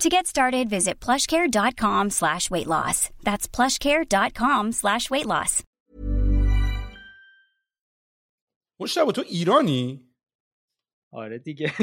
[0.00, 3.08] To get started, visit plushcare.com slash weight loss.
[3.24, 5.62] That's plushcare.com slash weight loss.
[8.80, 10.00] مشتبه تو ایرانی؟
[11.12, 11.72] آره دیگه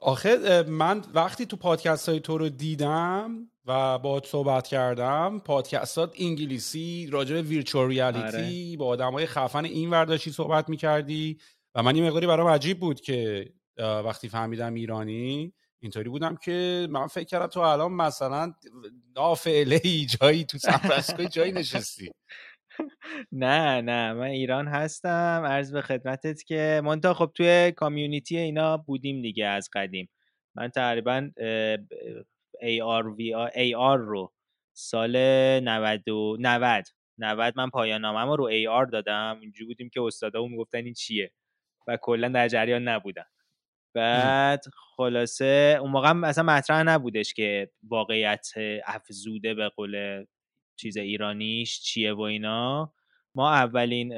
[0.00, 7.08] آخه من وقتی تو پادکست های تو رو دیدم و با صحبت کردم پادکستات انگلیسی
[7.12, 8.76] راجع به ویرچوال ریالیتی آره.
[8.76, 11.38] با آدم های خفن این ورداشی صحبت می‌کردی
[11.74, 17.06] و من این مقداری برام عجیب بود که وقتی فهمیدم ایرانی اینطوری بودم که من
[17.06, 18.54] فکر کردم تو الان مثلا
[19.16, 22.10] نافعله ای جایی تو سان فرانسیسکو جایی نشستی.
[23.32, 25.42] نه نه من ایران هستم.
[25.46, 30.08] عرض به خدمتت که منتها خب توی کامیونیتی اینا بودیم دیگه از قدیم.
[30.54, 31.76] من تقریبا ب-
[32.62, 34.32] AR رو
[34.76, 35.16] سال
[35.60, 36.84] 90 و 90
[37.18, 39.38] 90 من پایان نامه‌مو رو AR دادم.
[39.40, 41.32] اینجوری بودیم که استادا می‌گفتن این چیه
[41.86, 43.26] و کلا در جریان نبودم.
[43.96, 44.64] بعد
[44.96, 48.48] خلاصه اون موقع اصلا مطرح نبودش که واقعیت
[48.86, 50.24] افزوده به قول
[50.76, 52.92] چیز ایرانیش چیه و اینا.
[53.34, 54.12] ما اولین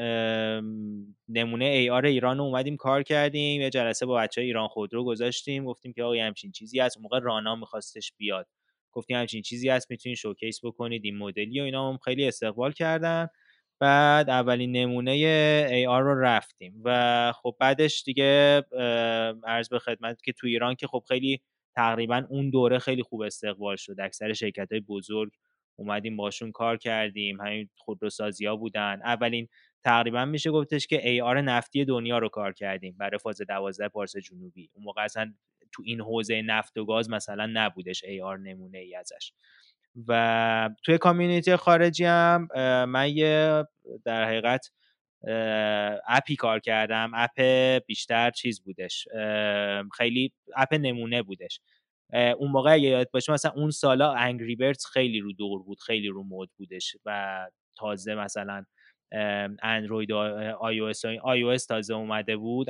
[1.29, 5.65] نمونه ای آر ایران رو اومدیم کار کردیم یه جلسه با بچه ایران خودرو گذاشتیم
[5.65, 6.97] گفتیم که آقا همچین چیزی هست.
[6.97, 8.47] اون موقع رانا میخواستش بیاد.
[8.93, 11.93] گفتیم همچین چیزی هست می‌تونین شوکیس بکنید این مدلی و اینا.
[11.93, 13.29] هم خیلی استقبال کردن.
[13.81, 18.63] بعد اولین نمونه ای آر رو رفتیم و خب بعدش دیگه
[19.47, 21.41] عرض به خدمت که تو ایران که خب خیلی
[21.77, 23.97] تقریبا اون دوره خیلی خوب استقبال شد.
[24.01, 25.33] اکثر شرکت های بزرگ
[25.77, 29.01] اومدیم باشون کار کردیم همین خودروسازی ها بودن.
[29.05, 29.49] اولین
[29.85, 34.17] تقریبا میشه گفتش که ای آر نفتی دنیا رو کار کردیم برای فاز 12 پارس
[34.17, 34.71] جنوبی.
[34.75, 35.35] اون موقع اصلا
[35.73, 39.33] تو این حوزه نفت و گاز مثلا نبودش ای آر نمونه ای ازش.
[40.09, 42.49] و توی کامیونیتی خارجی هم
[42.89, 43.65] من یه
[44.05, 44.71] در حقیقت
[46.09, 47.11] اپی کار کردم.
[47.15, 47.41] اپ
[47.87, 49.09] بیشتر چیز بودش.
[49.97, 51.61] خیلی app نمونه بودش.
[52.13, 54.57] اون موقع اگه یاد باشه مثلا اون سالا Angry
[54.93, 58.65] خیلی رو دور بود خیلی رو مد بودش و تازه مثلا
[59.63, 62.67] اندروید iOS آی اس تازه اومده بود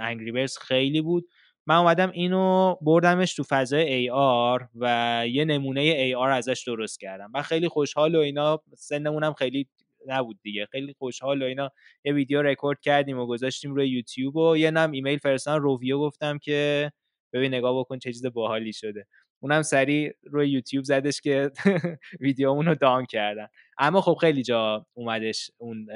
[0.00, 1.28] Angry Birds خیلی بود.
[1.66, 7.30] من اومدم اینو بردمش تو فضای AR و یه نمونه AR ازش درست کردم.
[7.34, 9.68] من خیلی خوشحال و اینا سنمونم خیلی
[10.06, 10.66] نبود دیگه.
[10.72, 11.70] خیلی خوشحال و اینا
[12.04, 16.38] یه ویدیو رکورد کردیم و گذاشتیم روی یوتیوب و یه نم ایمیل فرستادم روویو گفتم
[16.38, 16.92] که
[17.32, 19.06] ببین نگاه بکن چه چیز باحالی شده.
[19.42, 21.50] اونم سریع روی یوتیوب زدش که
[22.20, 23.46] ویدیومون رو دان کردن.
[23.78, 25.86] اما خب خیلی جا اومدش اون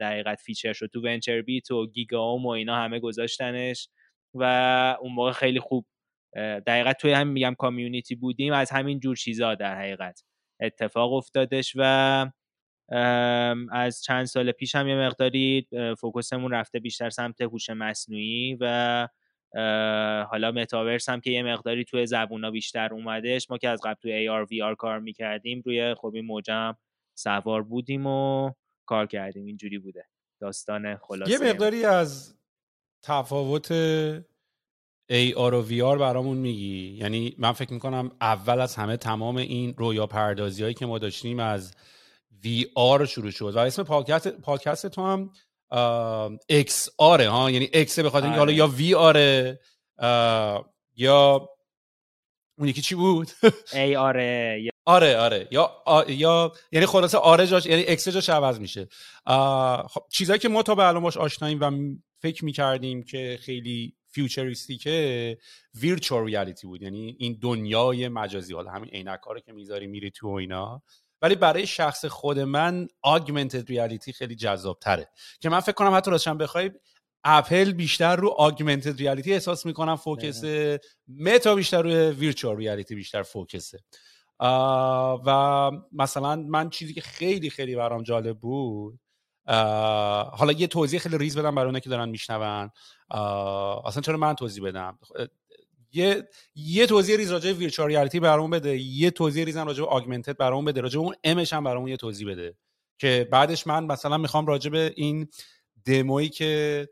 [0.00, 0.86] حقیقت فیچر شد.
[0.92, 3.88] تو ونچر بیت و گیگاوم و اینا همه گذاشتنش.
[4.40, 5.86] و اون موقع خیلی خوب
[6.68, 10.24] حقیقت توی هم میگم کامیونیتی بودیم از همین جور چیزا در حقیقت
[10.60, 11.82] اتفاق افتادش و
[13.72, 19.08] از چند سال پیش هم یه مقداری اه، فوکوسمون رفته بیشتر سمت هوش مصنوعی و
[20.30, 23.50] حالا متاورس هم که یه مقداری توی زبونا بیشتر اومدش.
[23.50, 26.74] ما که از قبل توی AR VR کار می‌کردیم روی خب این موجم
[27.14, 28.52] سوار بودیم و
[28.86, 29.44] کار کردیم.
[29.46, 30.04] اینجوری بوده.
[30.40, 32.38] داستان خلاصه یه مقداری از
[33.06, 33.72] تفاوت
[35.12, 40.06] AR و VR برامون میگی؟ یعنی من فکر می‌کنم اول از همه تمام این رویا
[40.06, 41.74] پردازی هایی که ما داشتیم از
[42.44, 45.30] VR شروع شد و اسم پادکست پادکست تو هم
[46.48, 48.58] XR ها؟ یعنی X به خاطر اینکه حالا آره.
[48.58, 49.60] یا VR ـه
[50.96, 51.48] یا
[52.58, 53.30] اون یکی چی بود؟
[53.72, 55.48] AR ـه آره آره.
[55.50, 58.88] یا یا یعنی خلاصه R جاش یعنی X جاش عوض میشه.
[59.88, 61.70] خب چیزایی که ما تا به الان باش آشناییم و
[62.18, 65.38] فکر می‌کردیم که خیلی futuristic
[65.74, 66.82] ـه virtual reality بود.
[66.82, 68.54] یعنی این دنیای مجازی.
[68.54, 70.82] حالا همین عینک رو که می‌ذاری میری تو اینا.
[71.22, 75.08] ولی برای شخص خود من augmented reality خیلی جذاب تره
[75.40, 76.70] که من فکر کنم حتی راستشم بخوای
[77.24, 83.22] اپل بیشتر رو augmented reality احساس می‌کنم focus ـه متا بیشتر روی virtual reality بیشتر
[83.22, 83.78] focus ـه
[85.26, 89.00] و مثلا من چیزی که خیلی خیلی برام جالب بود
[89.46, 92.70] حالا یه توضیح خیلی ریز بدم برای که دارن میشنون.
[93.84, 94.98] اصلا چرا من توضیح بدم؟
[95.92, 98.78] یه یه توضیح ریز راجع به virtual reality بده.
[98.78, 100.80] یه توضیح ریزم راجع به augmented برامون بده.
[100.80, 102.56] راجع اون M ش هم برامون یه توضیح بده.
[102.98, 105.28] که بعدش من مثلا می‌خوام راجع به این
[105.84, 106.88] دمویی که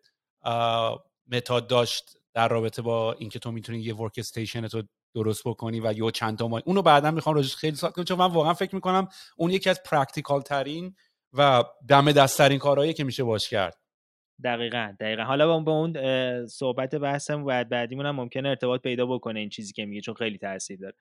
[1.33, 4.83] متا داشت در رابطه با اینکه تو می‌تونی یه workstation تو
[5.15, 8.05] درست بکنی و یا چند تا اونو بعدا می‌خوام راجعش خیلی سوال کنم.
[8.05, 10.95] چون من واقعا فکر می‌کنم اون یکی از practical ترین
[11.35, 13.77] و دم دستترین کارهایی که میشه باش کرد.
[14.45, 15.23] دقیقا دقیقا.
[15.23, 15.97] حالا با اون
[16.47, 20.39] صحبت بحثم و بعدیمون هم ممکنه ارتباط پیدا بکنه این چیزی که میگه چون خیلی
[20.39, 20.95] تاثیر داره.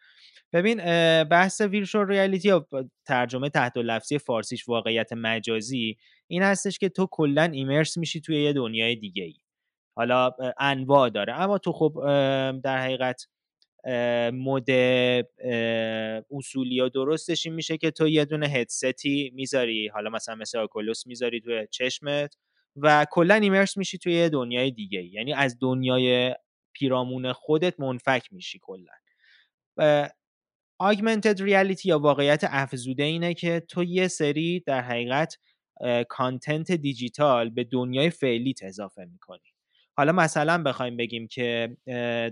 [0.53, 0.77] ببین
[1.23, 2.67] بحث ویرچوال ریالیتی یا
[3.07, 5.97] ترجمه تحت لفظی فارسیش واقعیت مجازی
[6.27, 9.35] این هستش که تو کلا ایمرس میشی توی یه دنیای دیگه ای
[9.97, 11.33] حالا انواع داره.
[11.33, 11.93] اما تو خب
[12.63, 13.27] در حقیقت
[14.33, 14.71] مد
[16.31, 19.87] اصولی یا درستش این میشه که تو یه دونه هدستی می‌ذاری.
[19.87, 22.37] حالا مثلا مثل آکولوس می‌ذاری توی چشمت
[22.75, 25.03] و کلا ایمرس میشی توی دنیای دیگه.
[25.03, 26.35] یعنی از دنیای
[26.73, 28.91] پیرامون خودت منفک میشی کلا.
[30.79, 35.37] آگمنتد ریالیتی یا واقعیت افزوده اینه که تو یه سری در حقیقت
[36.09, 39.53] کانتنت دیجیتال به دنیای فعلیت اضافه می‌کنی.
[39.97, 41.77] حالا مثلا بخوایم بگیم که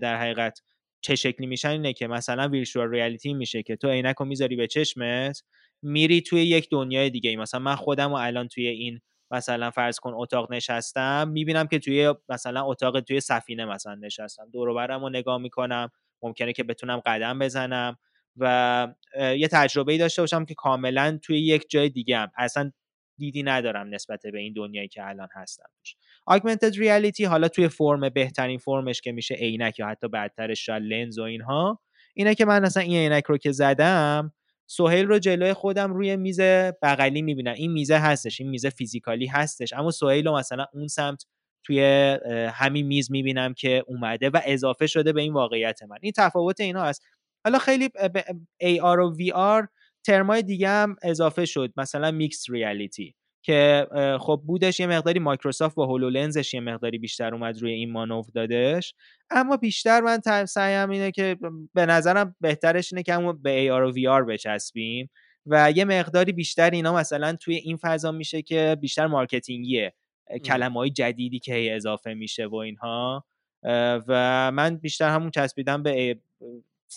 [0.01, 0.61] در حقیقت
[1.01, 4.67] چه شکلی میشن اینه که مثلا ویرچوال ریالیتی میشه که تو عینک رو می‌ذاری به
[4.67, 5.43] چشمت
[5.81, 7.35] میری توی یک دنیای دیگه ای.
[7.35, 9.01] مثلا من خودم و الان توی این
[9.31, 14.49] مثلا فرض کن اتاق نشستم می‌بینم که توی مثلا اتاق توی سفینه مثلا نشستم.
[14.53, 15.89] دور برم رو نگاه می‌کنم
[16.21, 17.97] ممکنه که بتونم قدم بزنم
[18.37, 18.87] و
[19.17, 22.71] یه تجربه ای داشته باشم که کاملا توی یک جای دیگه هم اصلا
[23.17, 25.69] دیدی ندارم نسبت به این دنیایی که الان هستم
[26.31, 31.19] آگمنتد ریالیتی حالا توی فرم بهترین فرمش که میشه عینک یا حتی بعدترش شاید لنز
[31.19, 31.79] و اینها.
[32.15, 34.33] اینه که من مثلا این عینک رو که زدم
[34.67, 36.39] سهیل رو جلوی خودم روی میز
[36.81, 37.53] بغلی می‌بینم.
[37.53, 39.73] این میزه هستش این میزه physical ی هستش.
[39.73, 41.25] اما سهیل رو مثلا اون سمت
[41.63, 41.81] توی
[42.53, 45.97] همین میز می‌بینم که اومده و اضافه شده به این واقعیت من.
[46.01, 47.03] این تفاوت اینا هست.
[47.45, 47.89] حالا خیلی
[48.63, 49.67] AR و VR
[50.05, 51.73] term ای دیگه هم اضافه شد.
[51.77, 53.87] مثلا mixed reality که
[54.19, 58.25] خب بودش یه مقداری مایکروسافت با HoloLens ش یه مقداری بیشتر اومد روی این مانور
[58.35, 58.93] دادش.
[59.29, 61.37] اما بیشتر من سعیم اینه که
[61.73, 65.09] به نظرم بهترش اینه که همون به AR و VR بچسبیم
[65.45, 69.93] و یه مقداری بیشتر اینا مثلا توی این فضا میشه که بیشتر مارکتینگیه
[70.45, 73.25] کلمه های جدیدی که هی اضافه میشه و اینها.
[74.07, 76.19] و من بیشتر همون چسبیدم به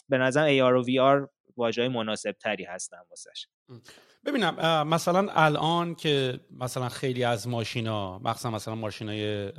[0.08, 3.46] به نظر AR و VR واژه مناسب تری هستن واسش.
[4.26, 9.53] ببینم مثلا الان که مثلا خیلی از ماشینا مخصوصا مثلا ماشینای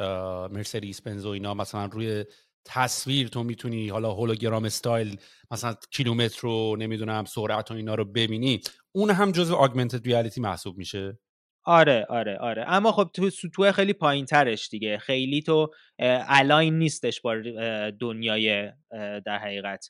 [0.47, 2.25] مرسدس بنز و اینا مثلا روی
[2.65, 5.17] تصویر تو می‌تونی حالا هولوگرام استایل
[5.51, 10.77] مثلا کیلومتر رو نمی‌دونم سرعت و اینا رو ببینی اون هم جزو augmented reality محسوب
[10.77, 11.19] میشه؟
[11.67, 12.65] آره آره آره.
[12.67, 14.97] اما خب تو سطوح خیلی پایین ترش دیگه.
[14.97, 17.35] خیلی تو align نیستش با
[17.99, 18.71] دنیای
[19.25, 19.89] در حقیقت.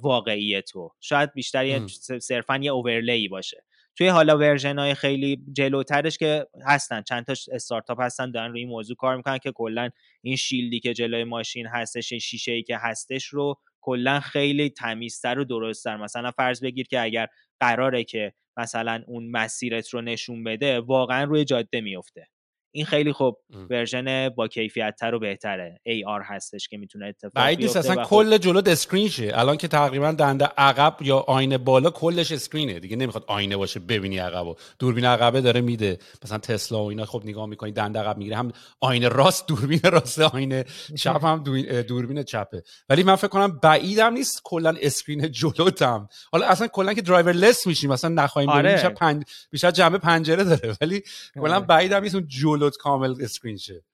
[0.00, 0.90] واقعی تو.
[1.00, 1.86] شاید بیشتر یه
[2.20, 3.64] صرفا یه overlay باشه.
[3.96, 8.68] توی حالا ورژن های خیلی جلوترش که هستن چند تا استارتاپ هستن دارن روی این
[8.68, 9.90] موضوع کار می‌کنن که کلا
[10.22, 14.70] این shield ی که جلوی ماشین هستش این شیشه ای که هستش رو کلا خیلی
[14.70, 15.96] تمیزتر و درستتر.
[15.96, 17.26] مثلا فرض بگیر که اگر
[17.60, 22.26] قراره که مثلا اون مسیرت رو نشون بده واقعا روی جاده میفته
[22.72, 23.36] این خیلی خوب
[23.70, 25.80] ورژن با کیفیت تر و بهتره.
[25.88, 29.68] AR هستش که می‌تونه اتفاق بیفته نیست اصلا خب کل جلو screen شه الان که
[29.68, 32.80] تقریبا دنده عقب یا آینه بالا کلش screen ـه.
[32.80, 35.98] دیگه نمی‌خواد آینه باشه ببینی عقب و دوربین عقبه داره میده.
[36.24, 38.36] مثلا تسلا و اینا خب نگاه می‌کنی دنده عقب می‌گیره.
[38.36, 40.64] هم آینه راست دوربین راست آینه
[40.96, 41.42] چپ هم
[41.82, 42.62] دوربین چپه.
[42.88, 46.08] ولی من فکر کنم بعیدم نیست کلا screen جلوتم.
[46.32, 48.72] حالا اصلا کلا که driverless میشیم مثلا نخواهیم آره.
[48.72, 49.22] بیشتر پنج...
[49.50, 50.76] بیشتر جنبه پنجره داره.
[50.80, 51.02] ولی
[51.34, 51.66] کلا آره.
[51.66, 52.26] بعیدم نیست اون
[52.60, 53.84] جلوت کامل screen شه.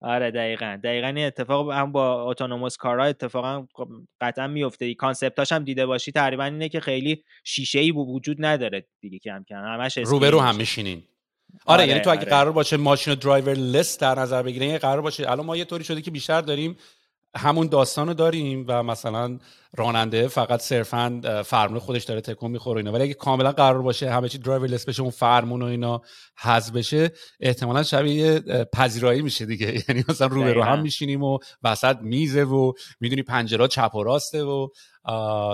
[0.00, 0.80] آره دقیقا.
[0.84, 3.88] دقیقا این اتفاق هم با autonomous car ا اتفاقا خب
[4.20, 8.86] قطعا میفته concept اش هم دیده باشی تقریبا اینه که خیلی شیشه ای وجود نداره
[9.00, 9.56] دیگه کم کم.
[9.56, 11.02] همش رو هم میشینین.
[11.66, 12.30] آره, آره, یعنی تو اگه آره.
[12.30, 15.30] قرار باشه ماشین driverless در نظر بگیرین قرار باشه.
[15.30, 16.76] الان ما یه طوری شده که بیشتر داریم
[17.36, 19.38] همون داستان رو داریم و مثلا
[19.76, 22.92] راننده فقط صرفا فرمون خودش داره تکون می‌خوره اینا.
[22.92, 26.00] ولی اگه کاملا قرار باشه همه چی driverless بشه اون فرمون و اینا
[26.38, 27.10] حذف بشه
[27.40, 28.40] احتمالا شبیه
[28.72, 29.74] پذیرایی میشه دیگه.
[29.88, 34.02] یعنی مثلا رو به رو هم میشینیم و وسط میزه و می‌دونی پنجره چپ و
[34.02, 34.68] راسته و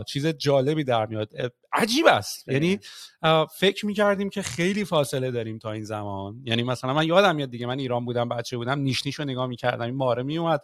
[0.08, 1.28] چیز جالبی در میاد.
[1.72, 2.48] عجیب است.
[2.48, 2.78] یعنی
[3.58, 6.42] فکر می‌کردیم که خیلی فاصله داریم تا این زمان.
[6.44, 9.46] یعنی مثلا من یادم میاد دیگه من ایران بودم بچه بودم نیش نیش رو نگاه
[9.46, 10.60] می‌کردم این ماره میومد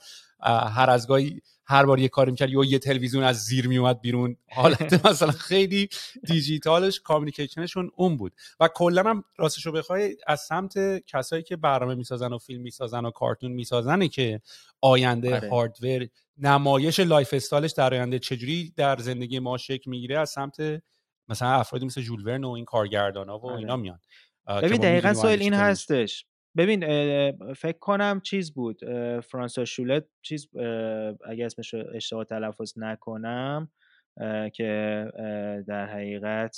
[0.75, 4.37] هر از گاهی هر بار یه کاری می‌کرد یا یه تلویزیون از زیر میومد بیرون.
[4.51, 5.89] حالت مثلا خیلی
[6.27, 8.33] دیجیتالش کامیکیشنشون اون بود.
[8.61, 13.11] و کلا هم راستشو بخوای از سمت کسایی که برنامه می‌سازن و فیلم می‌سازن و
[13.11, 14.41] کارتون میسازنه که
[14.81, 15.51] آینده آره.
[15.51, 16.07] هاردور
[16.39, 20.57] نمایش لایف استایلش در آینده چجوری در زندگی ما شکل می‌گیره از سمت
[21.29, 23.59] مثلا افرادی مثل جول و این کارگردان ها و آره.
[23.59, 24.01] اینا میان
[24.63, 26.27] ببین دقیقا سوال این هستش.
[26.57, 26.81] ببین
[27.55, 28.81] فکر کنم چیز بود
[29.21, 30.49] فرانسوا شولت چیز
[31.27, 33.71] اگه اسمش اشتباه تلفظ نکنم
[34.55, 35.05] که
[35.69, 36.57] در حقیقت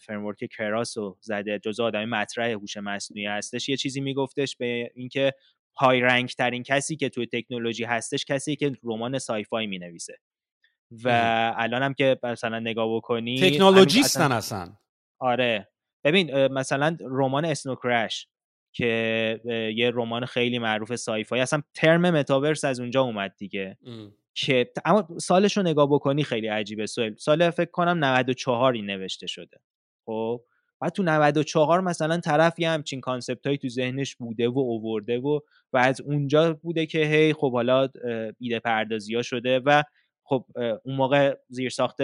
[0.00, 3.68] فرمورک کراس رو زده جزء آدمی مطرح هوش مصنوعی هستش.
[3.68, 5.32] یه چیزی میگفتش به اینکه
[5.76, 10.18] high rank ترین کسی که توی تکنولوژی هستش کسی که رمان sci-fi می نویسه
[11.04, 11.08] و
[11.56, 14.76] الان هم که مثلا نگاه بکنی technologist ن اصلا
[15.18, 15.68] آره.
[16.04, 18.28] ببین مثلا رمان اسنو کرش
[18.72, 19.40] که
[19.76, 23.78] یه رمان خیلی معروف sci-fi اصلا ترم متاورس از اونجا اومد دیگه.
[24.34, 26.86] که اما سالش رو نگاه بکنی خیلی عجیبه.
[26.86, 29.60] سوال سال فکر کنم 94 این نوشته شده.
[30.06, 30.42] خب؟
[30.80, 35.40] بعد تو 94 مثلا طرف یه همچین concept هایی تو ذهنش بوده و اوورده و
[35.72, 37.88] و از اونجا بوده که هی خب حالا
[38.38, 39.82] ایده پردازی ها شده و
[40.28, 40.44] خب
[40.84, 41.96] اون موقع زیر ساخت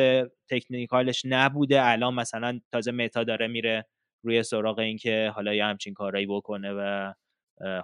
[0.50, 1.86] technical ش نبوده.
[1.86, 3.86] الان مثلا تازه متا داره میره
[4.24, 7.12] روی سراغ اینکه حالا یه همچین کارایی بکنه و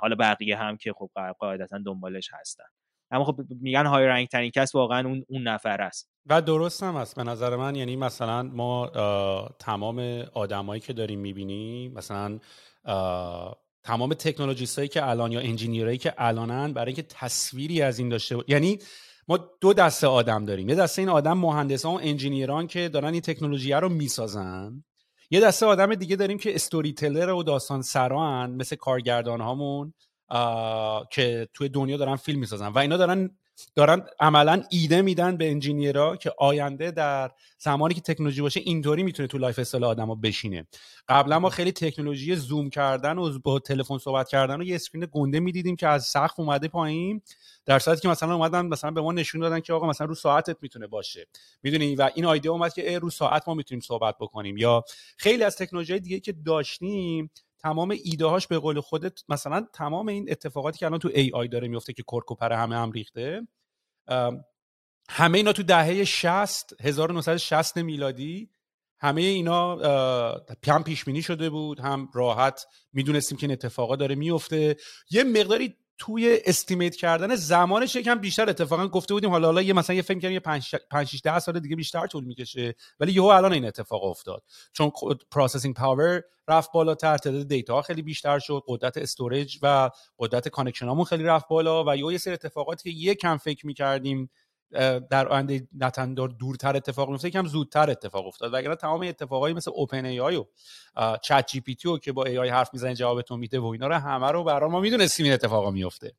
[0.00, 2.64] حالا بقیه هم که خب قاعدتا دنبالش هستن.
[3.11, 6.11] اما خب میگن high rank ترین کس واقعا اون, اون نفر است.
[6.26, 7.75] و درست هم است به نظر من.
[7.75, 8.87] یعنی مثلا ما
[9.59, 9.99] تمام
[10.35, 12.38] آدمایی که داریم می‌بینیم مثلا
[13.83, 18.37] تمام تکنولوژیست هایی که الان یا انجینیرایی که الانن برای اینکه تصویری از این داشته
[18.49, 18.78] یعنی
[19.29, 20.69] ما دو دسته آدم داریم.
[20.69, 24.85] یه دسته این آدم مهندسان و انجینیران که دارن این تکنولوژی رو می‌سازن.
[25.31, 29.95] یه دسته آدم دیگه داریم که استوری تلر و داستان سران مثل کارگردان هامون
[31.11, 32.69] که توی دنیا دارن فیلم می‌سازن.
[32.69, 33.31] و اینا دارن
[33.75, 39.03] دارن عملا ایده میدن به engineer ها که آینده در زمانی که تکنولوژی باشه اینطوری
[39.03, 40.67] می‌تونه تو lifestyle آدما بشینه.
[41.09, 45.41] قبلا ما خیلی تکنولوژی زوم کردن و با تلفن صحبت کردن و یه screen گنده
[45.41, 47.23] می‌دیدیم که از سقف اومده پایین.
[47.69, 50.57] در صورتی که مثلا اومدن مثلا به ما نشون دادن که آقا مثلا رو ساعتت
[50.61, 51.27] می‌تونه باشه.
[51.63, 54.57] می‌دونی؟ و این ایده اومد که رو ساعت ما می‌تونیم صحبت بکنیم.
[54.57, 54.85] یا
[55.17, 60.31] خیلی از تکنولوژی دیگه که داشتیم تمام ایده هاش به قول خودت مثلا تمام این
[60.31, 63.49] اتفاقاتی که الان تو AI داره میفته که کرکوپر همه هم ریخته
[65.11, 68.51] همه اینا تو دهه 60 1960 میلادی
[69.01, 69.77] همه اینا
[70.67, 74.77] هم پیش بینی شده بود هم راحت می‌دونستیم که این اتفاقا داره میفته
[75.11, 79.31] یه مقداری توی estimate کردن زمانش یکم بیشتر اتفاقا گفته بودیم.
[79.31, 82.25] حالا حالا یه مثلا یه فکر کردیم یه 5 6 10 سال دیگه بیشتر طول
[82.25, 84.43] می‌کشه ولی یهو الان این اتفاق افتاد.
[84.73, 84.90] چون
[85.31, 91.25] processing power رفت بالاتر تعداد دیتا خیلی بیشتر شد قدرت storage و قدرت connection خیلی
[91.25, 94.31] رفت بالا و یهو یه سری اتفاقاتی که یکم فکر می‌کردیم
[95.11, 98.55] در آینده not and دورتر اتفاق میفته یکم زودتر اتفاق افتاد.
[98.55, 100.45] وگرنه تمام اتفاقایی مثل اوپن ای آی و
[101.23, 104.31] چت جی پی تی که با AI حرف می‌زنه جوابتون میده و اینا رو همه
[104.31, 106.13] رو برای ما می‌دونستیم این اتفاقا میفته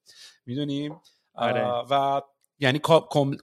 [0.46, 1.01] می‌دونیم؟
[1.34, 1.68] آره.
[1.89, 2.22] و
[2.60, 2.80] یعنی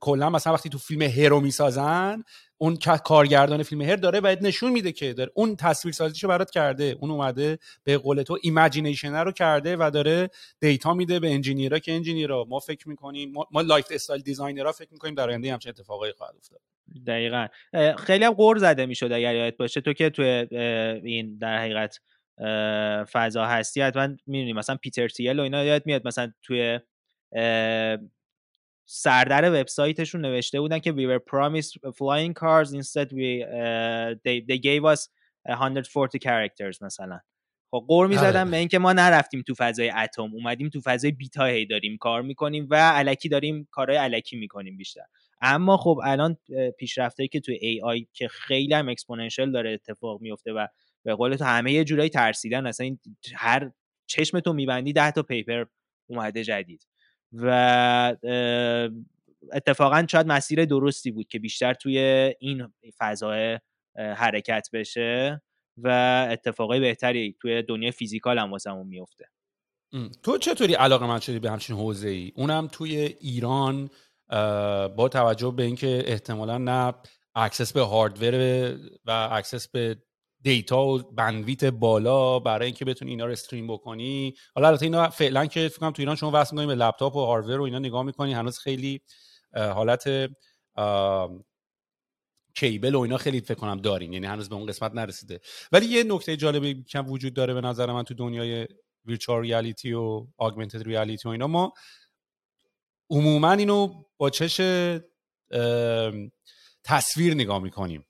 [0.00, 2.22] کلا مثلا وقتی تو فیلم هرو می‌سازن
[2.58, 6.96] اون کارگردان فیلم Her داره باید نشون میده که داره اون تصویر سازیشو برات کرده.
[7.00, 10.30] اون اومده به قول تو imagination رو کرده و داره
[10.60, 14.72] دیتا میده به engineer ا که engineer ا ما فکر می‌کنیم ما, lifestyle designer ها
[14.72, 16.60] فکر می‌کنیم در آینده همچین اتفاقایی خواهد افتاد.
[17.06, 17.46] دقیقا.
[17.98, 19.80] خیلی هم غر زده می‌شد اگر یادت باشه.
[19.80, 20.22] تو که تو
[21.02, 22.00] این در حقیقت
[23.12, 26.06] فضا هستی حتما می‌دونی مثلا پیتر تیل و اینا یاد میاد.
[26.06, 26.80] مثلا توی
[28.86, 34.58] سردر وبسایتشون نوشته بودن که we were promised flying cars instead we uh, they, they
[34.58, 35.08] gave us
[35.48, 37.20] 140 characters مثلا.
[37.70, 38.50] خب غر می‌زدن آره.
[38.50, 42.22] به اینکه ما نرفتیم تو فضای atom اومدیم تو فضای bit ا هی داریم کار
[42.22, 45.02] می‌کنیم و الکی داریم کارهای الکی می‌کنیم بیشتر.
[45.40, 46.36] اما خب الان
[46.78, 50.66] پیشرفته که تو AI که خیلی هم exponential داره اتفاق میفته و
[51.02, 52.98] به قول تو همه یه جورایی ترسیدن اصلا این
[53.34, 53.70] هر
[54.06, 55.64] چشمتو میبندی ده تا paper
[56.06, 56.86] اومده جدید.
[57.32, 58.16] و
[59.52, 61.98] اتفاقا شاید مسیر درستی بود که بیشتر توی
[62.40, 63.58] این فضای
[63.96, 65.42] حرکت بشه
[65.76, 65.88] و
[66.30, 69.24] اتفاقای بهتری توی دنیای physical هم واسمون میفته
[70.22, 73.90] تو چطوری علاقه‌مند شدی به همچین حوزه ای اونم توی ایران
[74.96, 76.94] با توجه به اینکه احتمالا نه
[77.34, 78.34] access به hardware
[79.04, 79.96] و access به
[80.46, 84.34] دیتا و bandwidth بالا برای اینکه بتونی اینا رو stream بکنی.
[84.54, 87.60] حالا البته اینا فعلا که فکر تو ایران شما وصل می‌کنید به لپتاپ و hardware
[87.60, 89.00] و اینا نگاه می‌کنی هنوز خیلی
[89.54, 90.30] حالت
[92.54, 95.40] cable و اینا خیلی فکر کنم داریم یعنی هنوز به اون قسمت نرسیده.
[95.72, 98.66] ولی یه نکته جالبی که وجود داره به نظر من تو دنیای
[99.04, 101.72] virtual reality و augmented reality و اینا ما
[103.10, 104.60] عموما اینو با چشم
[106.84, 108.05] تصویر نگاه می‌کنیم.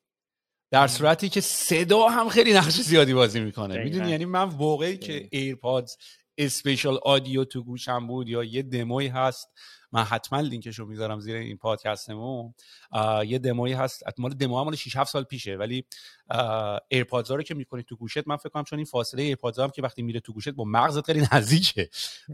[0.76, 3.84] در صورتی که صدا هم خیلی نقش زیادی بازی می‌کنه.
[3.84, 5.96] می‌دونی؟ یعنی من وقتی که AirPods
[6.38, 9.48] spatial audio تو گوشم بود یا یه دموی هست.
[9.92, 12.54] من حتما لینکش رو می‌ذارم زیر این پادکستمون.
[13.26, 14.02] یه دموی هست.
[14.18, 15.56] مال دمو مال 6 7 سال پیشه.
[15.56, 15.84] ولی
[16.88, 19.82] AirPods رو که می‌کنی تو گوشت من فکر کنم چون این فاصله AirPods هم که
[19.82, 21.88] وقتی میره تو گوشت با مغزت خیلی نزدیکه.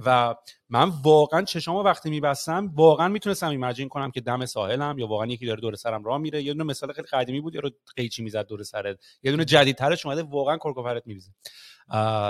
[0.07, 0.35] و
[0.69, 5.47] من واقعا چشامو وقتی میبستم واقعا می‌تونستم imagine کنم که دم ساحلم یا واقعا یکی
[5.47, 6.43] داره دور سرم راه میره.
[6.43, 8.99] یه دونه مثال خیلی قدیمی بود یارو قیچی می‌زد دور سرت.
[9.23, 11.31] یه دونه جدیدترش اومده واقعا کرک و پرت میریزه.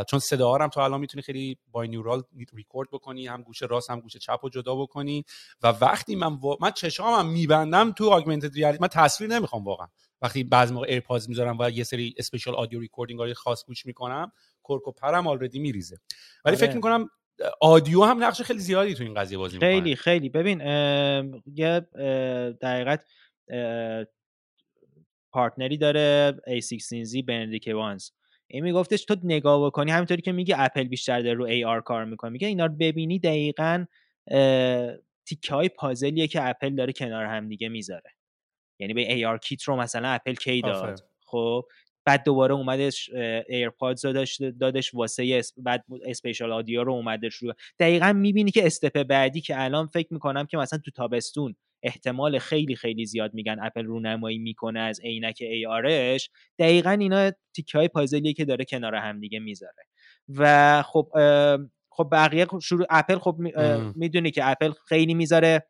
[0.09, 4.01] چون صدا هم تو الان می‌تونی خیلی با neural ریکورد بکنی هم گوش راست هم
[4.01, 5.25] گوش چپ و جدا بکنی.
[5.63, 6.57] و وقتی من و...
[6.61, 9.87] من چشامم میبندم تو augmented reality من تصویر نمی‌خوام واقعا.
[10.23, 14.33] وقتی بعضی موقع AirPods می‌ذارم و یه سری spatial audio recording های خاص گوش می‌کنم
[14.65, 15.97] کرک و پرم already میریزه.
[16.45, 16.75] ولی فکر آره.
[16.75, 17.09] می‌کنم
[17.61, 19.71] audio هم نقش خیلی زیادی تو این قضیه بازی می‌کنه.
[19.71, 20.29] خیلی خیلی.
[20.29, 20.61] ببین
[21.47, 21.81] یه
[22.63, 23.05] دقیقت
[25.33, 28.11] partner ی داره A16Z بندیکت ایوانز
[28.47, 32.31] این میگفتش تو نگاه بکنی همینطوری که میگه اپل بیشتر داره رو AR کار می‌کنه.
[32.31, 33.85] میگه اینا رو ببینی دقیقا
[35.27, 38.11] تیکه های پازلیه که اپل داره کنار هم دیگه می‌ذاره.
[38.81, 41.03] یعنی به ARKit رو مثلا اپل که داد.
[41.25, 41.65] خب
[42.05, 43.11] بعد دوباره اومدش
[43.49, 47.53] AirPods دادش دادش واسه بعد spatial audio رو اومدش رو.
[47.79, 52.77] دقیقا می‌بینی که step بعدی که الان فکر می‌کنم که مثلا تو تابستون احتمال خیلی
[52.77, 58.33] خیلی زیاد میگن اپل رونمایی می‌کنه از عینک AR ش دقیقا اینا تیکه های پازلیه
[58.33, 59.85] که داره کنار همدیگه می‌ذاره.
[60.29, 61.09] و خب
[61.91, 63.37] خب بقیه شروع اپل خب
[63.97, 65.67] می‌دونی که اپل خیلی می‌ذاره.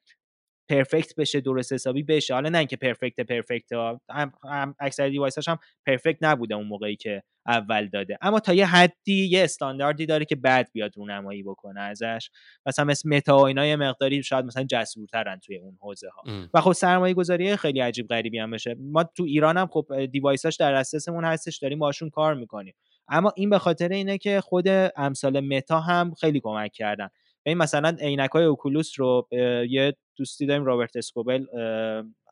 [0.68, 2.34] پرفکت بشه درست حسابی بشه.
[2.34, 3.72] حالا نه اینکه پرفکت پرفکت
[4.10, 8.18] هم, هم اکثر دیوایساش هم پرفکت نبوده اون موقعی که اول داده.
[8.20, 12.30] اما تا یه حدی یه استانداردی داره که بعد بیاد رونمایی بکنه ازش.
[12.66, 16.22] مثلا مثل متا و اینا یه مقداری شاید مثلا جسورترن توی اون حوزه ها
[16.54, 18.76] و خب سرمایه گذاری خیلی عجیب غریبی هم بشه.
[18.78, 22.74] ما تو ایران هم خب دیوایساش در دسترسمون هستش داریم باشون کار می‌کنیم.
[23.08, 27.08] اما این به خاطر اینه که خود امثال متا هم خیلی کمک کردن.
[27.46, 29.28] این مثلا عینک های اوکولوس رو
[29.68, 31.46] یه دوستی داریم رابرت اسکوبل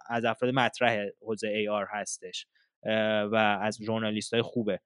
[0.06, 2.46] از افراد مطرح حوزه ای آر هستش
[3.32, 4.80] و از ژورنالیست های خوبه.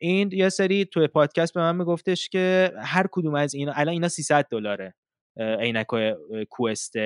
[0.00, 4.08] این یه سری توی پادکست به من میگفتش که هر کدوم از اینا الان اینا
[4.08, 4.94] 300 دلاره
[5.36, 5.86] عینک
[6.50, 6.96] Quest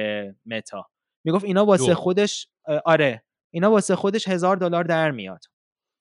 [0.47, 0.87] متا.
[1.25, 2.49] می‌گفت اینا واسه خودش
[2.85, 5.41] آره اینا واسه خودش هزار دلار در میاد.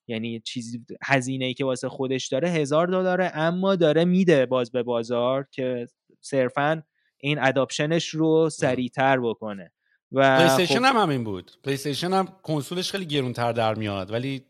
[0.07, 4.83] یعنی چیزی هزینه ای که واسه خودش داره هزار دلاره اما داره میده باز به
[4.83, 5.87] بازار که
[6.21, 6.83] صرفا
[7.23, 9.71] این adoption ش رو سریعتر بکنه.
[10.12, 10.75] و PlayStation خب...
[10.75, 11.51] هم همین بود.
[11.63, 14.45] پلی هم کنسولش خیلی گرونتر در میاد ولی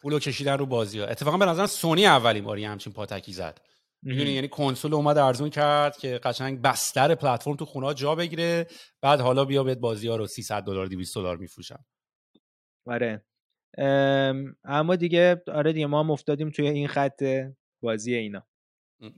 [0.00, 1.06] پولو کشیدن رو بازی ها.
[1.06, 3.60] اتفاقا به نظر سونی اولین باری همچین پاتکی زد.
[4.02, 8.66] می‌دونی یعنی کنسول اومد ارزون کرد که قشنگ بستر پلتفرم تو خونه جا بگیره
[9.00, 11.84] بعد حالا بیا بهت بازی ها رو 300 دلار 200 دلار میفروشم.
[12.86, 13.24] آره.
[14.64, 17.24] اما دیگه آره دیگه ما هم افتادیم توی این خط
[17.82, 18.46] بازی اینا.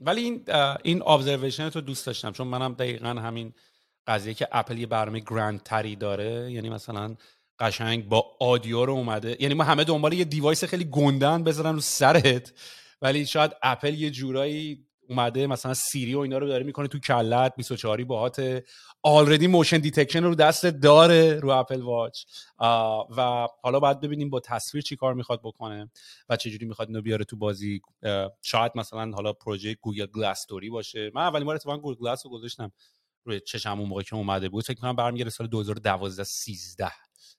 [0.01, 0.43] ولی این
[0.83, 3.53] این observation رو دوست داشتم چون منم دقیقا همین
[4.07, 7.15] قضیه که اپل یه برنامه grand تری داره یعنی مثلا
[7.59, 11.81] قشنگ با audio رو اومده یعنی ما همه دنبال یه device خیلی گنده‌ان بذارن رو
[11.81, 12.53] سرت
[13.01, 17.55] ولی شاید اپل یه جورایی اومده مثلا سیری و اینا رو داره می‌کنه تو کلت
[17.55, 18.63] 24 باهات
[19.03, 22.23] already motion detection رو دست داره رو Apple Watch
[23.17, 25.91] و حالا باید ببینیم با تصویر چی کار می‌خواد بکنه
[26.29, 27.81] و چجوری می‌خواد اینو بیاره تو بازی.
[28.41, 31.11] شاید مثلا حالا پروژه Google Glass story باشه.
[31.15, 32.71] من اولین بار اتفاقا Google Glass رو گذاشتم.
[33.23, 34.65] روی چشم اون موقع که اومده بود.
[34.65, 36.91] فکر کنم برمی‌گرده سال 2012 13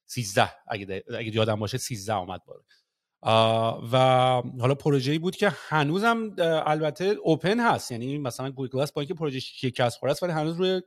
[0.07, 2.63] 13 اگه اگه یادم باشه 13 اومد باره
[3.93, 3.97] و
[4.61, 6.35] حالا پروژه‌ای بود که هنوزم
[6.67, 7.93] البته open هست.
[7.93, 10.83] یعنی مثلا گوگل گلاس با اینکه پروژه شکست خورده است ولی هنوز روی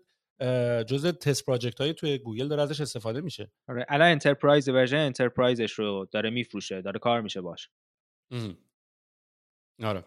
[0.84, 3.52] جزء تست project های توی گوگل داره ازش استفاده میشه.
[3.68, 7.70] آره الان enterprise version enterprise ش رو داره میفروشه داره کار میشه باش.
[9.84, 10.04] آره.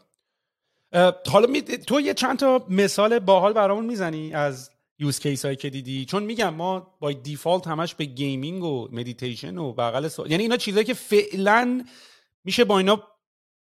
[1.30, 1.62] حالا می...
[1.62, 4.70] تو یه چند تا مثال باحال برامون می‌زنی از
[5.02, 6.04] use case هایی که دیدی.
[6.04, 10.86] چون میگم ما با default همش به gaming و مدیتیشن و بغل یعنی اینا چیزایی
[10.86, 11.84] که فعلا
[12.44, 13.02] میشه با اینا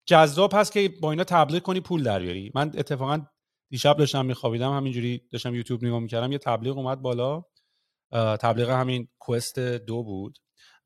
[0.06, 3.22] جذاب هست که با اینا تبلیغ کنی پول دریاری من اتفاقا
[3.70, 7.44] دیشب داشتم میخوابیدم همینجوری داشتم یوتیوب نگاه می‌کردم یه تبلیغ اومد بالا.
[8.42, 10.38] تبلیغ همین Quest دو بود.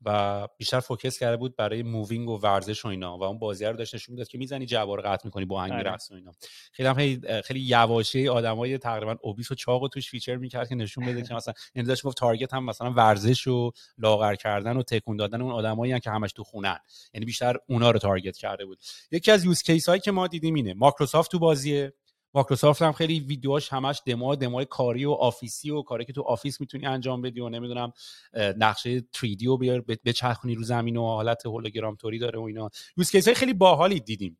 [0.04, 3.76] و بیشتر focus کرده بود برای moving و ورزش و اینا و اون بازی رو
[3.76, 5.82] داشت نشون می‌داد که می‌زنی جوار قطع می‌کنی با آهنگ آره.
[5.82, 6.32] رقص و اینا.
[6.72, 10.74] خیلی هم خیلی, خیلی یواشه آدمای تقریبا obese و چاق و توش feature می‌کرد که
[10.74, 14.82] نشون بده که مثلا یعنی داشت گفت target هم مثلا ورزش و لاغر کردن و
[14.82, 16.78] تکون دادن اون آدمایی که همش تو خونن.
[17.14, 18.78] یعنی بیشتر اونا رو target کرده بود.
[19.10, 20.74] یکی از use case هایی که ما دیدیم اینه.
[20.74, 21.92] مایکروسافت تو بازیه.
[22.34, 26.12] مایکروسافت هم خیلی ویدیوهاش همش demo demo های کاری و office ی و کاری که
[26.12, 27.92] تو آفیس می‌تونی انجام بدی و نمی‌دونم
[28.34, 32.70] نقشه 3D رو بیار بچرخونی رو زمین و حالت هولوگرام توری داره و اینا.
[32.96, 34.38] use case های خیلی باحالی دیدیم.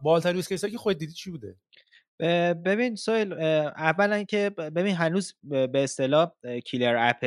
[0.00, 1.56] بالتر use case که خود دیدی چی بوده؟
[2.64, 6.30] ببین سویل اولا که ببین هنوز به اصطلاح
[6.64, 7.24] killer app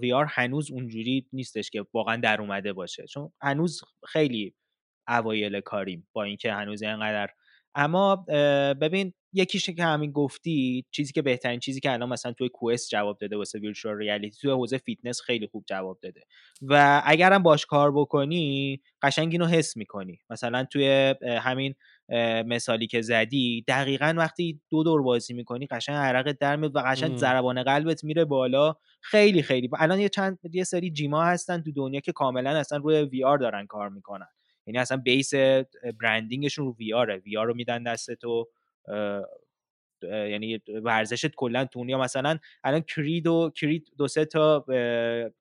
[0.00, 3.06] VR هنوز اونجوری نیستش که واقعا در اومده باشه.
[3.06, 4.54] چون هنوز خیلی
[5.08, 7.28] اوایل کاریم با اینکه هنوز اینقدر
[7.74, 8.16] اما
[8.80, 13.18] ببین یکیش که همین گفتی چیزی که بهترین چیزی که الان مثلا توی Quest جواب
[13.18, 16.20] داده واسه virtual reality توی حوزه فیتنس خیلی خوب جواب داده.
[16.62, 20.18] و اگرم باش کار بکنی قشنگ اینو حس می‌کنی.
[20.30, 21.74] مثلا توی همین
[22.46, 27.16] مثالی که زدی دقیقا وقتی دو دور بازی می‌کنی قشنگ عرقت در میاد و قشنگ
[27.16, 28.74] ضربان قلبت میره بالا.
[29.00, 29.68] خیلی خیلی.
[29.78, 33.38] الان یه چند یه سری جیما هستن تو دنیا که کاملا اصلا روی وی آر
[33.38, 34.28] دارن کار می‌کنن.
[34.66, 35.34] یعنی اصلا بیس
[36.00, 38.48] برندینگشون رو وی آره وی آر رو میدن دست تو
[40.02, 44.64] یعنی ورزشت کلا تو یا مثلا الان کرید و کرید دو سه تا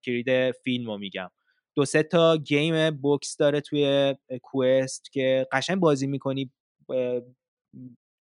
[0.03, 1.31] کرید فیلم رو میگم.
[1.75, 6.51] دو سه تا گیم بوکس داره توی کوست که قشنگ بازی می‌کنی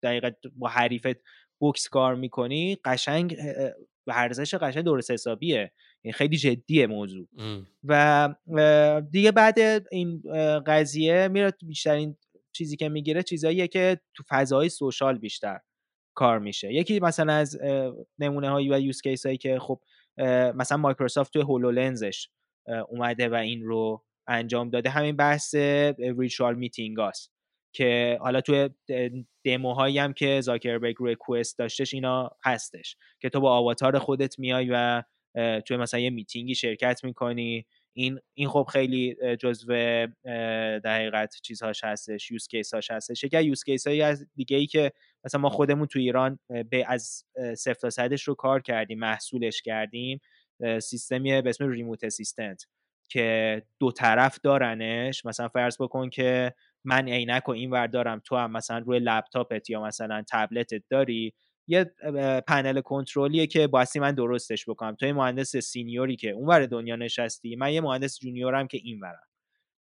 [0.04, 1.24] دقیقا با حریفت
[1.60, 2.78] بوکس کار می‌کنی.
[2.86, 3.38] قشنگ
[4.08, 5.72] ورزش قشنگ درست حسابیه.
[6.02, 7.28] این خیلی جدیه موضوع.
[7.84, 8.34] و
[9.12, 9.60] دیگه بعد
[9.92, 10.22] این
[10.66, 12.18] قضیه میره بیشترین
[12.52, 15.60] چیزی که می‌گیره چیزاییه که تو فضای social بیشتر
[16.16, 16.74] کار میشه.
[16.74, 17.60] یکی مثلا از
[18.20, 19.82] نمونه هایی و use case هایی که خب
[20.56, 22.30] مثلا مایکروسافت توی HoloLens ش
[22.90, 24.90] اومده و این رو انجام داده.
[24.90, 25.56] همین بحث
[26.18, 27.32] virtual meeting هاست
[27.76, 28.70] که حالا توی
[29.46, 34.70] دموهایی هم که زاکربرگ روی Quest داشتش اینا هستش که تو با avatar خودت میای
[34.72, 35.04] و
[35.66, 37.66] توی مثلا یه میتینگی شرکت می‌کنی.
[37.94, 39.74] این این خب خیلی جزو
[40.84, 43.24] دقیقت چیزهاش هستش use case هاش هستش.
[43.24, 44.92] یکی use case هایی از دیگه ای که
[45.26, 46.40] مثلا ما خودمون تو ایران
[46.70, 47.26] به از
[47.58, 50.20] صفر تا صدش رو کار کردیم محصولش کردیم
[50.82, 52.66] سیستمی به اسم remote assistant
[53.10, 55.26] که دو طرف دارنش.
[55.26, 58.22] مثلا فرض بکن که من عینک و این ور دارم.
[58.26, 61.34] تو هم مثلا روی لپتاپت یا مثلا تبلتت داری.
[61.68, 61.84] یه
[62.48, 64.96] panel control یه که بایستی من درستش بکنم.
[64.96, 68.80] تو یه مهندس senior ی که اونور دنیا نشستی من یه مهندس junior م که
[68.84, 69.24] این ورم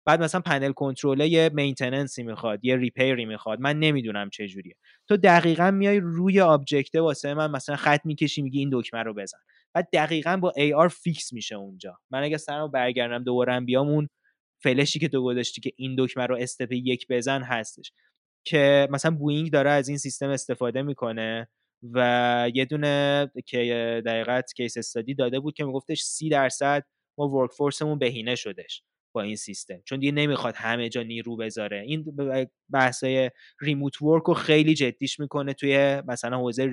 [0.06, 4.48] بعد مثلا panel control یه maintenance ی می‌خواد یه repair ی می‌خواد من نمی‌دونم چه
[4.48, 4.76] جوریه
[5.08, 9.14] تو دقیقا میای روی object ه واسه من مثلا خط می‌کشی میگی این دکمه رو
[9.14, 9.38] بزن.
[9.74, 11.98] بعد دقیقا با AR فیکس میشه اونجا.
[12.12, 14.10] من اگه سرمو برگردم دوباره بیام اون
[14.64, 17.92] فلشی که تو گذاشتی که این دکمه رو step یک بزن هستش.
[18.46, 21.48] که مثلا بوینگ داره از این سیستم استفاده می‌کنه.
[21.84, 26.84] و یه دونه که دقیقت case study داده بود که میگفتش سی درصد
[27.18, 28.84] ما workforce مون بهینه شدش
[29.16, 29.82] با این سیستم.
[29.86, 31.82] چون دیگه نمی‌خواد همه جا نیرو بذاره.
[31.82, 32.06] این
[32.70, 33.32] بحثای
[33.62, 36.66] remote work رو خیلی جدیش می‌کنه توی مثلا حوزه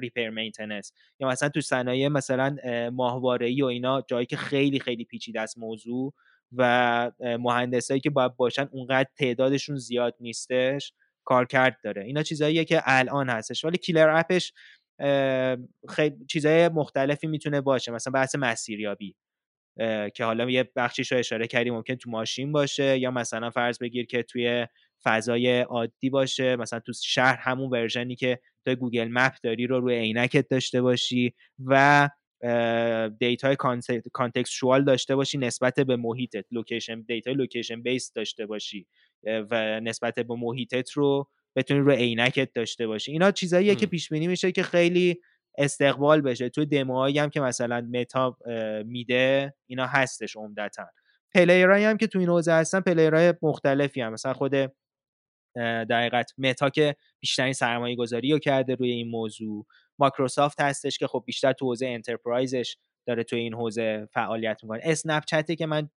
[0.00, 2.56] ریپر مینتنس یا مثلا تو صنایع مثلا
[2.92, 6.14] ماهواره و اینا جایی که خیلی خیلی پیچیده است موضوع
[6.52, 10.92] و مهندسایی که باید باشن اونقدر تعدادشون زیاد نیستش.
[11.24, 12.04] کارکرد داره.
[12.04, 13.64] اینا چیزاییه که الان هستش.
[13.64, 14.52] ولی کیلر اپش
[15.88, 17.92] خیلی چیزای مختلفی می‌تونه باشه.
[17.92, 19.16] مثلا بحث مسیریابی
[20.14, 24.06] که حالا یه بخشیش رو اشاره کردی ممکن تو ماشین باشه یا مثلا فرض بگیر
[24.06, 24.66] که توی
[25.04, 26.56] فضای عادی باشه.
[26.56, 30.82] مثلا تو شهر همون version ی که تو Google Map داری رو روی عینکت داشته
[30.82, 31.34] باشی
[31.66, 32.08] و
[33.20, 33.56] data
[34.12, 36.44] ی contextual داشته باشی نسبت به محیطت.
[36.50, 38.86] location data ی location base داشته باشی.
[39.26, 43.12] و نسبت به محیطت رو بتونی رو عینکت داشته باشی.
[43.12, 45.20] اینا چیزاییه که پیش بینی میشه که خیلی
[45.58, 46.48] استقبال بشه.
[46.48, 48.36] توی دموهایی هم که مثلا متا
[48.86, 50.86] میده اینا هستش عمدتا.
[51.34, 54.12] player ایی هم که تو این حوزه هستن player ای مختلفی هم.
[54.12, 54.52] مثلا خود
[55.90, 59.66] دقیقت متا که بیشترین سرمایه گذاری رو کرده روی این موضوع.
[59.98, 64.80] مایکروسافت هستش که خب بیشتر تو حوزه enterprise ش داره تو این حوزه فعالیت می‌کنه.
[64.82, 65.90] اسنپ چته که من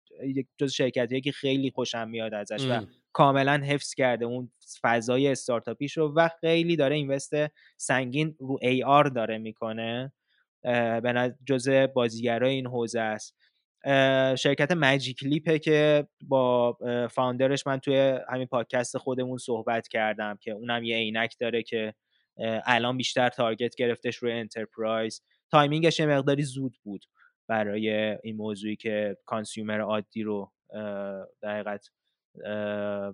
[0.58, 2.80] جز شرکتیه که خیلی خوشم میاد ازش و
[3.16, 4.52] کاملا حفظ کرده اون
[4.82, 7.32] فضای استارتاپیش رو و خیلی داره invest
[7.76, 10.12] سنگین رو AR داره می‌کنه.
[11.02, 13.36] به جز بازیگرای این حوزه است.
[14.38, 16.78] شرکت Magic Leap ه که با
[17.10, 21.94] founder ش من توی همین پادکست خودمون صحبت کردم که اونم یه عینک داره که
[22.66, 27.04] الان بیشتر target گرفتش روی enterprise timing ش یه مقداری زود بود
[27.48, 27.90] برای
[28.22, 30.52] این موضوعی که consumer عادی رو
[31.42, 31.62] در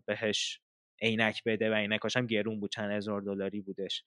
[0.06, 0.60] بهش
[1.02, 4.04] عینک بده و عینکاش هم گرون بود چند هزار دلاری بودش.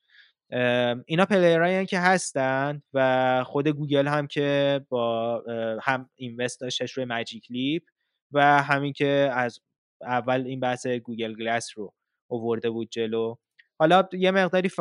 [1.06, 5.44] اینا player ایی که هستن و خود گوگل هم که با
[5.82, 7.84] هم invest داشتش روی Magic Leap
[8.32, 9.60] و همین که از
[10.02, 11.94] اول این بحث Google Glass رو
[12.28, 13.36] اوورده بود جلو.
[13.80, 14.80] حالا یه مقداری ف...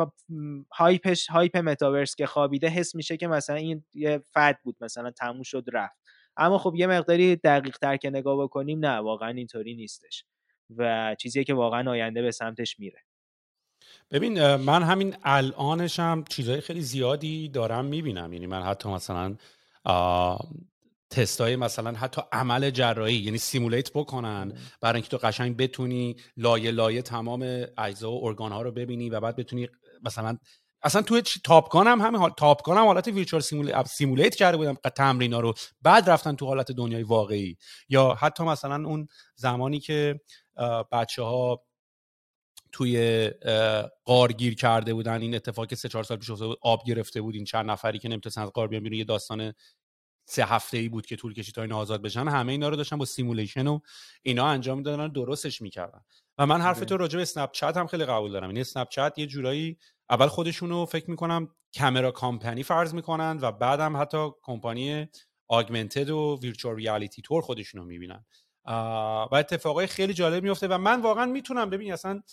[0.71, 5.11] hype ش hype متاورس که خوابیده حس میشه که مثلا این یه fad بود مثلا
[5.11, 5.99] تموم شد رفت.
[6.37, 10.25] اما خب یه مقداری دقیق تر که نگاه بکنیم نه واقعا اینطوری نیستش
[10.77, 12.99] و چیزی که واقعا آینده به سمتش میره.
[14.11, 18.33] ببین من همین الانش هم چیزهای خیلی زیادی دارم می‌بینم.
[18.33, 19.35] یعنی من حتی مثلا
[21.09, 27.01] تستای مثلا حتی عمل جراحی یعنی سیمولیت بکنن برای اینکه تو قشنگ بتونی لایه لایه
[27.01, 29.69] تمام اجزا و ارگان ها رو ببینی و بعد بتونی
[30.03, 30.37] مثلا
[30.85, 33.41] اصلا توی تاپگان هم همین حال تاپگان هم حالت ویرچوال
[33.85, 35.53] سیمولیت کرده بودم تمرین ها رو.
[35.81, 37.57] بعد رفتن تو حالت دنیای واقعی.
[37.89, 40.21] یا حتی مثلا اون زمانی که
[40.91, 41.65] بچه ها
[42.71, 43.29] توی
[44.03, 47.21] غار گیر کرده بودن این اتفاق که سه چهار سال پیش افتاده بود آب گرفته
[47.21, 49.53] بود این چند نفری که نمی‌تونستن از غار بیان یه داستان
[50.25, 52.27] سه هفته ای بود که طول کشید تا این آزاد بشن.
[52.27, 53.79] همه اینا رو داشتن با simulation و
[54.21, 56.01] اینا انجام می‌دادن درستش می‌کردن.
[56.37, 58.49] و من حرف تو راجع به Snapchat هم خیلی قبول دارم.
[58.49, 59.77] این Snapchat یه جورایی
[60.09, 65.07] اول خودشونو فکر می‌کنم camera company فرض می‌کنن و بعدم حتی کمپانی
[65.47, 68.25] آگمنتد و ویرچوال ریالیتی تور خودشونو می‌بینن.
[68.65, 72.23] و اتفاقای خیلی جالب میفته و من واقعا می‌تونم ببین اصلا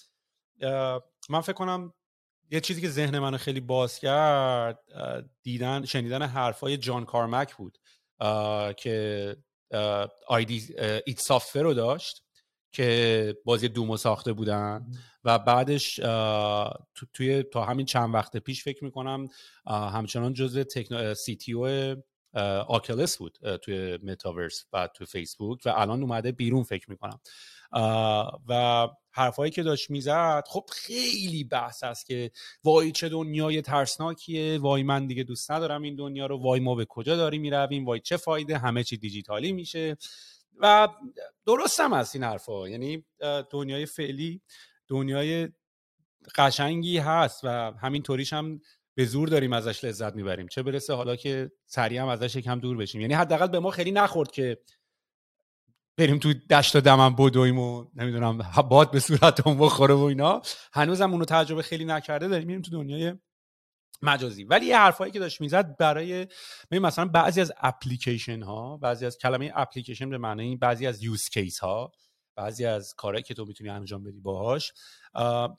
[1.29, 1.95] من فکر کنم
[2.51, 4.79] یه چیزی که ذهن منو خیلی باز کرد
[5.43, 7.79] دیدن شنیدن حرفای جان کارمک بود
[8.77, 9.37] که
[10.27, 10.75] آیدی
[11.07, 12.22] ایت سافر رو داشت.
[12.73, 14.87] که بازی دومو ساخته بودن.
[15.25, 15.97] و بعدش
[17.15, 19.29] توی تا همین چند وقت پیش فکر می‌کنم
[19.67, 21.15] همچنان جزء تکنو...
[21.15, 21.97] سی تی او
[22.69, 27.21] آکلس بود توی متاورس و توی فیسبوک و الان اومده بیرون فکر می‌کنم.
[28.49, 32.31] و حرفایی که داشت می‌زد خب خیلی بحث است که
[32.65, 36.85] وای چه دنیای ترسناکیه وای من دیگه دوست ندارم این دنیا رو وای ما به
[36.85, 39.97] کجا داریم می‌رویم وای چه فایده همه چی دیجیتالی میشه.
[40.61, 40.89] و
[41.47, 42.69] درست هم هست این حرفا.
[42.69, 43.05] یعنی
[43.51, 44.41] دنیای فعلی
[44.89, 45.49] دنیای
[46.37, 48.61] قشنگی هست و همین طوریش هم
[48.95, 50.49] به زور داریم ازش لذت می‌بریم.
[50.49, 53.01] چه برسه حالا که سریع هم ازش یکم دور بشیم.
[53.01, 54.59] یعنی حداقل به ما خیلی نخورد که
[55.97, 58.39] بریم تو دشت و دمم بدویم و نمی‌دونم
[58.69, 60.43] باد به صورتمون بخوره و اینا.
[60.73, 63.15] هنوزم اونو تجربه خیلی نکرده داریم میریم تو دنیای
[64.03, 64.45] مجازی.
[64.45, 66.27] ولی یه حرفایی که داشت می‌زد برای
[66.71, 71.59] مثلا بعضی از اپلیکیشن ها بعضی از کلمه اپلیکیشن به معنی بعضی از یوز کیس
[71.59, 71.93] ها
[72.37, 74.73] بعضی از کارهایی که تو می‌تونی انجام بدی باهاش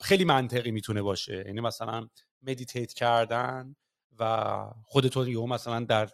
[0.00, 1.44] خیلی منطقی می‌تونه باشه.
[1.46, 2.08] یعنی مثلا
[2.42, 3.76] meditate کردن
[4.18, 4.54] و
[4.84, 6.10] خودتون یهو مثلا در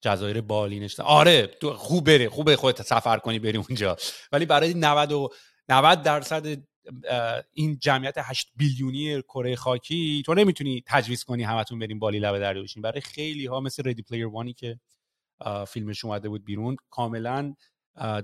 [0.00, 3.96] جزایر بالی نشستی آره خوب بره خوبه خودت سفر کنی بری اونجا.
[4.32, 5.28] ولی برای 90 و
[5.68, 6.67] 90 درصد
[7.52, 12.38] این جمعیت 8 billion ی کره خاکی تو نمی‌تونی تجویز کنی همتون بریم بالی لبه
[12.38, 12.82] دریا بشین.
[12.82, 14.80] برای خیلی ها مثل Ready Player One ی که
[15.68, 17.54] فیلمش اومده بود بیرون کاملا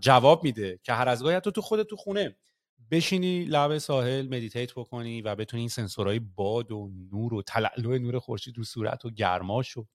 [0.00, 2.36] جواب میده که هر از گاهی تو خودت تو خونه
[2.90, 8.18] بشینی لب ساحل meditate بکنی و بتونی این سنسورهای باد و نور و تلالو نور
[8.18, 9.86] خورشید رو صورت و گرماش و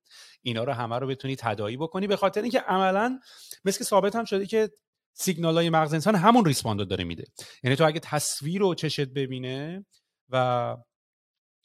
[0.41, 2.07] اینا رو همه رو بتونی تداعی بکنی.
[2.07, 3.19] به خاطر اینکه عملا
[3.65, 4.69] مثل ثابت هم شده که
[5.13, 7.23] سیگنال های مغز انسان همون respond داره میده.
[7.63, 9.85] یعنی تو اگه تصویر رو چشت ببینه
[10.29, 10.77] و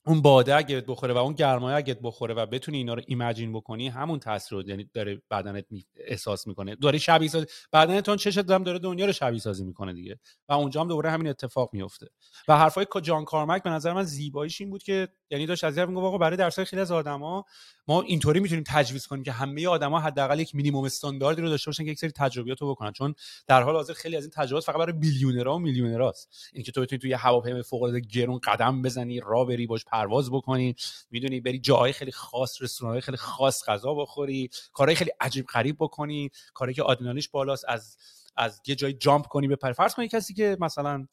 [0.07, 3.88] اون باده اگه بخوره و اون گرمایه اگه بخوره و بتونی اینا رو imagine بکنی
[3.88, 5.64] همون تاثیر رو یعنی داره بدنت
[5.96, 6.74] احساس می‌کنه.
[6.74, 10.18] داره شبیه سازی بدنتون چشت هم داره دنیا رو شبیه سازی می‌کنه دیگه.
[10.48, 12.07] و اونجا هم دوباره همین اتفاق میفته
[12.48, 16.00] و حرفای جان کارمک به نظر من زیباییش این بود که یعنی داشت از میگه
[16.00, 17.44] واقعا برای درصد خیلی از آدما
[17.88, 21.85] ما اینطوری می‌تونیم تجویز کنیم که همه آدما حداقل یک مینیمم استانداردی رو داشته باشن
[21.85, 22.92] که یک سری تجربیات رو بکنن.
[22.92, 23.14] چون
[23.47, 26.51] در حال حاضر خیلی از این تجربیات فقط برای بیلیونرها و میلیونراست.
[26.53, 30.77] اینکه تو بتونی توی هواپیمای فوق العاده گرون قدم بزنی راه بری باش پرواز بکنی
[31.11, 36.31] می‌دونی بری جاهای خیلی خاص رستوران‌های خیلی خاص غذا بخوری کارهای خیلی عجیب غریب بکنی
[36.55, 37.97] کاری که آدرنالینش بالاست از
[38.37, 41.07] از یه جای جامپ کنی به فرض کنی کسی که مثلا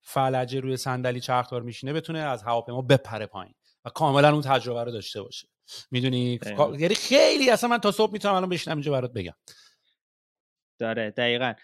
[0.00, 3.54] فلجه روی صندلی چرخدار میشینه بتونه از هواپیما بپره پایین.
[3.84, 5.48] و کاملا اون تجربه رو داشته باشه.
[5.90, 6.40] می‌دونی؟
[6.78, 9.34] یعنی خیلی اصلا من تا صبح می‌تونم الان بشینم اینجا برات بگم.
[10.80, 11.54] داره دقیقا.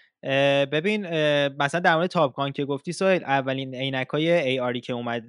[0.72, 1.06] ببین
[1.48, 5.22] مثلا در مورد تاپکان که گفتی سویل اولین عینک های ARی که اومد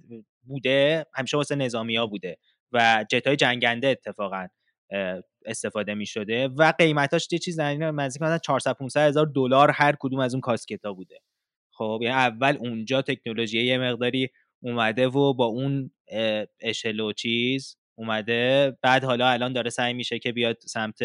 [0.43, 2.37] بوده همیشه واسه نظامی ها بوده
[2.71, 4.47] و جت های جنگنده اتفاقا
[5.45, 9.95] استفاده می شده و قیمتاش یه چیز در نزدیک مثلا 400 500 هزار دلار هر
[9.99, 11.19] کدوم از اون کاسکتا بوده.
[11.71, 14.29] خب یعنی اول اونجا تکنولوژی یه مقداری
[14.63, 15.91] اومده و با اون
[16.61, 18.77] اشل و چیز اومده.
[18.81, 20.99] بعد حالا الان داره سعی میشه که بیاد سمت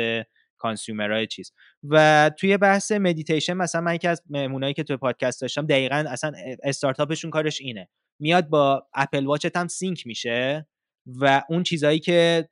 [0.59, 1.53] consumer های چیز.
[1.85, 6.33] و توی بحث مدیتیشن مثلا من یکی از مهمونایی که توی پادکست داشتم دقیقا اصلا
[6.63, 7.89] استارتاپشون کارش اینه.
[8.21, 10.67] میاد با Apple Watch ت هم sync میشه
[11.07, 12.49] و اون چیزایی که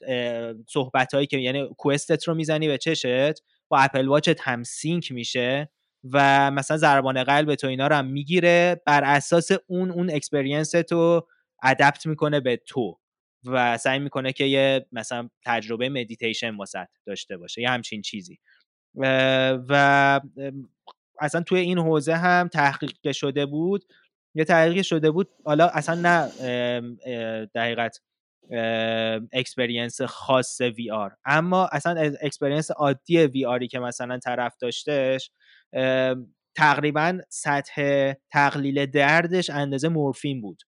[0.69, 5.13] صحبت هایی که یعنی کاسکتت رو می‌زنی به چشت با Apple Watch ت هم sync
[5.13, 5.71] میشه
[6.13, 8.83] و مثلا ضربان قلب تو اینا رو هم می‌گیره.
[8.87, 11.27] بر اساس اون اون experience تو
[11.63, 12.99] adapt می‌کنه به تو
[13.45, 18.39] و سعی می‌کنه که یه مثلا تجربه مدیتیشن واسط داشته باشه یه همچین چیزی.
[19.69, 20.21] و
[21.21, 23.85] اصلا توی این حوزه هم تحقیق شده بود
[24.35, 26.29] یه تحقیق شده بود حالا اصلا نه
[27.55, 28.01] دقیقت
[29.33, 35.31] experience خاص VR اما اصلا experience عادی VR ی که مثلا طرف داشتهش
[36.57, 40.63] تقریبا سطح تقلیل دردش اندازه مورفین بود.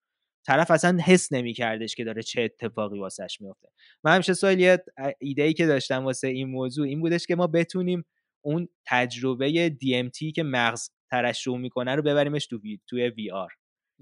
[0.48, 3.68] طرف اصلا حس نمیکردش که داره چه اتفاقی واسش میفته
[4.04, 4.84] من همیشه سوال یه
[5.18, 8.04] ایده ای که داشتم واسه این موضوع این بودش که ما بتونیم
[8.40, 12.80] اون تجربه DMT که مغز ترشح می‌کنه رو ببریمش تو V...
[12.86, 13.52] توی VR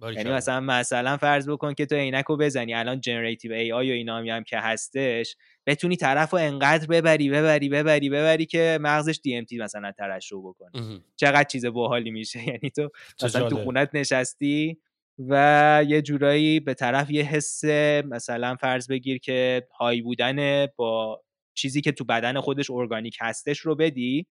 [0.03, 4.19] یعنی مثلا مثلا فرض بکن که تو عینک رو بزنی الان generative AI و اینا
[4.19, 9.59] هم, هم که هستش بتونی طرف رو انقدر ببری ببری ببری ببری که مغزش DMT
[9.59, 11.01] مثلا ترشح بکنه.
[11.17, 12.41] چقدر چیز باحالی میشه.
[12.49, 12.91] یعنی تو
[13.23, 14.79] مثلا تو خونت نشستی
[15.19, 17.65] و یه جورایی به طرف یه حس
[18.05, 21.23] مثلا فرض بگیر که های بودن با
[21.55, 24.27] چیزی که تو بدن خودش ارگانیک هستش رو بدی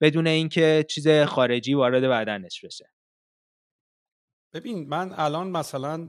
[0.00, 2.90] بدون اینکه چیز خارجی وارد بدنش بشه.
[4.54, 6.08] ببین من الان مثلا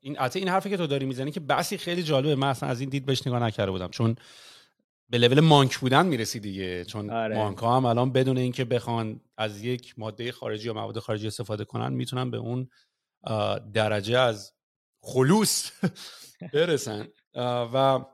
[0.00, 2.88] این این حرفی که تو داری می‌زنی که بحثی خیلی جالبه من اصلا از این
[2.88, 3.88] دید بهش نگاه نکرده بودم.
[3.88, 4.16] چون
[5.12, 7.36] به لول مانک بودن می‌رسی دیگه چون آره.
[7.36, 11.64] مانک ها هم الان بدون اینکه بخوان از یک ماده خارجی یا مواد خارجی استفاده
[11.64, 12.68] کنن می‌تونن به اون
[13.74, 14.52] درجه از
[15.02, 15.70] خلوص
[16.52, 18.04] برسن و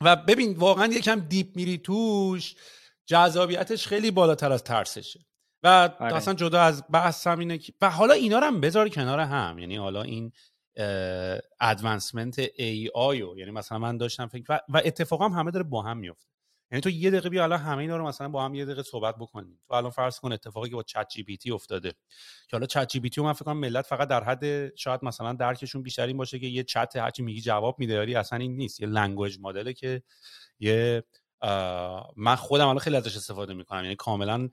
[0.00, 2.54] و ببین واقعا یکم deep میری توش
[3.06, 5.20] جذابیتش خیلی بالاتر از ترسشه
[5.62, 5.68] و
[6.00, 6.14] آره.
[6.14, 9.76] اصلا جدا از بحث هم اینه و حالا اینا رو هم بذار کنار هم یعنی
[9.76, 10.32] حالا این
[11.60, 15.82] advancement AI و یعنی مثلا من داشتم فکر و, و اتفاقا هم همه داره با
[15.82, 16.30] هم میفته.
[16.70, 19.16] یعنی تو یه دقیقه بیا الان همه اینا رو مثلا با هم یه دقیقه صحبت
[19.16, 19.60] بکنیم.
[19.68, 21.90] تو الان فرض کن اتفاقی که با ChatGPT افتاده.
[22.48, 26.16] که حالا ChatGPT من فکر کنم ملت فقط در حد شاید مثلا درکشون بیشتر این
[26.16, 28.80] باشه که یه چت هرچی میگی جواب میده ولی اصلا این نیست.
[28.80, 30.02] یه language model ه که
[30.60, 31.04] یه
[32.16, 33.82] من خودم الان خیلی ازش استفاده می‌کنم.
[33.82, 34.48] یعنی کاملا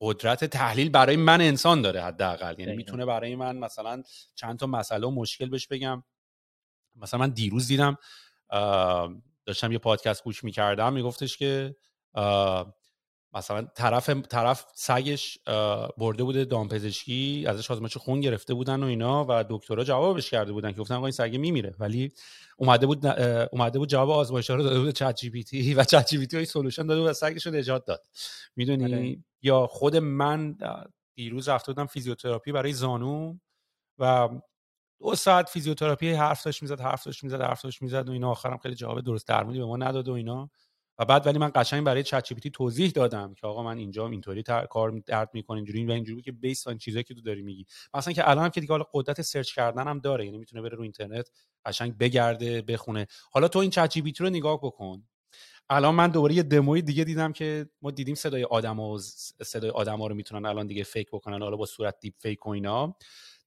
[0.00, 2.54] قدرت تحلیل برای من انسان داره حداقل.
[2.58, 4.02] یعنی می‌تونه برای من مثلا
[4.34, 6.04] چند تا مسئله و مشکل بهش بگم.
[6.96, 7.96] مثلا من دیروز دیدم
[9.46, 11.76] داشتم یه پادکست گوش می‌کردم میگفتش که
[13.34, 15.38] مثلا طرف طرف سگش
[15.98, 20.72] برده بوده دامپزشکی ازش آزمایش خون گرفته بودن و اینا و دکترها جوابش کرده بودن
[20.72, 21.74] که گفتن این سگ میمیره.
[21.78, 22.12] ولی
[22.56, 23.06] اومده بود
[23.52, 26.26] اومده بود جواب آزمایش رو داده بود چت جی پی تی و چت جی پی
[26.26, 28.02] تی سولوشن داده بود و سگش رو نجات داد.
[28.56, 29.16] می‌دونی؟ بله.
[29.42, 30.56] یا خود من
[31.14, 33.34] دیروز رفته بودم فیزیوتراپی برای زانو
[33.98, 34.28] و
[35.00, 38.30] دو ساعت فیزیوتراپی حرف داشت می‌زد حرف داشت می‌زد حرف داشت می‌زد و اینا.
[38.30, 40.50] آخرم خیلی جواب درست درمونی به ما نداد و اینا.
[41.00, 45.02] و بعد ولی من قشنگ برای ChatGPT توضیح دادم که آقا من اینجا اینطوری کار
[45.06, 47.66] درد می‌کنه اینجوری و اینجوری که based on چیزایی که تو داری میگی.
[47.94, 50.76] مثلا که الان هم که دیگه حالا قدرت search کردن هم داره یعنی می‌تونه بره
[50.76, 51.30] رو اینترنت
[51.64, 53.06] قشنگ بگرده بخونه.
[53.30, 55.02] حالا تو این ChatGPT رو نگاه بکن.
[55.70, 58.98] الان من دوباره یه دموی دیگه دیدم که ما دیدیم صدای آدم و
[59.44, 62.50] صدای آدم ها رو می‌تونن الان دیگه fake بکنن حالا با صورت دیپ فیک و
[62.50, 62.96] اینا.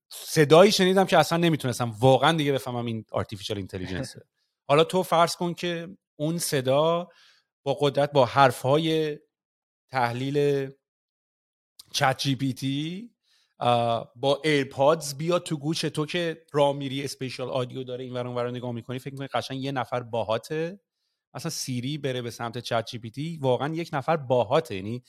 [0.09, 1.91] صدایی شنیدم که اصلا نمی‌تونستم.
[1.99, 4.21] واقعا دیگه بفهمم این artificial intelligence ه
[4.67, 7.09] حالا تو فرض کن که اون صدا
[7.63, 9.19] با قدرت با حرف های
[9.91, 10.69] تحلیل
[11.91, 13.10] ChatGPT
[14.15, 18.56] با AirPods بیاد تو گوش تو که راه میری spatial audio داره این ورو اون
[18.56, 20.80] نگاه می‌کنی فکر می‌کنی قشنگ یه نفر باهاته؟
[21.34, 25.04] مثلا Siri بره به سمت ChatGPT واقعا یک نفر باهاته یعنی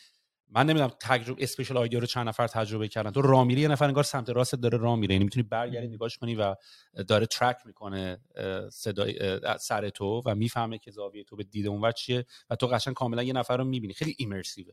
[0.50, 3.10] من نمی‌دونم تجربه spatial audio رو چند نفر تجربه کردن.
[3.10, 5.14] تو راه میری یه نفر انگار سمت راست داره راه میره.
[5.14, 6.54] یعنی می‌تونی برگردی نگاهش کنی و
[7.08, 8.20] داره ترک می‌کنه
[8.72, 12.94] صدای سر تو و می‌فهمه که زاویه تو به دید اونور چیه و تو قشنگ
[12.94, 13.94] کاملا یه نفر رو می‌بینی.
[13.94, 14.72] خیلی ایمرسیوه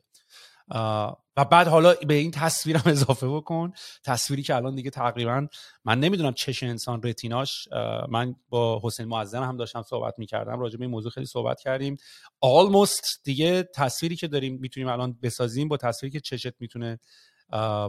[0.70, 3.72] و بعد حالا به این تصویرم اضافه بکن.
[4.04, 5.48] تصویری که الان دیگه تقریبا
[5.86, 7.68] من نمی‌دونم چش انسان رتیناش
[8.10, 11.98] من با حسین معظم هم داشتم صحبت می‌کردم راجع به این موضوع خیلی صحبت کردیم.
[12.42, 17.00] آلموست دیگه تصویری که داریم می‌تونیم الان بسازیم با تصویری که چشت می‌تونه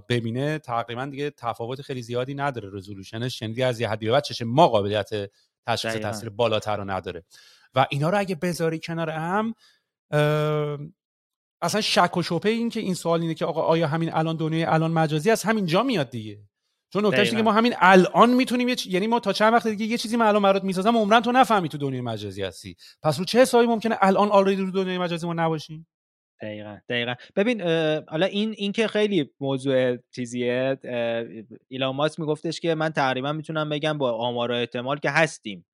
[0.08, 4.68] ببینه تقریبا دیگه تفاوت خیلی زیادی نداره رزولوشنش یعنی از یه حدی بعد چش ما
[4.68, 5.10] قابلیت
[5.66, 7.24] تشخیص تصویر بالاتر رو نداره.
[7.74, 9.54] و اینا رو اگه بذاری کنار هم
[11.62, 14.64] اصلا شک و شبهه این که این سوال اینه که آقا آیا همین الان دنیای
[14.64, 16.38] الان مجازی از همین جا میاد دیگه.
[16.92, 19.98] چون نکتهش که ما همین الان می‌تونیم یه یعنی ما تا چند وقت دیگه یه
[19.98, 22.76] چیزی الان برات می‌سازم عمرن تو نفهمی تو دنیای مجازی هستی.
[23.02, 25.86] پس رو چه حسابی ممکنه الان آلردی رو دنیای مجازی ما نباشیم؟
[26.42, 27.14] دقیقا دقیقا.
[27.36, 27.60] ببین
[28.08, 30.78] حالا این این که خیلی موضوع چیزیه
[31.68, 35.66] ایلان ماسک میگفتش که من تقریبا می‌تونم بگم با آمار و احتمال که هستیم.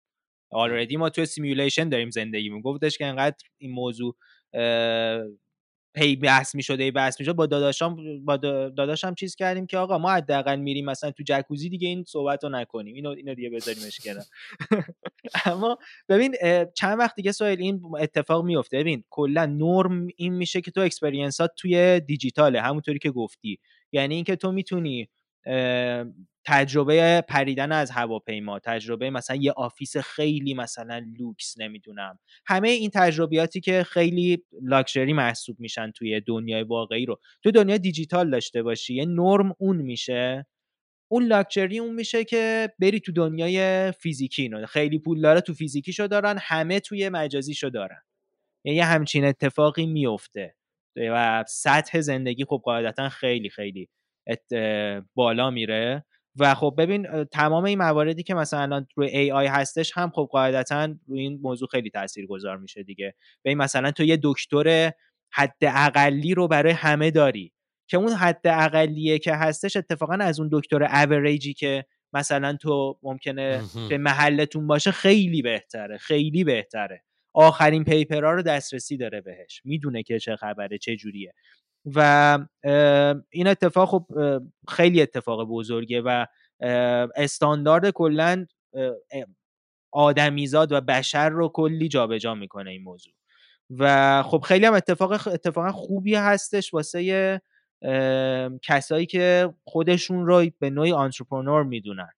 [0.51, 4.15] already ما توی simulation داریم زندگی میگفتش که انقدر این موضوع
[5.97, 10.11] هی بحث می‌شد هی بحث می‌شد با داداشام با داداشم چیز کردیم که آقا ما
[10.11, 12.95] حداقل میریم مثلا تو جکوزی دیگه این صحبت رو نکنیم.
[12.95, 14.23] اینو اینو دیگه بذاریمش کنار.
[15.45, 15.77] اما
[16.09, 16.35] ببین
[16.75, 21.45] چند وقت دیگه سوال این اتفاق میفته ببین کلا نرم این میشه که تو experience
[21.45, 23.59] ات توی دیجیتاله همونطوری که گفتی.
[23.91, 25.09] یعنی اینکه تو می‌تونی
[26.47, 32.19] تجربه پریدن از هواپیما تجربه مثلا یه office خیلی مثلا لوکس نمی‌دونم.
[32.45, 37.19] همه این تجربیاتی که خیلی لاکچری محسوب میشن توی دنیای واقعی رو.
[37.43, 40.45] تو دنیا دیجیتال داشته باشی یه نرم اون میشه.
[41.11, 46.07] اون لاکچری اون میشه که بری تو دنیای فیزیکی نه خیلی پول داره تو فیزیکیشو
[46.07, 48.01] دارن همه توی مجازیشو دارن.
[48.65, 50.55] یعنی همچین اتفاقی میفته
[50.97, 53.89] و سطح زندگی خب قاعدتا خیلی خیلی
[55.15, 56.05] بالا میره.
[56.39, 60.95] و خب ببین تمام این مواردی که مثلا روی ای آی هستش هم خب قاعدتا
[61.07, 63.15] روی این موضوع خیلی تاثیرگذار میشه دیگه.
[63.45, 64.91] ببین مثلا تو یه دکتر
[65.31, 67.53] حد اقلی رو برای همه داری
[67.87, 73.61] که اون حد اقلیه که هستش اتفاقا از اون دکتر اوریجی که مثلا تو ممکنه
[73.89, 77.03] به محلتون باشه خیلی بهتره خیلی بهتره.
[77.33, 79.61] آخرین پیپرها رو دسترسی داره بهش.
[79.65, 81.33] می‌دونه که چه خبره چه جوریه.
[81.95, 82.39] و
[83.29, 84.05] این اتفاق خب
[84.67, 86.25] خیلی اتفاق بزرگه و
[87.15, 88.45] استاندارد کلا
[89.91, 93.13] آدمیزاد و بشر رو کلی جابجا جا می‌کنه این موضوع.
[93.69, 97.41] و خب خیلی هم اتفاق اتفاقا خوبی هستش واسه
[98.63, 102.09] کسایی که خودشون رو به نوعی entrepreneur می‌دونن.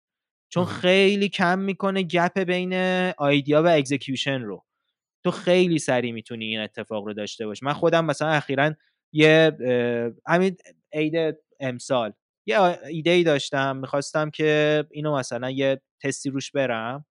[0.49, 2.73] چون خیلی کم می‌کنه gap بین
[3.17, 4.65] idea و execution رو.
[5.23, 7.65] تو خیلی سریع می‌تونی این اتفاق رو داشته باشی.
[7.65, 8.73] من خودم مثلا اخیرا
[9.13, 9.51] یه
[10.27, 10.57] همین
[10.93, 12.13] عید امسال.
[12.47, 17.05] یه ایده ای داشتم می‌خواستم که اینو مثلا یه تستی روش برم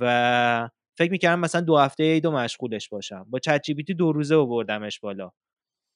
[0.00, 3.26] و فکر می‌کردم مثلا دو هفته اینا مشغولش باشم.
[3.30, 5.30] با ChatG دو روزه بردمش بالا.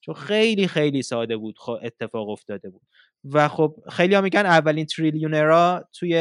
[0.05, 2.81] چون خیلی خیلی ساده بود خب اتفاق افتاده بود.
[3.25, 6.15] و خب خیلی ها میگن اولین تریلیونرا توی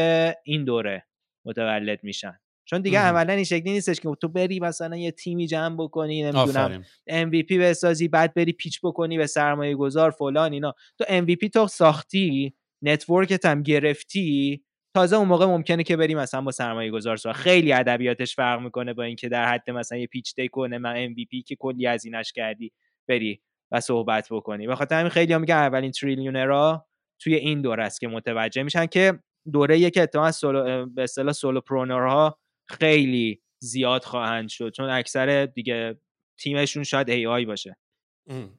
[0.44, 1.06] این دوره
[1.46, 2.38] متولد میشن.
[2.72, 6.84] چون دیگه عملا این شکلی نیستش که تو بری مثلا یه تیمی جمع بکنی نمی‌دونم
[7.10, 10.74] MVP بسازی بعد بری pitch بکنی به سرمایه گذار فلان اینا.
[10.98, 14.64] تو MVP تو ساختی network ت هم گرفتی
[14.96, 18.94] تازه اون موقع ممکنه که بری مثلا با سرمایه گذار سوا خیلی ادبیاتش فرق می‌کنه
[18.94, 22.72] با اینکه در حد مثلا یه پیچ دی کنه من MVP که کلی هزینهش کردی
[23.08, 23.42] بری
[23.72, 24.66] و صحبت بکنی.
[24.66, 26.86] بخاطر همین خیلی هم میگن اولین تریلیونرها
[27.20, 29.18] توی این دوره است که متوجه میشن که
[29.52, 34.72] دوره یک اتفاقا سولو به اصطلاح سولو پرونرها خیلی زیاد خواهند شد.
[34.72, 36.00] چون اکثر دیگه
[36.38, 37.76] تیمشون شاید ای آی باشه.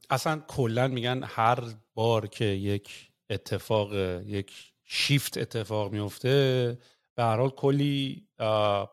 [0.09, 1.59] اصلا کلا میگن هر
[1.93, 3.93] بار که یک اتفاق
[4.25, 4.51] یک
[4.85, 6.77] شیفت اتفاق میفته
[7.15, 8.27] به هر حال کلی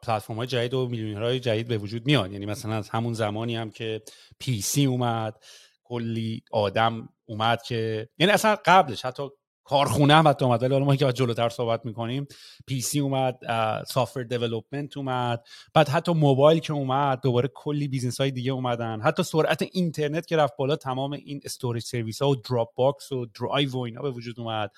[0.02, 0.88] پلتفرم های جدید و
[1.18, 4.02] های جدید به وجود میاد یعنی مثلا از همون زمانی هم که
[4.38, 5.44] PC اومد
[5.84, 9.22] کلی آدم اومد که یعنی اصلا قبلش حتی
[9.70, 12.26] کارخونه هم حتی اومد ولی حالا ما که جلوتر صحبت می‌کنیم.
[12.66, 13.38] PC اومد
[13.86, 15.44] software development اومد.
[15.74, 19.00] بعد حتی موبایل که اومد دوباره کلی business های دیگه اومدن.
[19.00, 23.70] حتی سرعت اینترنت که رفت بالا تمام این storage service ها و Dropbox و درایو
[23.70, 24.70] و اینا به وجود اومد.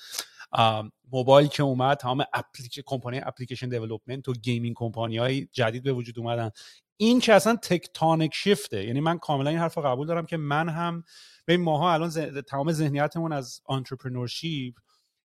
[1.13, 2.81] موبایل که اومد تمام اپلیک...
[2.87, 6.51] کمپانی application development و gaming کمپانی های جدید به وجود اومدن.
[6.97, 10.69] این که اصلا tectonic shift ه یعنی من کاملا این حرف قبول دارم که من
[10.69, 11.05] هم
[11.45, 14.75] به ماها الان تمام ذهنیتمون از entrepreneurship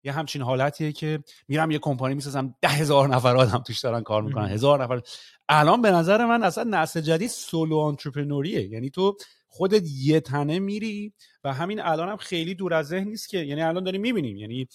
[0.04, 4.22] یه همچین حالتیه که میرم یه کمپانی می‌سازم ده هزار نفر آدم توش دارن کار
[4.22, 5.00] می‌کنن هزار نفر.
[5.48, 10.58] الان به نظر من اصلا نسل جدید solo entrepreneur یه یعنی تو خودت یه تنه
[10.58, 11.12] میری
[11.44, 14.36] و همین الان هم خیلی دور از ذهن نیست که یعنی الان داریم می‌بینیم.
[14.36, 14.68] یعنی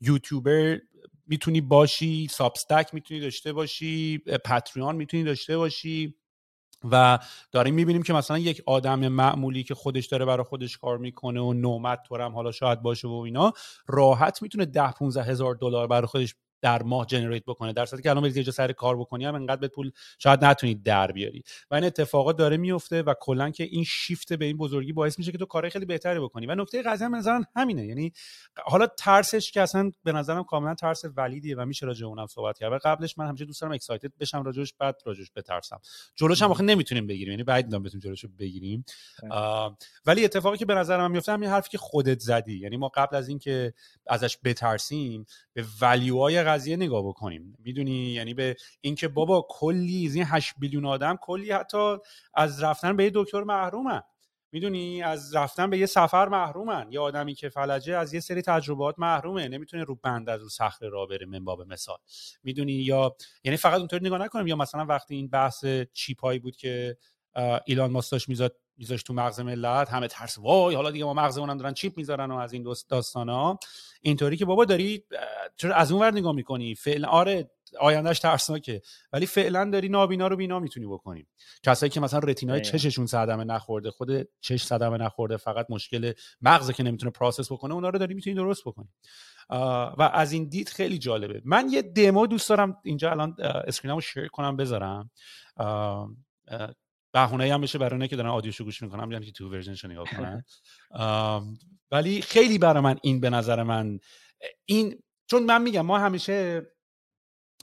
[0.00, 0.78] یوتیوبر
[1.26, 6.14] می‌تونی باشی سابستک می‌تونی داشته باشی پتریان می‌تونی داشته باشی.
[6.84, 7.18] و
[7.52, 11.52] داریم می‌بینیم که مثلا یک آدم معمولی که خودش داره برای خودش کار می‌کنه و
[11.52, 13.52] نومد تورم حالا شاید باشه و اینا
[13.86, 17.72] راحت می‌تونه ده 15 هزار دلار برای خودش در ماه جنریت بکنه.
[17.72, 21.12] در صورتی که الان جا سر کار بکنی هم انقدر به پول شاید نتونید در
[21.12, 21.42] بیاری.
[21.70, 25.32] و این اتفاقات داره میفته و کلا که این شیفت به این بزرگی باعث میشه
[25.32, 26.46] که تو کارهای خیلی بهتری بکنی.
[26.46, 27.22] و نکته قضیه به
[27.56, 27.86] همینه.
[27.86, 28.12] یعنی
[28.64, 32.72] حالا ترسش که اصلا به نظرم کاملا ترس ولیدیه و میشه راجع اونم صحبت کرد.
[32.72, 35.80] و قبلش من همیشه دوست دارم اکسایتد بشم راجعش بعد راجعش بترسم.
[36.14, 37.30] جلوش هم نمی‌تونیم بگیریم.
[37.30, 38.84] یعنی بعید می‌دونم بتونیم جلوش بگیریم.
[40.06, 42.58] ولی اتفاقی که به نظر من میفته همین حرفی که خودت زدی.
[42.58, 43.74] یعنی ما قبل از اینکه
[44.06, 47.56] ازش بترسیم به ولیوهای قضیه نگاه بکنیم.
[47.64, 51.96] می‌دونی؟ یعنی به اینکه بابا کلی از این 8 بیلیون آدم کلی حتی
[52.34, 54.02] از رفتن به یه دکتر محرومن.
[54.52, 56.92] می‌دونی؟ از رفتن به یه سفر محرومن.
[56.92, 59.48] یه آدمی که فلجه از یه سری تجربات محرومه.
[59.48, 61.98] نمی‌تونه رو بند از رو صخره را بره من باب مثال.
[62.42, 64.46] می‌دونی؟ یا یعنی فقط اونطوری نگاه نکنیم.
[64.46, 66.96] یا مثلا وقتی این بحث چیپایی بود که
[67.66, 71.74] ایلان ماسک میذاد میذاش تو مغز ملت همه ترس وای حالا دیگه ما مغزمون دارن
[71.74, 73.58] چیپ می‌ذارن و از این داستان ها
[74.02, 75.04] اینطوری که بابا داری
[75.56, 78.82] چرا از اون ور نگاه می‌کنی؟ فعلا آره آیندهش ترسناکه
[79.12, 81.26] ولی فعلا داری نابینا رو بینا می‌تونی بکنی.
[81.62, 86.72] کسایی که مثلا retina ی چششون صدمه نخورده خود چش صدمه نخورده فقط مشکل مغزه
[86.72, 88.88] که نمی‌تونه process بکنه اونا رو داری می‌تونی درست بکنی.
[89.98, 91.42] و از این دید خیلی جالبه.
[91.44, 95.10] من یه دمو دوست دارم اینجا الان screen مو share کنم بذارم.
[97.26, 99.88] بهونه هم بشه برای که دارن audio شو گوش می‌کنن یعنی که video version شو
[99.88, 100.44] نگاه کنن.
[101.90, 103.98] ولی خیلی برای من این به نظر من
[104.64, 106.62] این چون من میگم ما همیشه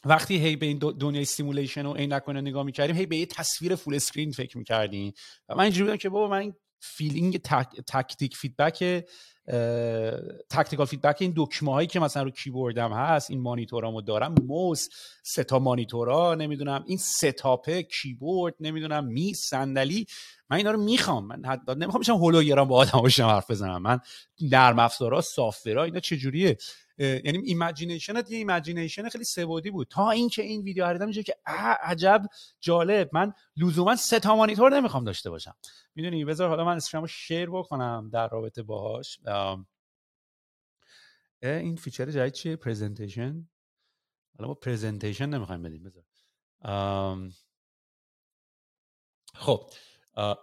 [0.05, 3.95] وقتی هی به این دنیای simulation و عینک نگاه می‌کردیم هی به یه تصویر full
[3.95, 5.13] screen فکر می‌کردیم.
[5.49, 7.37] و من اینجوری بودم که بابا من این feeling
[7.87, 9.05] tactic feedback
[10.49, 14.35] tactical feedback این دکمه هایی که مثلا رو کیبوردم هست این مانیتورامو دارم.
[14.43, 14.89] موس
[15.23, 16.83] سه تا مانیتورا نمی‌دونم.
[16.87, 19.05] این setup ه کیبورد نمی‌دونم.
[19.05, 20.05] می صندلی.
[20.49, 21.27] من اینا رو می‌خوام.
[21.27, 23.81] من حد نمی‌خوام بشم هولوگرام با آدم باشم حرف بزنم.
[23.81, 23.99] من
[24.41, 26.57] نرم افزارا software ا اینا چجوریه؟
[26.97, 29.87] یعنی imagination یه imagination خیلی سبودی بود.
[29.87, 31.35] تا اینکه این ویدیو هردم میشه که
[31.83, 32.25] عجب
[32.59, 33.09] جالب.
[33.13, 35.55] من لزوما سه تا مانیتور نمی‌خوام داشته باشم.
[35.95, 39.19] می‌دونی؟ بذار حالا من screen مو share بکنم در رابطه باهاش.
[41.43, 43.49] این feature جدید چیه؟ presentation
[44.37, 46.03] حالا ما presentation نمی‌خوایم بدیم بذار.
[49.33, 49.69] خب.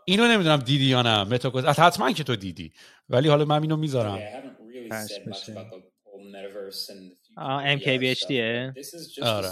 [0.04, 1.64] اینو نمی‌دونم دیدی یا نه متاکوز.
[1.64, 2.72] حتما که تو دیدی.
[3.08, 4.18] ولی حالا من اینو می‌ذارم.
[7.78, 8.32] MKBHD
[9.22, 9.48] آره.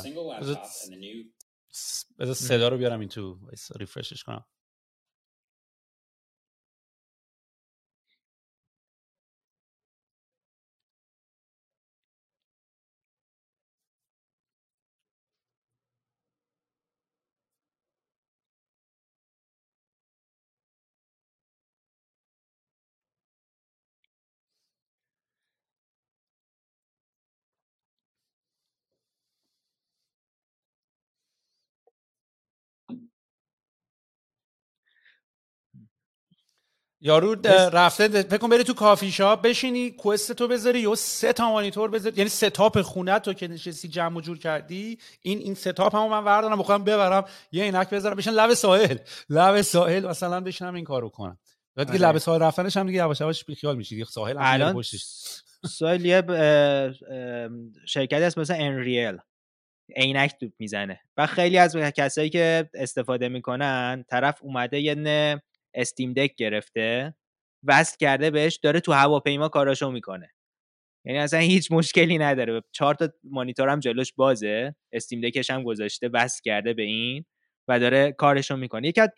[2.18, 3.38] بذار صدا رو بیارم این تو
[3.76, 4.44] ریفرشش کنم.
[37.02, 37.36] یارو
[37.72, 41.90] رفته فکر کن بری تو کافی شاپ بشینی کوست تو بذاری یا سه تا مانیتور
[41.90, 42.16] بذاری.
[42.16, 46.24] یعنی setup خونه تو که نشستی جمع و جور کردی این این setup همو من
[46.24, 48.16] بردارم بخوام ببرم یه عینک بذارم.
[48.16, 48.96] بشین لب ساحل.
[49.28, 51.38] لب ساحل مثلا بشینم این کارو کنم.
[51.76, 53.94] بعد دیگه لب ساحل رفتنش هم دیگه یواش یواش خیال میشی.
[53.94, 54.82] دیگه ساحل هم الان
[55.68, 56.22] ساحل یه
[57.86, 59.18] شرکتی هست مثلا Nreal.
[59.96, 61.00] عینک توپ می‌زنه.
[61.16, 64.94] و خیلی از کسایی که استفاده می‌کنن طرف اومده یه
[65.74, 67.14] Steam Deck گرفته
[67.64, 70.30] وصل کرده بهش داره تو هواپیما کاراشو می‌کنه.
[71.04, 72.62] یعنی اصلا هیچ مشکلی نداره.
[72.72, 74.74] چهار تا مانیتور هم جلوش بازه.
[74.92, 77.24] Steam Deck ش هم گذاشته وصل کرده به این
[77.68, 78.88] و داره کارشو می‌کنه.
[78.88, 79.08] یکی از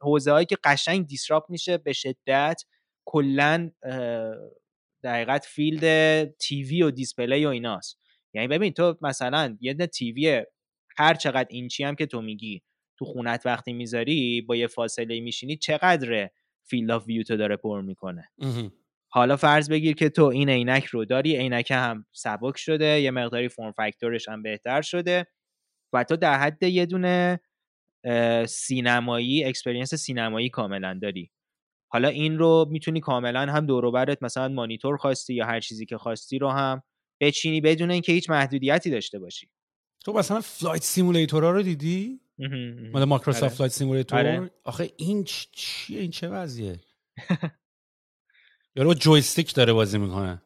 [0.00, 2.62] حوزه هایی که قشنگ disrupt میشه به شدت
[3.04, 3.70] کلا
[5.04, 8.00] دقیقا field TV و display و ایناست.
[8.34, 10.44] یعنی ببین تو مثلا یه TV
[10.98, 12.62] هر چقدر اینچی هم که تو میگی
[13.00, 16.30] تو خونت وقتی می‌ذاری با یه فاصله میشینی چقدر
[16.64, 18.28] field of view تو داره پر می‌کنه؟
[19.12, 23.48] حالا فرض بگیر که تو این عینک رو داری عینک هم سبک شده یه مقداری
[23.48, 25.26] form factor ش هم بهتر شده
[25.92, 27.40] و تو در حد یه دونه
[28.46, 31.30] سینمایی experience سینمایی کاملا داری.
[31.92, 36.38] حالا این رو می‌تونی کاملا هم دوروبرت مثلا مانیتور خواستی یا هر چیزی که خواستی
[36.38, 36.82] رو هم
[37.20, 39.50] بچینی بدون اینکه هیچ محدودیتی داشته باشی.
[40.04, 42.20] تو مثلا flight simulator ها رو دیدی؟
[42.92, 46.80] مال مایکروسافت flight simulator؟ آخه این چیه؟ این چه وضعیه؟
[48.76, 50.42] یارو joystick داره بازی می‌کنه.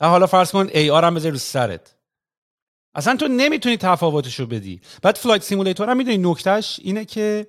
[0.00, 1.96] حالا فرض کن AR هم بذاری رو سرت.
[2.94, 4.80] اصلا تو نمی‌تونی تفاوتش رو بدی.
[5.02, 7.46] بعد flight simulator هم می‌دونی نکتهش اینه که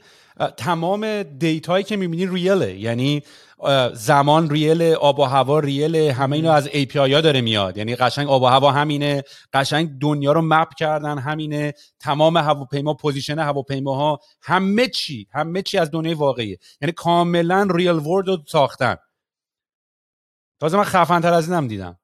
[0.57, 3.23] تمام data یی که می‌بینی real ه یعنی
[3.93, 7.77] زمان real آب و هوا real همه اینو از API ها داره میاد.
[7.77, 9.23] یعنی قشنگ آب و هوا همینه
[9.53, 15.91] قشنگ دنیا رو map کردن همینه تمام هواپیما position هواپیماها همه چی همه چی از
[15.91, 16.57] دنیای واقعیه.
[16.81, 18.95] یعنی کاملا real world رو ساختن.
[20.59, 21.99] تازه من خفن تر از اینم دیدم.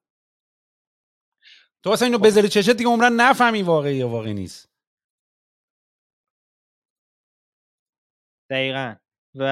[1.82, 4.73] تو اصلا اینو بذاری چشت دیگه عمرن نفهمی واقعی یا واقعی نیست.
[8.50, 8.94] دقیقا.
[9.34, 9.42] و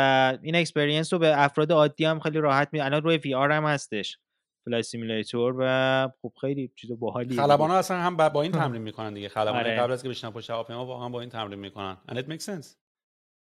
[0.43, 4.19] این experience رو به افراد عادی هم خیلی راحت می الان روی VR هم هستش.
[4.65, 9.15] flight simulator و خب خیلی چیز باحالیه خلبان ها اصلا هم با این تمرین می‌کنن
[9.15, 9.29] دیگه.
[9.29, 9.77] خلبان آره.
[9.77, 11.97] قبل از که بشنن پشت هواپیما با هم با این تمرین می‌کنن.
[12.09, 12.67] And it makes sense.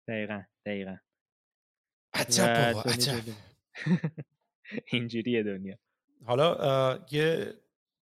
[0.09, 0.97] دقیقا دقیقا.
[2.15, 3.23] عجب بابا عجب.
[4.93, 5.79] اینجوریه دنیا.
[6.25, 7.55] حالا یه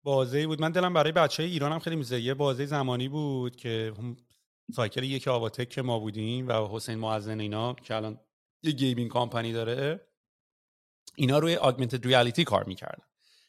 [0.02, 0.60] بازی بود.
[0.60, 2.20] من دلم برای بچه های ایران هم خیلی میزه.
[2.20, 3.92] یه بازی زمانی بود که
[4.72, 8.20] سایکل یک آواتک که ما بودیم و حسین معزن اینا که الان
[8.62, 10.08] یه گیمینگ کامپانی داره
[11.16, 13.04] اینا روی آگمنتد ریالیتی کار می‌کردن.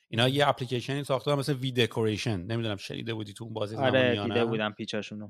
[0.08, 2.42] اینا یه اپلیکیشنی ساخته مثل وی دکوریشن.
[2.42, 5.30] نمی‌دونم شنیده بودی تو اون بازی آره دیده بودم پیچاشونو.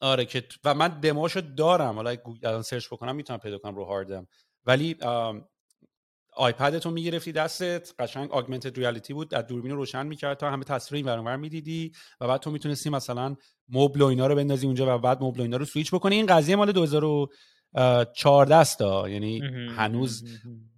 [0.00, 1.94] آره که و من دموشو دارم.
[1.94, 4.26] حالا الان سرچ بکنم می‌تونم پیدا کنم رو هاردم
[4.64, 4.96] ولی
[6.40, 7.94] آیپدتو می‌گرفتی دستت.
[7.98, 9.28] قشنگ آگمنتد ریالیتی بود.
[9.28, 13.36] در دوربین روشن می‌کرد تا همه تصویر این ور می‌دیدی و بعد تو می‌تونستی مثلا
[13.68, 16.14] مبل و اینا رو بندازی اونجا و بعد مبل و اینا رو سویچ بکنی.
[16.14, 19.40] این قضیه مال 2014 است یعنی
[19.76, 20.24] هنوز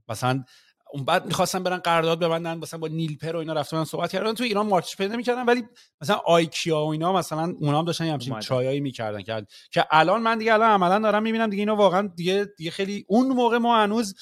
[0.08, 0.44] مثلا
[0.92, 4.34] اون بعد می‌خواستن برن قرارداد ببندن مثلا با نیلپر و اینا رفتن صحبت کردن.
[4.34, 5.62] تو ایران مارکتش پیدا می‌کردن ولی
[6.00, 10.38] مثلا آیکیا و اینا مثلا اونا هم داشتن همچین چایایی می‌کردن که که الان من
[10.38, 14.14] دیگه الان عملا دارم می‌بینم دیگه اینا واقعا دیگه دیگه خیلی اون موقع ما هنوز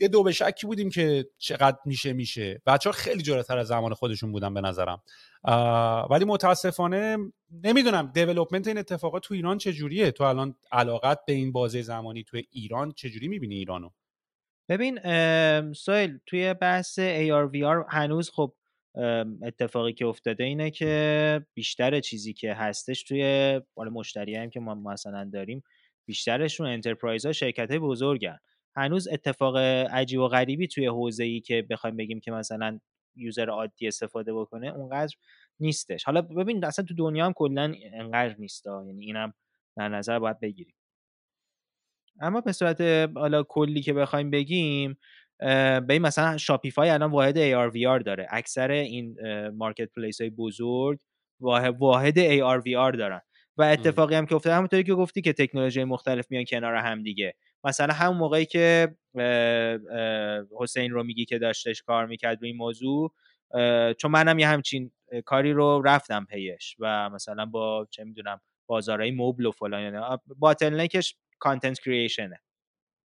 [0.00, 2.62] یه دو به شکی بودیم که چقدر میشه میشه.
[2.66, 5.02] بچه ها خیلی جلوتر از زمان خودشون بودن به نظرم.
[6.10, 7.16] ولی متاسفانه
[7.64, 12.40] نمی‌دونم development این اتفاقات تو ایران چجوریه؟ تو الان علاقت به این بازه زمانی تو
[12.50, 13.90] ایران چجوری می‌بینی ایرانو؟
[14.68, 14.98] ببین
[15.72, 18.54] سهیل توی بحث AR هنوز خب
[19.42, 25.30] اتفاقی که افتاده اینه که بیشتر چیزی که هستش توی مشتری هم که ما مثلا
[25.32, 25.62] داریم
[26.06, 28.38] بیشترشون enterprise ها شرکت های بزرگن.
[28.76, 32.80] هنوز اتفاق عجیب و غریبی توی حوزه ای که بخوایم بگیم که مثلا
[33.16, 35.14] یوزر عادی استفاده بکنه اونقدر
[35.60, 36.04] نیستش.
[36.04, 39.34] حالا ببین اصلا تو دنیا هم کلا انقدر نیست یعنی اینم
[39.76, 40.74] در نظر باید بگیریم.
[42.20, 42.80] اما به صورت
[43.14, 44.98] حالا کلی که بخوایم بگیم
[45.38, 48.26] به این مثلا شاپیفای الان واحد AR داره.
[48.30, 49.16] اکثر این
[49.50, 50.98] مارکت پلیس های بزرگ
[51.40, 53.20] واحد AR دارن.
[53.56, 57.34] و اتفاقی هم که افتاده همونطوری که گفتی که تکنولوژی مختلف میان کنار هم دیگه.
[57.64, 58.94] مثلا همون موقعی که
[60.60, 63.12] حسین رو میگی که داشتش کار می‌کرد به این موضوع
[63.98, 64.90] چون منم یه همچین
[65.24, 71.80] کاری رو رفتم پیش و مثلا با چه می‌دونم بازارهای موبل و فلان باتلنکش کانتنت
[71.80, 72.40] کریشنه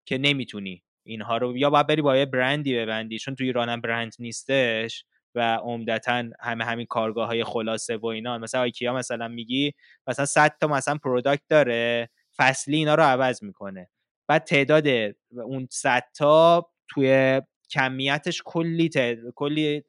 [0.05, 4.13] که نمی‌تونی اینها رو یا باید بری با یه برندی ببندی چون توی ایرانم برند
[4.19, 8.37] نیستش و عمدتا همه همین کارگاه های خلاصه و اینا.
[8.37, 9.73] مثلا آیکیا مثلا میگی
[10.07, 13.89] مثلا 100 تا مثلا پروداکت داره فصلی اینا رو عوض می‌کنه.
[14.27, 14.87] بعد تعداد
[15.31, 18.89] اون 100 تا توی کمیتش کلی
[19.35, 19.83] کلی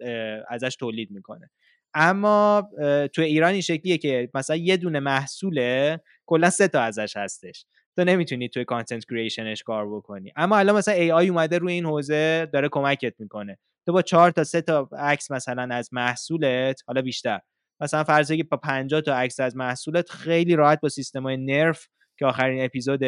[0.48, 1.50] ازش تولید می‌کنه.
[1.94, 2.70] اما
[3.14, 7.66] توی ایران این شکلیه که مثلا یه دونه محصوله کلا سه تا ازش هستش.
[7.98, 10.32] تو نمی‌تونی توی کانتنت کریشنش کار بکنی.
[10.36, 13.58] اما الان مثلا ای آی اومده روی این حوزه داره کمکت می‌کنه.
[13.86, 17.40] تو با چهار تا سه تا عکس مثلا از محصولت حالا بیشتر.
[17.80, 21.86] مثلا فرض که با 50 تا عکس از محصولت خیلی راحت با سیستم های نرف
[22.18, 23.00] که آخرین اپیزود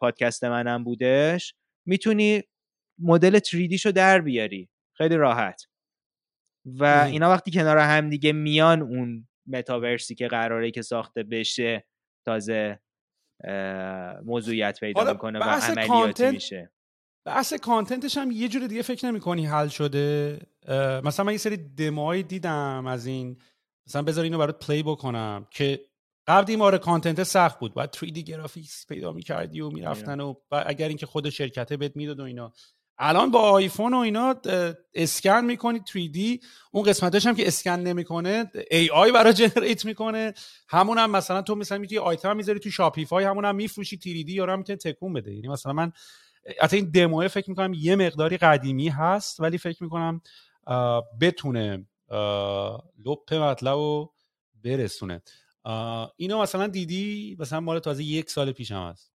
[0.00, 1.54] پادکست منم بودش
[1.86, 2.42] می‌تونی
[2.98, 4.68] مدل 3D شو در بیاری.
[4.96, 5.62] خیلی راحت.
[6.64, 11.86] و اینا وقتی کنار هم دیگه میان اون متاورسی که قراره که ساخته بشه
[12.26, 12.80] تازه
[14.24, 16.72] موضوعیت پیدا می‌کنه و عملیاتی میشه.
[17.26, 20.38] بحث کانتنتش هم یه جور دیگه فکر نمی کنی حل شده؟
[21.04, 23.40] مثلا من یه سری دموهایی دیدم از این.
[23.86, 25.80] مثلا بذار اینو برات play بکنم که
[26.26, 27.74] قبل آره content سخت بود.
[27.74, 32.22] باید 3D graphics پیدا می‌کردی و می‌رفتن و اگر اینکه خود شرکته بهت می‌داد و
[32.22, 32.52] اینا.
[32.98, 34.34] الان با آیفون و اینا
[34.94, 40.34] اسکن می‌کنی 3D اون قسمتش هم که اسکن نمی‌کنه AI برات generate می‌کنه.
[40.68, 44.46] همون هم مثلا تو مثلا می‌تونی آیتم می‌ذاری تو Shopify همون هم میفروشی 3D یا
[44.46, 45.34] هم می‌تونه تکون بده.
[45.34, 45.92] یعنی مثلا من
[46.60, 50.20] حتی این دموه فکر می‌کنم یه مقداری قدیمی هست ولی فکر می‌کنم
[51.20, 51.86] بتونه
[53.04, 54.12] لپ مطلب رو
[54.64, 55.22] برسونه.
[56.16, 59.12] اینو مثلا دیدی؟ مثلا مال تازه یک سال پیش هم هست.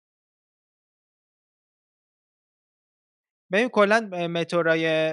[3.52, 5.10] ببین کلا متورای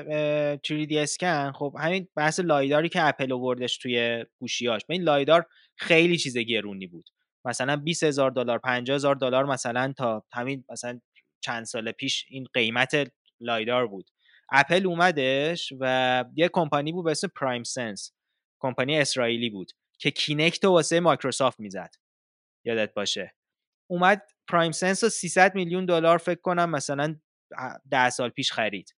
[0.57, 6.37] 3D اسکن خب همین بحث لایداری که اپل آوردش توی گوشیاش این لایدار خیلی چیز
[6.37, 7.09] گرونی بود.
[7.45, 10.99] مثلا 20 هزار دلار 50 هزار دلار مثلا تا همین مثلا
[11.41, 14.09] چند سال پیش این قیمت LiDAR بود.
[14.51, 18.13] اپل اومدش و یه کمپانی بود به اسم PrimeSense.
[18.59, 19.71] کمپانی اسرائیلی بود.
[19.97, 21.95] که Kinect واسه مایکروسافت می‌زد.
[22.65, 23.35] یادت باشه.
[23.89, 27.15] اومد PrimeSense رو 300 میلیون دلار فکر کنم مثلا
[27.91, 28.95] ده سال پیش خرید.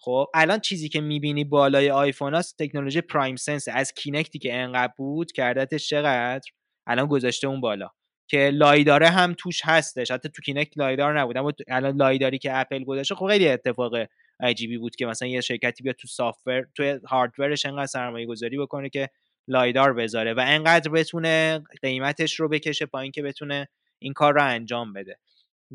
[0.00, 4.92] خب الان چیزی که می‌بینی بالای آیفون هاست تکنولوژی PrimeSense از Kinect ی که انقدر
[4.96, 6.50] بود کردتش چقدر؟
[6.86, 7.90] الان گذاشته اون بالا.
[8.28, 10.10] که LiDAR ه هم توش هستش.
[10.10, 11.36] حتی تو Kinect LiDAR نبود.
[11.36, 13.92] اما الان LiDAR ی که اپل گذاشته خب خیلی اتفاق
[14.40, 18.58] عجیبی بود که مثلا یه شرکتی بیاد تو software تو hardware ش انقدر سرمایه گذاری
[18.58, 19.10] بکنه که
[19.48, 23.68] LiDAR بذاره و انقدر بتونه قیمتش رو بکشه پایین که بتونه
[23.98, 25.18] این کار رو انجام بده.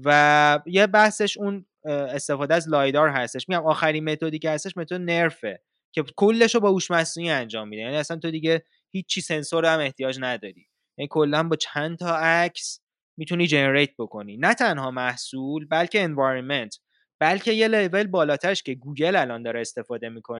[0.06, 3.50] و یه بحثش اون استفاده از LiDAR هستش.
[3.50, 5.62] میگم آخرین method ی که هستش method NeRF ه
[5.92, 7.82] که کلش رو با هوش مصنوعی انجام میده.
[7.82, 10.68] یعنی اصلا تو دیگه هیچی سنسور هم احتیاج نداری.
[10.98, 12.82] یعنی کلا با چند تا عکس
[13.18, 14.38] می‌تونی generate بکنی.
[14.38, 16.80] نه تنها محصول بلکه environment
[17.20, 20.40] بلکه یه لول بالاترش که گوگل الان داره استفاده می‌کنه.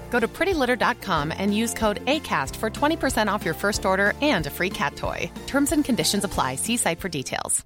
[0.11, 4.51] Go to prettylitter.com and use code ACAST for 20% off your first order and a
[4.57, 5.19] free cat toy.
[5.47, 6.51] Terms and conditions apply.
[6.65, 7.65] See site for details.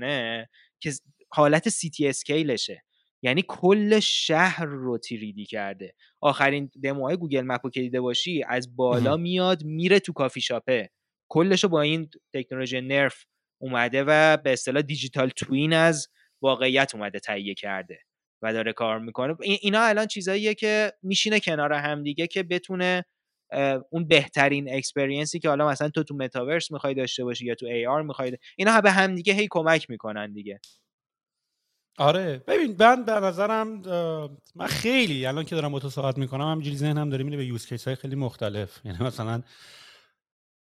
[0.00, 0.48] نه
[0.80, 0.92] که
[1.28, 2.82] حالت سی اسکیلشه
[3.22, 9.16] یعنی کل شهر رو تیریدی کرده آخرین دموهای گوگل مپو که دیده باشی از بالا
[9.16, 10.90] میاد میره تو کافی شاپه
[11.28, 13.24] کلش رو با این تکنولوژی نرف
[13.58, 16.08] اومده و به اصطلاح دیجیتال توین از
[16.42, 17.98] واقعیت اومده تهیه کرده
[18.44, 19.36] و داره کار می‌کنه.
[19.40, 23.04] اینا الان چیزاییه که میشینه کنار هم دیگه که بتونه
[23.90, 27.66] اون بهترین experience ی که حالا مثلا تو تو متاورس می‌خوای داشته باشی یا تو
[27.66, 30.60] AR می‌خوای اینا به هم دیگه هی کمک می‌کنن دیگه.
[31.98, 32.42] آره.
[32.46, 33.68] ببین من به نظرم
[34.54, 37.66] من خیلی الان که دارم با تو صحبت می‌کنم همینجوری ذهنم داره میره به use
[37.66, 38.80] case های خیلی مختلف.
[38.84, 39.42] یعنی مثلا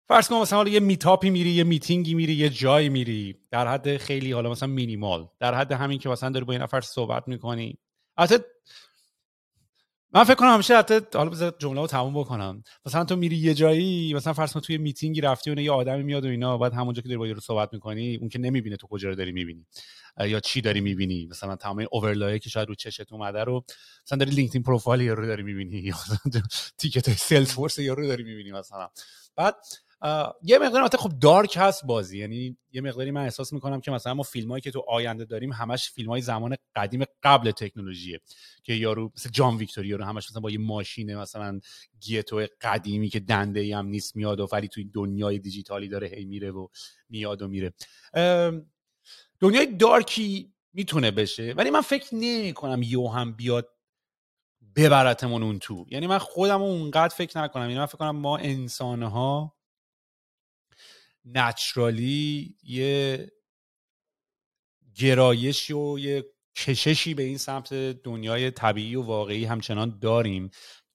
[0.07, 3.35] فرض کن مثلا یه meetup ی میری یه میتینگی میری یه جایی میری.
[3.51, 5.27] در حد خیلی حالا مثلا مینیمال.
[5.39, 7.77] در حد همین که مثلا داری با این نفر صحبت می‌کنی.
[8.17, 8.45] البته
[10.11, 12.63] من فکر کنم همیشه حتی حالا بذار جمله رو تموم بکنم.
[12.85, 16.25] مثلا تو میری یه جایی مثلا فرض کن توی میتینگی رفتی و یه آدمی میاد
[16.25, 19.09] و اینا بعد همونجا که داری با یارو صحبت می‌کنی اون که نمی‌بینه تو کجا
[19.09, 19.65] رو داری می‌بینی.
[20.19, 21.27] یا چی داری می‌بینی.
[21.31, 23.63] مثلا تمام اوورلای که شاید رو چشت اومده رو
[24.07, 25.77] مثلا داری لینکدین پروفایل یارو داری می‌بینی.
[25.77, 25.95] یا
[26.77, 28.89] تیکت سلز فورس یارو داری می‌بینی مثلا.
[29.35, 29.55] بعد
[30.43, 32.19] یه مقداری خب دارک هست بازی.
[32.19, 35.89] یعنی یه مقداری من احساس می‌کنم که مثلا ما فیلمایی که تو آینده داریم همش
[35.89, 38.19] فیلم های زمان قدیم قبل تکنولوژیه
[38.63, 41.59] که یارو مثل جان ویکتوری رو همش مثلا با یه ماشین مثلا
[41.99, 46.25] گیتو قدیمی که دنده ای هم نیست میاد و ولی توی دنیای دیجیتالی داره هی
[46.25, 46.67] میره و
[47.09, 47.73] میاد و میره.
[49.39, 53.69] دنیای دارکی می‌تونه بشه ولی من فکر نمی کنم یو هم بیاد
[54.75, 55.85] ببرتمون اون تو.
[55.89, 57.63] یعنی من خودم اونقدر فکر نکنم.
[57.63, 59.52] یعنی من فکر کنم ما انسان ها
[61.25, 63.27] نچرالی یه
[64.95, 70.49] گرایشی و یه کششی به این سمت دنیای طبیعی و واقعی همچنان داریم.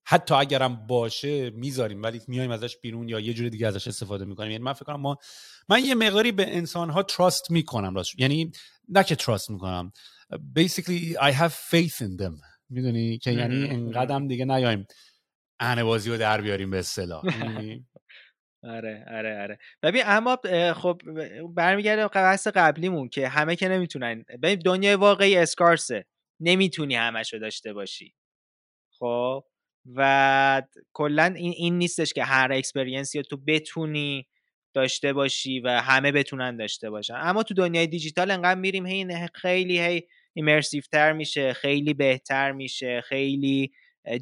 [0.06, 4.50] حتی اگرم باشه می‌ذاریم ولی میایم ازش بیرون یا یه جور دیگه ازش استفاده می‌کنیم.
[4.50, 5.16] یعنی من فکر کنم ما
[5.68, 8.52] من یه مقداری به انسان ها تراست می‌کنم راست یعنی
[8.88, 9.92] نه که تراست می‌کنم.
[10.32, 12.42] Basically I have faith in them.
[12.70, 14.86] می‌دونی؟ که یعنی انقدرم دیگه نیایم.
[15.60, 17.24] بازی رو در بیاریم به اصطلاح.
[18.62, 19.58] آره آره آره.
[19.82, 20.38] ببین اما
[20.76, 21.02] خب
[21.54, 26.06] برمیگرده بحث قبلیمون که همه که نمی‌تونن ببین دنیای واقعی scarce ه.
[26.40, 28.14] نمی‌تونی همش رو داشته باشی.
[28.98, 29.44] خب؟
[29.96, 34.28] و کلا این این نیستش که هر experience ی رو تو بتونی
[34.74, 37.14] داشته باشی و همه بتونن داشته باشن.
[37.16, 40.02] اما تو دنیای دیجیتال انقدر میریم هی خیلی هی
[40.34, 43.72] immersive تر میشه خیلی بهتر میشه خیلی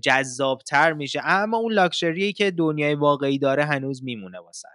[0.02, 1.20] جذابتر میشه.
[1.24, 4.68] اما اون لاکچریی که دنیای واقعی داره هنوز میمونه واسط.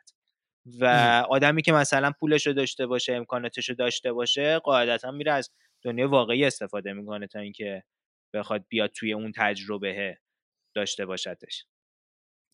[0.80, 0.86] و
[1.30, 5.50] آدمی که مثلا پولش رو داشته باشه امکاناتش رو داشته باشه قاعدتا میره از
[5.84, 7.84] دنیای واقعی استفاده می‌کنه تا اینکه
[8.34, 10.18] بخواد بیاد توی اون تجربه
[10.76, 11.66] داشته باشدش.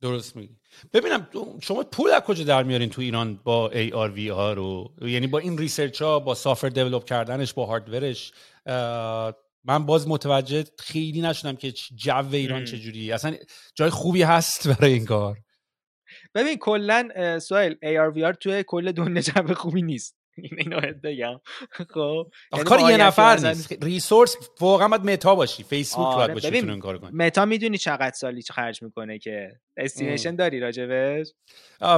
[0.01, 0.55] درست میگی.
[0.93, 1.27] ببینم
[1.61, 5.39] شما پول از کجا در میارین تو ایران با AR VR ها رو؟ یعنی با
[5.39, 8.31] این research ها با software develop کردنش با hardware ش
[9.63, 13.11] من باز متوجه خیلی نشدم که جو ایران چجوری.
[13.11, 13.35] اصلا
[13.75, 15.37] جای خوبی هست برای این کار.
[16.35, 20.17] ببین کلا سوال ARVR توی کل دنیا جو خوبی نیست.
[20.57, 21.39] اینو بگم.
[21.93, 23.83] خب؟ یعنی کار یه نفر نیست.
[23.83, 25.63] ریسورس واقعا باید متا باشی.
[25.63, 26.33] فیسبوک آره.
[26.33, 27.11] باید باشی این کار کنی.
[27.13, 29.59] متا می‌دونی چقدر سالی خرج می‌کنه که.
[29.77, 31.27] استیمیشن داری راجبش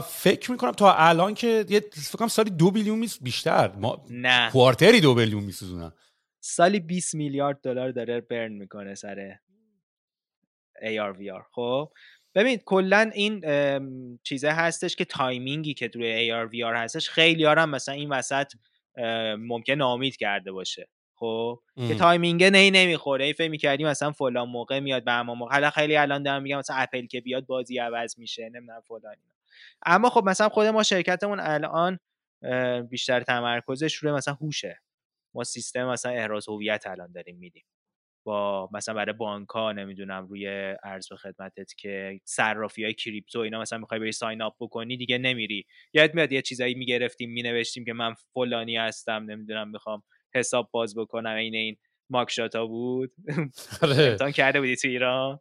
[0.07, 3.72] فکر می‌کنم تا الان که یه فکر کنم سالی دو بیلیون میس بیشتر.
[3.76, 4.49] ما نه.
[4.51, 5.91] کوارتری دو بیلیون میسوزونن.
[6.39, 9.35] سالی 20 میلیارد دلار داره برن می‌کنه سر
[10.84, 11.91] AR VR خب
[12.35, 13.41] ببین کلا این
[14.23, 18.53] چیزه هستش که timing ی که توی AR هستش خیلی هم مثلا این وسط
[19.37, 20.87] ممکن ناامید کرده باشه.
[21.15, 23.25] خب که timing نی نمی‌خوره.
[23.25, 25.51] این فکر می‌کردیم مثلا فلان موقع میاد به اما موقع.
[25.51, 29.15] حالا خیلی الان دارم میگم مثلا اپل که بیاد بازی عوض میشه نمی‌دونم فلان
[29.85, 31.99] اما خب مثلا خود ما شرکتمون الان
[32.89, 34.81] بیشتر تمرکزش روی مثلا هوشه.
[35.36, 37.63] ما سیستم مثلا احراز هویت الان داریم میدیم.
[38.25, 40.47] با مثلا برای بانک ها نمی‌دونم روی
[40.84, 45.17] عرض به خدمتت که صرافی های کریپتو اینا مثلا می‌خوای بری sign up بکنی دیگه
[45.17, 45.65] نمیری.
[45.93, 50.03] یادت میاد یه چیزایی می‌گرفتیم مینوشتیم که من فلانی هستم نمی‌دونم می‌خوام
[50.36, 51.77] حساب باز بکنم این این
[52.09, 53.13] mugshot ا بود.
[53.84, 53.95] آره.
[53.95, 55.39] امتحان کرده بودی تو ایران؟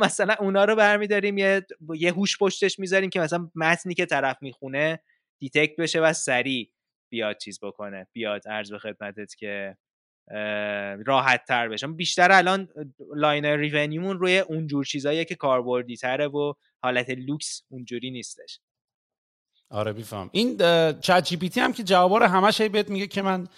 [0.00, 1.66] مثلا اونا رو برمیداریم یه
[1.96, 5.00] یه هوش پشتش می‌ذاریم که مثلا متنی که طرف می‌خونه
[5.40, 6.70] detect بشه و سریع.
[7.10, 9.76] بیاد چیز بکنه بیاد عرض به خدمتت که
[11.06, 12.68] راحت تر بشم بیشتر الان
[13.16, 18.60] line revenue مون روی اونجور چیزاییه که کاربردی تره و حالت لوکس اونجوری نیستش.
[19.70, 20.30] آره می‌فهمم.
[20.32, 20.56] این
[21.00, 23.48] ChatGPT هم که جوابا رو همش بهت میگه که من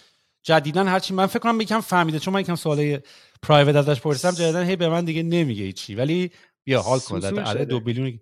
[0.43, 2.99] جدیدا هرچی من فکر کنم یکم فهمیده چون من یکم سوال
[3.41, 6.31] private ازش پرسیدم جدیدا هی به من دیگه نمیگه چی ولی
[6.63, 7.19] بیا حال کن.
[7.19, 8.19] در دو billion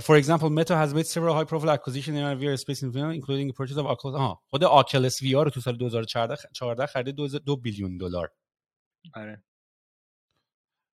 [0.00, 3.52] For example, Meta has made several high-profile acquisitions in VR space in Vienna, including the
[3.52, 4.14] purchase of Oculus.
[4.14, 7.14] آها خود Oculus VR رو تو سال 2014 خرید
[7.44, 8.32] دو بیلیون دلار.
[9.14, 9.44] آره.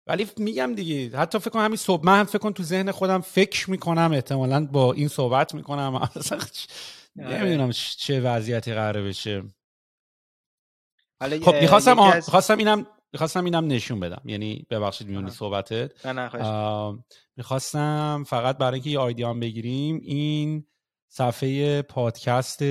[0.08, 3.22] ولی میگم دیگه حتی فکر کنم همین صبح من هم فکر کنم تو ذهن خودم
[3.22, 6.10] فکر می‌کنم احتمالا با این صحبت می‌کنم آره.
[7.16, 9.44] نمی‌دونم چه وضعیتی قراره بشه
[11.22, 14.22] خب می‌خواستم خواستم اینم می‌خواستم اینم نشون بدم.
[14.26, 16.06] یعنی ببخشید میونی صحبتت.
[17.38, 20.66] می‌خواستم فقط برای اینکه یه آیدیان بگیریم این
[21.08, 22.62] صفحه پادکست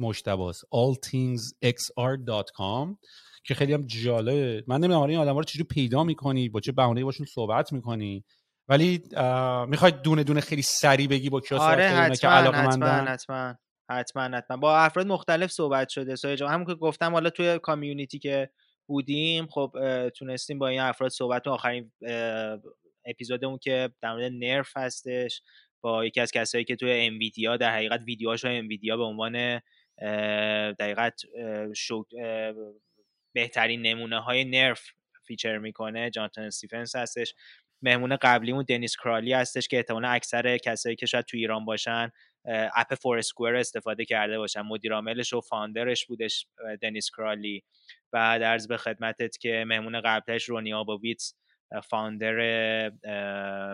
[0.00, 2.96] مشتباست allthingsxr.com
[3.44, 7.04] که خیلی هم جالب من نمی‌دونم این آدم رو چجوری پیدا می‌کنی با چه بهانه‌ای
[7.04, 8.24] باشون صحبت می‌کنی.
[8.68, 9.02] ولی
[9.68, 13.54] می‌خواید دونه دونه خیلی سریع بگی با کیا آره حتما که علاقه حتما حتما
[13.90, 14.56] حتما حتما.
[14.56, 18.50] با افراد مختلف صحبت شده سایه همون که گفتم حالا توی کامیونیتی که
[18.88, 19.72] بودیم خب
[20.16, 21.92] تونستیم با این افراد صحبت آخرین
[23.04, 25.42] اپیزودمون که در مورد نرف هستش.
[25.80, 29.60] با یکی از کسایی که توی انویدیا در حقیقت ویدیوهاش رو انویدیا به عنوان
[30.72, 31.20] در حقیقت
[33.32, 34.82] بهترین نمونه های NeRF
[35.26, 36.10] feature می‌کنه.
[36.10, 37.34] جاناتان استیفنس هستش.
[37.82, 42.10] مهمون قبلیمون دنیس کراولی هستش که احتمالا اکثر کسایی که شاید تو ایران باشن
[42.76, 44.60] app فور اسکوئر استفاده کرده باشن.
[44.60, 46.46] مدیر عاملش و founder ش بودش
[46.82, 47.64] دنیس کراولی.
[48.12, 51.34] بعد عرض به خدمتت که مهمون قبلش رونی آباویتس
[51.84, 52.38] founder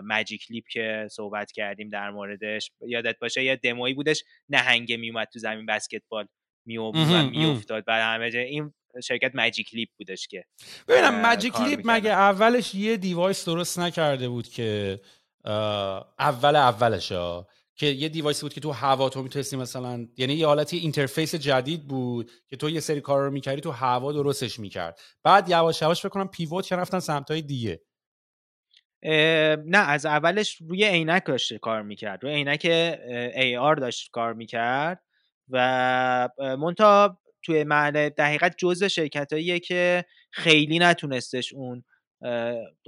[0.01, 2.71] ماجیک لیپ که صحبت کردیم در موردش.
[2.87, 6.27] یادت باشه یه دمویی بودش نهنگه میومد تو زمین بسکتبال.
[6.65, 7.85] میافتاد.
[7.85, 8.73] بعد همه این
[9.03, 10.45] شرکت ماجیک لیپ بودش که
[10.87, 14.99] ببینم ماجیک لیپ مگه اولش یه device درست نکرده بود که
[16.19, 20.33] اول اولش ها؟ که یه device ی بود که تو هوا تو می‌تونستی مثلا یعنی
[20.33, 24.59] یه حالتی interface جدید بود که تو یه سری کار رو می‌کردی تو هوا درستش
[24.59, 24.99] می‌کرد.
[25.23, 27.81] بعد یواش یواش فکر کنم pivot کرد رفتن سمتای دیگه.
[29.65, 32.23] نه از اولش روی عینک داشت کار می‌کرد.
[32.23, 32.61] روی عینک
[33.35, 35.03] AR داشت کار می‌کرد
[35.49, 41.83] و مونتا توی محل دقیقت جزء شرکت که خیلی نتونستش اون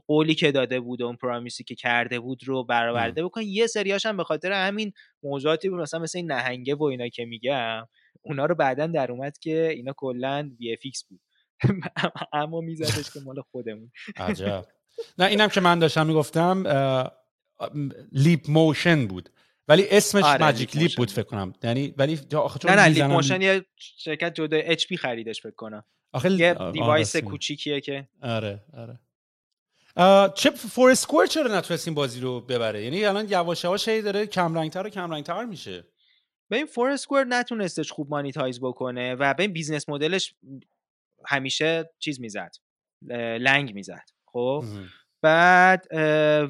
[0.08, 3.42] قولی که داده بود و اون پرامیسی که کرده بود رو برآورده بکن.
[3.42, 7.26] یه سریاش هم به خاطر همین موضوعاتی بود مثلا مثل این نهنگه و اینا که
[7.26, 7.88] میگم
[8.22, 11.20] اونا رو بعدا در اومد که اینا کلا وی افیکس بود.
[12.34, 13.92] اما میزدش که مال خودمون.
[14.18, 14.66] عجب.
[15.20, 16.64] نه اینم که من داشتم می‌گفتم
[18.12, 19.30] لیپ موشن بود.
[19.68, 21.54] ولی اسمش آره، ماجیک لیپ بود فکر کنم.
[21.64, 22.20] یعنی ولی
[22.66, 25.84] نه نه لیپ موشن یه شرکت جدا اچ پی خریدش فکر کنم.
[26.12, 29.00] آخه یه device کوچیکیه که آره آره.
[30.36, 34.26] چه فور اسکوئر چرا نتونست این بازی رو ببره؟ یعنی الان یواش یواش هی داره
[34.26, 35.88] کم رنگتر و کم رنگتر میشه.
[36.52, 40.36] این فور اسکوئر نتونستش خوب monetize بکنه و به این business model ش
[41.26, 42.52] همیشه چیز می‌زد
[43.40, 44.64] لنگ می‌زد خب؟
[45.24, 45.88] بعد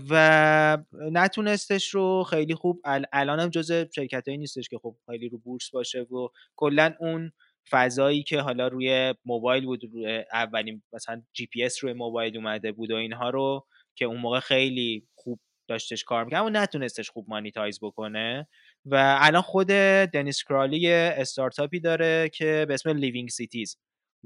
[0.10, 0.78] و
[1.12, 2.82] نتونستش رو خیلی خوب
[3.14, 7.32] الان هم جز شرکت هایی نیستش که خب خیلی رو بورس باشه و کلا اون
[7.70, 12.72] فضایی که حالا روی موبایل بود روی اولین مثلا جی پی اس روی موبایل اومده
[12.72, 13.65] بود و اینها رو
[13.95, 18.47] که اون موقع خیلی خوب داشتش کار می‌کنه اما نتونستش خوب monetize بکنه.
[18.86, 19.68] و الان خود
[20.13, 23.78] دنیس کراولی استارتاپی داره که به اسم لیوینگ سیتیز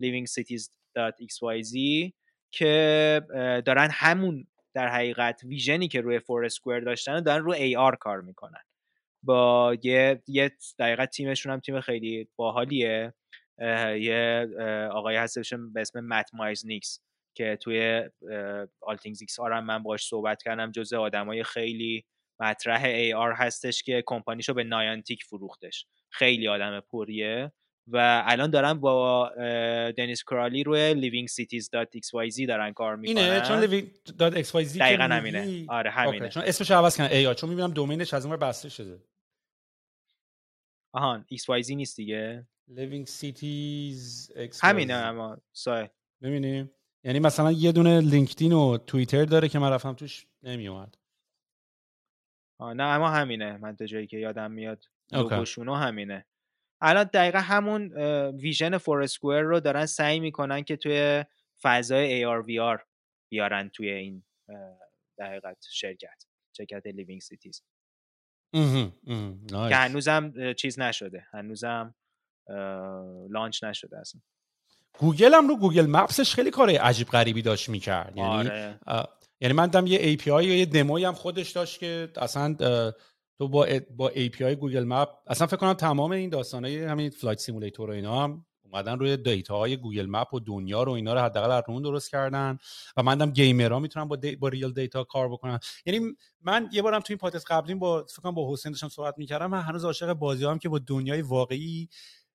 [0.01, 2.11] livingcities.xyz
[2.51, 3.21] که
[3.65, 8.21] دارن همون در حقیقت vision ی که روی فور اسکوئر داشتن دارن روی AR کار
[8.21, 8.61] می‌کنن.
[9.23, 13.13] با یه یه در حقیقت تیمشون هم تیم خیلی باحالیه.
[14.01, 14.47] یه
[14.91, 16.99] آقای هستش به اسم مت مایز نیکس
[17.37, 18.09] که توی
[18.81, 22.05] All Things XR من باش صحبت کردم جزء آدمای خیلی
[22.39, 25.85] مطرح ای آر هستش که کمپانیشو به نایانتیک فروختش.
[26.09, 27.51] خیلی آدم پریه
[27.87, 29.31] و الان دارن با
[29.97, 33.23] دنیس کرالی روی livingcities.xyz دارن کار می‌کنن.
[33.23, 35.65] اینه چون living.xyz دقیقا همینه.
[35.69, 36.29] آره همینه.
[36.29, 38.99] چون اسمش عوض کردن ای چون می‌بینم دومینش از اون بسته شده.
[40.93, 44.31] آهان xyz نیست دیگه؟ Living cities
[44.63, 45.41] همینه اما.
[45.51, 45.89] سای
[46.21, 46.71] ببینیم
[47.03, 50.97] یعنی مثلا یه دونه لینکدین و توییتر داره که من رفتم توش نمیومد.
[52.59, 53.57] نه اما همینه.
[53.57, 54.85] من تا جایی که یادم میاد.
[55.11, 56.25] لوگوشونو همینه.
[56.81, 57.93] الان دقیقا همون
[58.29, 61.25] vision فورسکوئر رو دارن سعی می‌کنن که توی
[61.61, 62.45] فضای AR
[63.29, 64.23] بیارن توی این
[65.17, 66.25] در حقیقت شرکت
[66.57, 67.63] شرکت لیوینگ سیتیز
[69.69, 71.27] که هنوزم چیز نشده.
[71.31, 71.95] هنوزم
[73.29, 74.21] launch نشده اصلا.
[74.99, 78.17] گوگل هم رو گوگل مپسش خیلی کار عجیب غریبی داشت می‌کرد.
[78.17, 79.07] یعنی آره.
[79.41, 82.55] یعنی من دم یه API یا یه دموی هم خودش داشت که اصلا
[83.37, 83.67] تو با
[83.97, 88.23] با API گوگل مپ اصلا فکر کنم تمام این داستانای همین Flight Simulator و اینا
[88.23, 91.81] هم اومدن روی data های گوگل مپ و دنیا رو اینا رو حداقل از اون
[91.81, 92.57] درست کردن
[92.97, 94.35] و من دم gamer ها می‌تونم با, دی...
[94.35, 98.21] با real data کار بکنن یعنی من یه بارم تو این پادکست قبلیم با فکر
[98.21, 101.89] کنم با حسین داشتم صحبت می‌کردم من هنوز عاشق بازی هم که با دنیای واقعی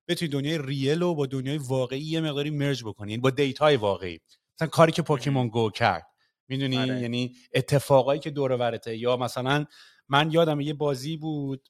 [0.08, 3.76] بتونی دنیای real و با دنیای واقعی یه مقداری merge بکنی یعنی با data ی
[3.76, 4.20] واقعی.
[4.56, 6.06] مثلا کاری که پوکیمون گو کرد.
[6.48, 7.00] می‌دونی؟ آره.
[7.00, 8.96] یعنی اتفاقایی که دور ورته.
[8.96, 9.64] یا مثلا
[10.08, 11.68] من یادم یه بازی بود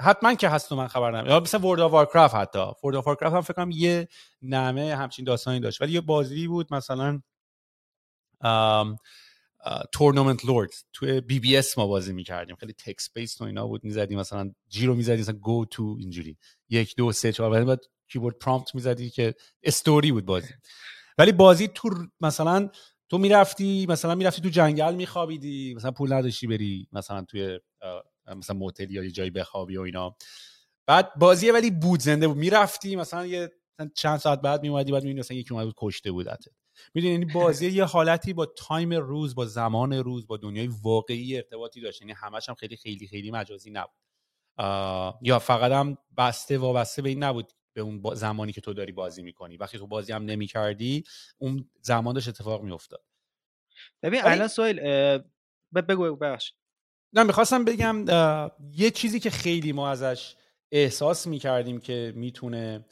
[0.00, 2.58] حتما که هست من خبر نمیدم یا مثلا ورلد آف وارکرافت حتی.
[2.84, 4.08] ورلد آف وارکرافت هم فکر کنم یه
[4.42, 5.82] نمه همچین داستانی داشت.
[5.82, 7.20] ولی یه بازی بود مثلا
[9.92, 10.70] تورنمنت لورد.
[10.92, 12.56] توی BBS ما بازی می‌کردیم.
[12.56, 16.38] خیلی text base و اینا بود می‌زدیم مثلا G رو می‌زدی مثلا go to اینجوری.
[16.68, 20.54] یک دو سه چهار بعد کیبورد prompt می‌زدی که استوری بود بازی.
[21.18, 21.90] ولی بازی تو
[22.20, 22.70] مثلا
[23.08, 27.60] تو می‌رفتی مثلا می‌رفتی تو جنگل میخوابیدی مثلا پول نداشتی بری مثلا توی
[28.36, 30.16] مثلا موتل یا یه جایی بخوابی و اینا.
[30.86, 32.36] بعد بازی ولی بود زنده بود.
[32.36, 33.52] می‌رفتی مثلا یه
[33.94, 36.44] چند ساعت بعد میومدی بعد می‌بینی مثلا یکی اومد بود کشته بودت
[36.94, 41.80] می‌دونی یعنی بازی یه حالتی با time روز با زمان روز با دنیای واقعی ارتباطی
[41.80, 42.00] داشت.
[42.00, 43.96] یعنی همش هم خیلی خیلی خیلی مجازی نبود.
[45.22, 49.22] یا فقط هم بسته وابسته به این نبود به اون زمانی که تو داری بازی
[49.22, 49.56] می‌کنی.
[49.56, 51.04] وقتی تو بازی هم نمی‌کردی
[51.38, 53.04] اون زمان داشت اتفاق میافتاد.
[54.02, 54.78] ببین الان سوال
[55.88, 56.52] بگو بخش
[57.12, 58.04] نه می‌خواستم بگم
[58.72, 60.36] یه چیزی که خیلی ما ازش
[60.72, 62.84] احساس می‌کردیم که می‌تونه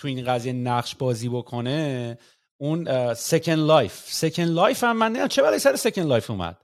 [0.00, 2.18] تو این قضیه نقش بازی بکنه
[2.56, 6.62] اون Second Life Second Life هم من چه برای سر Second Life اومد.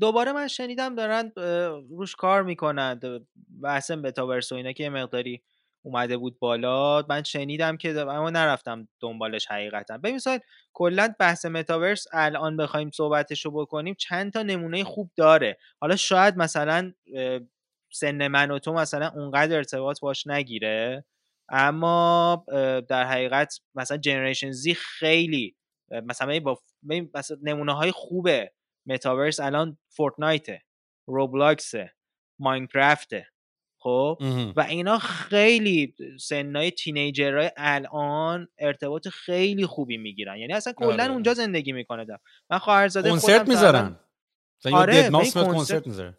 [0.00, 1.32] دوباره من شنیدم دارن
[1.90, 3.26] روش کار می‌کنند
[3.62, 5.42] بحث بتاورس و اینا که یه مقداری
[5.82, 7.02] اومده بود بالا.
[7.08, 9.98] من شنیدم که اما نرفتم دنبالش حقیقتا.
[9.98, 10.38] ببین مثلا
[10.72, 15.58] کلا بحث متاورس الان بخوایم صحبتش رو بکنیم چند تا نمونه خوب داره.
[15.80, 16.92] حالا شاید مثلا
[17.92, 21.04] سن من و تو مثلا اونقدر ارتباط باش نگیره.
[21.50, 22.44] اما
[22.88, 25.56] در حقیقت مثلا جنریشن زی خیلی
[25.90, 26.60] مثلا با
[27.14, 28.52] مثلا نمونه های خوبه
[28.86, 30.62] متاورس الان فورتنایته
[31.08, 31.92] روبلاکسه
[32.38, 33.26] ماینکرافته
[33.82, 34.18] خب؟
[34.56, 40.36] و اینا خیلی سنای تینیجرهای الان ارتباط خیلی خوبی می‌گیرن.
[40.36, 41.12] یعنی اصلا کلا آره.
[41.12, 42.18] اونجا زندگی می‌کنه دم.
[42.50, 44.00] من خواهرزاده کنسرت می‌ذارن.
[44.72, 46.16] آره کنسرت می‌ذارن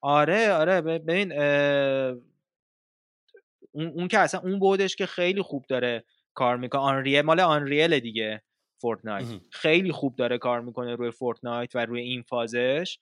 [0.00, 1.32] آره آره ببین
[3.72, 6.04] اون, اون که اصلا اون بودش که خیلی خوب داره
[6.34, 6.80] کار می‌کنه.
[6.80, 8.42] Unreal مال Unreal دیگه
[8.80, 9.26] Fortnite.
[9.52, 12.98] خیلی خوب داره کار می‌کنه روی Fortnite و روی این فازش.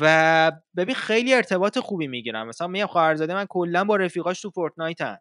[0.00, 5.00] و ببین خیلی ارتباط خوبی می‌گیرم مثلا میگم خواهرزاده من کلا با رفیقاش تو Fortnite
[5.00, 5.18] هن.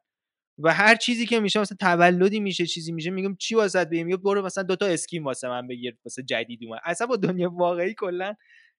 [0.59, 4.21] و هر چیزی که میشه مثلا تولدی میشه چیزی میشه میگم چی واست بگیرم؟ میگم
[4.23, 6.79] برو مثلا دوتا skinم واسه من بگیر واسه جدید اومد.
[6.85, 8.35] اصلا با دنیا واقعی کلا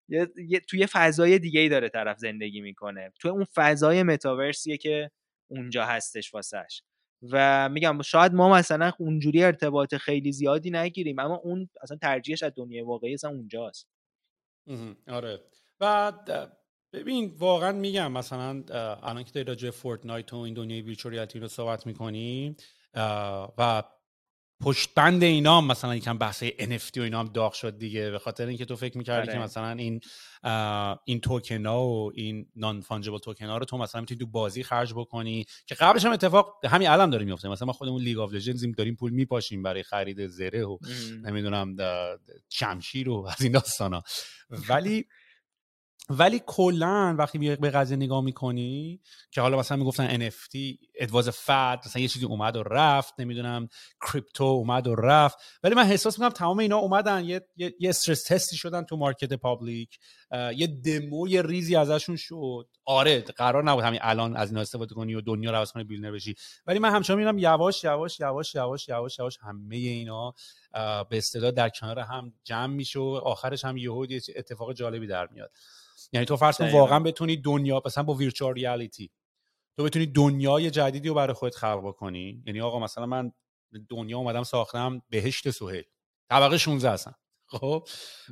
[0.08, 3.12] یه،, توی فضای دیگه ای داره طرف زندگی می‌کنه.
[3.20, 5.10] توی اون فضای metaverseیه که
[5.48, 6.82] اونجا هستش واسش.
[7.22, 12.52] و میگم شاید ما مثلا اونجوری ارتباط خیلی زیادی نگیریم اما اون اصلا ترجیحش از
[12.56, 13.88] دنیای واقعی اصلا اونجاست.
[15.08, 15.40] آره.
[15.80, 16.12] و
[16.92, 18.64] ببین واقعا میگم مثلا
[19.02, 22.56] الان که داری راجع فورتنایت و این دنیای ویرچوریتی رو صحبت می‌کنیم
[23.58, 23.82] و
[24.60, 28.46] پشت بند اینا مثلا یکم بحث NFT و اینا هم داغ شد دیگه به خاطر
[28.46, 29.42] اینکه تو فکر می‌کردی که آره.
[29.42, 30.00] مثلا این
[31.04, 34.94] این توکن ها و این non-fungible token ها رو تو مثلا می‌تونی تو بازی خرج
[34.94, 38.66] بکنی که قبلش هم اتفاق همین الان داره میفته مثلا ما خودمون League of Legends
[38.76, 40.78] داریم پول میپاشیم برای خرید زره و
[41.22, 41.76] نمی‌دونم
[42.48, 44.02] شمشیر و از این داستانا.
[44.68, 45.06] ولی
[46.10, 49.00] ولی کلا وقتی به قضیه نگاه می‌کنی
[49.30, 50.56] که حالا مثلا می‌گفتن NFT
[50.94, 53.68] it was fad مثلا یه چیزی اومد و رفت نمی‌دونم
[54.06, 55.38] crypto اومد و رفت.
[55.62, 59.32] ولی من احساس می‌کنم تمام اینا اومدن یه, یه،, یه stress testی شدن تو market
[59.32, 59.98] public
[60.56, 62.68] یه دمو یه ریزی ازشون شد.
[62.84, 66.34] آره قرار نبود همین الان از اینا استفاده کنی و دنیا رو کنی بیلنر بشی.
[66.66, 70.34] ولی من همچنان می‌بینم یواش یواش یواش یواش یواش یواش همه اینا
[71.10, 74.06] به اصطلاح در کنار هم جمع میشه و آخرش هم یهو
[74.36, 75.50] اتفاق جالبی در میاد.
[76.12, 79.10] یعنی تو فرض کن واقعا بتونی دنیا مثلا با ویرچوال ریالیتی
[79.76, 82.42] تو بتونی دنیای جدیدی رو برای خودت خلق بکنی.
[82.46, 83.32] یعنی آقا مثلا من
[83.88, 85.84] دنیا اومدم ساختم بهشت سهیل
[86.30, 87.14] طبقه 16 هستم.
[87.46, 87.88] خب؟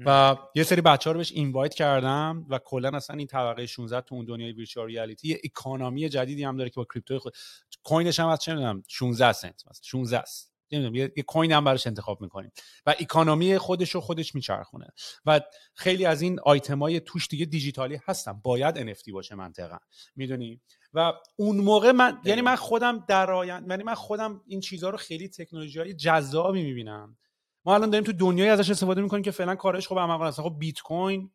[0.06, 4.00] و یه سری بچه ها رو بهش اینوایت کردم و کلا اصلا این طبقه 16
[4.00, 7.34] تو اون دنیای ویرچوال ریالیتی یه اکانومی جدیدی هم داره که با کریپتو خود
[7.82, 10.55] کوینش هم از چه می‌دونم؟ 16 سنت مثلا 16 است.
[10.72, 12.52] نمی‌دونم یه, یه کوین هم براش انتخاب می‌کنیم.
[12.86, 14.86] و اکانومی خودش رو خودش میچرخونه.
[15.26, 15.40] و
[15.74, 18.32] خیلی از این آیتمای توش دیگه دیجیتالی هستن.
[18.32, 19.78] باید NFT باشه منطقا.
[20.16, 20.60] می‌دونی؟
[20.94, 24.96] و اون موقع من یعنی من خودم در آینده یعنی من خودم این چیزها رو
[24.96, 27.16] خیلی تکنولوژی های جذابی می‌بینم.
[27.64, 30.56] ما الان داریم تو دنیای ازش استفاده می‌کنیم که فعلا کارش خب عملا اصلا خب
[30.58, 31.30] بیت کوین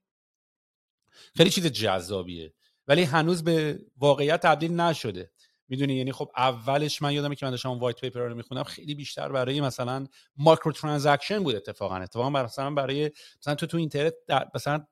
[1.36, 2.54] خیلی چیز جذابیه.
[2.88, 5.32] ولی هنوز به واقعیت تبدیل نشده.
[5.72, 9.32] می‌دونی؟ یعنی خب اولش من یادمه که من داشتم white paper رو میخوندم خیلی بیشتر
[9.32, 10.08] برای مثلا
[10.38, 11.96] micro transaction بود اتفاقا.
[11.96, 13.12] اتفاقا مثلا برای
[13.42, 14.14] مثلا تو تو اینترنت
[14.56, 14.86] مثلا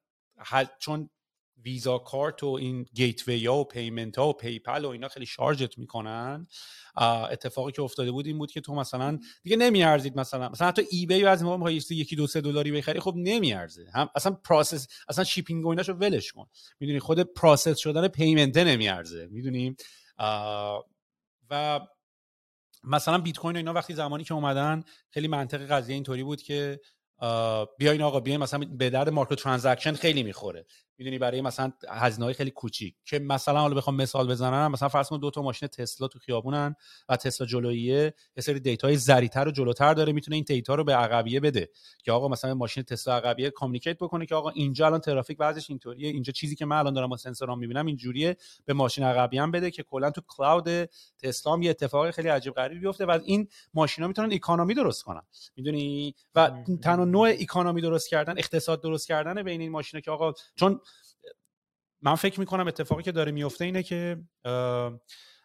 [0.79, 1.09] چون
[1.65, 5.77] ویزا کارت و این gate ها و payment ها و PayPal و اینا خیلی شارژت
[5.77, 6.47] می‌کنن.
[7.31, 10.49] اتفاقی که افتاده بود این بود که تو مثلا دیگه نمیارزید مثلا.
[10.49, 13.85] مثلا حتی eBay اون موقع یکی دو سه دلاری بخری خب نمیارزه.
[13.93, 16.45] هم اصلا process اصلا shipping و ایناشو ولش کن.
[16.79, 19.27] می‌دونی؟ خود process شدن payment نمیارزه.
[19.31, 19.75] می‌دونیم
[21.49, 21.79] و
[22.83, 26.79] مثلا بیت کوین و اینا وقتی زمانی که اومدن خیلی منطق قضیه اینطوری بود که
[27.77, 30.65] بیاین آقا بیاین مثلا به درد micro transaction خیلی می‌خوره.
[30.99, 35.09] می‌دونی برای مثلا هزینه های خیلی کوچیک که مثلا حالا بخوام مثال بزنم مثلا فرض
[35.09, 36.75] کن دو تا ماشین تسلا تو خیابونن
[37.09, 40.95] و تسلا جلوییه یه سری dataهای ضروری‌تر و جلوتر داره می‌تونه این data رو به
[40.95, 41.69] عقبیه بده
[42.03, 46.09] که آقا مثلا ماشین تسلا عقبیه communicate بکنه که آقا اینجا الان ترافیک وضعش اینطوریه
[46.09, 49.71] اینجا چیزی که من الان دارم با سنسورام می‌بینم اینجوریه به ماشین عقبیه هم بده
[49.71, 50.89] که کلا تو cloud
[51.23, 55.21] تسلا یه اتفاق خیلی عجیب غریبی بیفته و این ماشینا می‌تونن economy درست کنن.
[55.55, 56.51] می‌دونی؟ و
[56.83, 60.79] تنها نوع economy درست کردن اقتصاد درست کردن بین این ماشینا که آقا چون
[62.01, 64.17] من فکر می‌کنم اتفاقی که داره میفته اینه که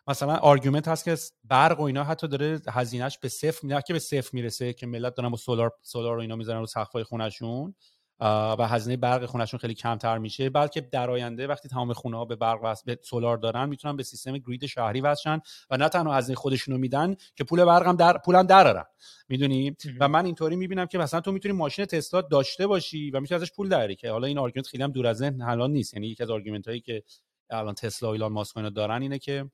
[0.08, 3.98] مثلا argument هست که برق و اینا حتی داره هزینهش به صفر نه که به
[3.98, 7.74] صفر می‌رسه که ملت دارن با solar solar و اینا می‌ذارن رو سقفای خونشون
[8.20, 10.50] و هزینه برق خونهشون خیلی کمتر میشه.
[10.50, 14.02] بلکه در آینده وقتی تمام خونه ها به برق وصل به solar دارن می‌تونن به
[14.02, 15.40] سیستم grid شهری وصل شن
[15.70, 18.84] و نه تنها هزینه خودشونو میدن که پول برق هم در پولم درارن.
[19.28, 23.42] می‌دونی؟ و من اینطوری می‌بینم که مثلا تو می‌تونی ماشین تسلا داشته باشی و می‌تونی
[23.42, 24.10] ازش پول درآری که.
[24.10, 25.94] حالا این argument خیلی هم دور از ذهن الان نیست.
[25.94, 27.02] یعنی یکی از argument هایی که
[27.50, 29.50] الان تسلا و ایلان ماسک دارن اینه که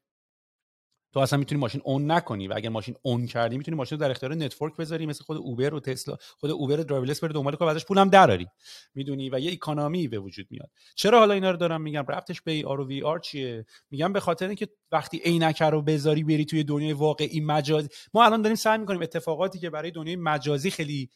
[1.13, 4.35] تو اصلا می‌تونی ماشین own نکنی و اگر ماشین own کردی می‌تونی ماشین در اختیار
[4.35, 8.09] network بذاری مثل خود Uber و تسلا خود Uber driverless بره دنبال کار ازش پولم
[8.09, 8.47] دراری.
[8.95, 10.71] می‌دونی؟ و یه economy به وجود میاد.
[10.95, 14.47] چرا حالا اینا رو دارم میگم؟ ربطش به AR و VR چیه؟ میگم به خاطر
[14.47, 19.03] اینکه وقتی عینک رو بذاری بری توی دنیای واقعی مجازی ما الان داریم سعی می‌کنیم
[19.03, 21.11] اتفاقاتی که برای دنیای مجازی خیلی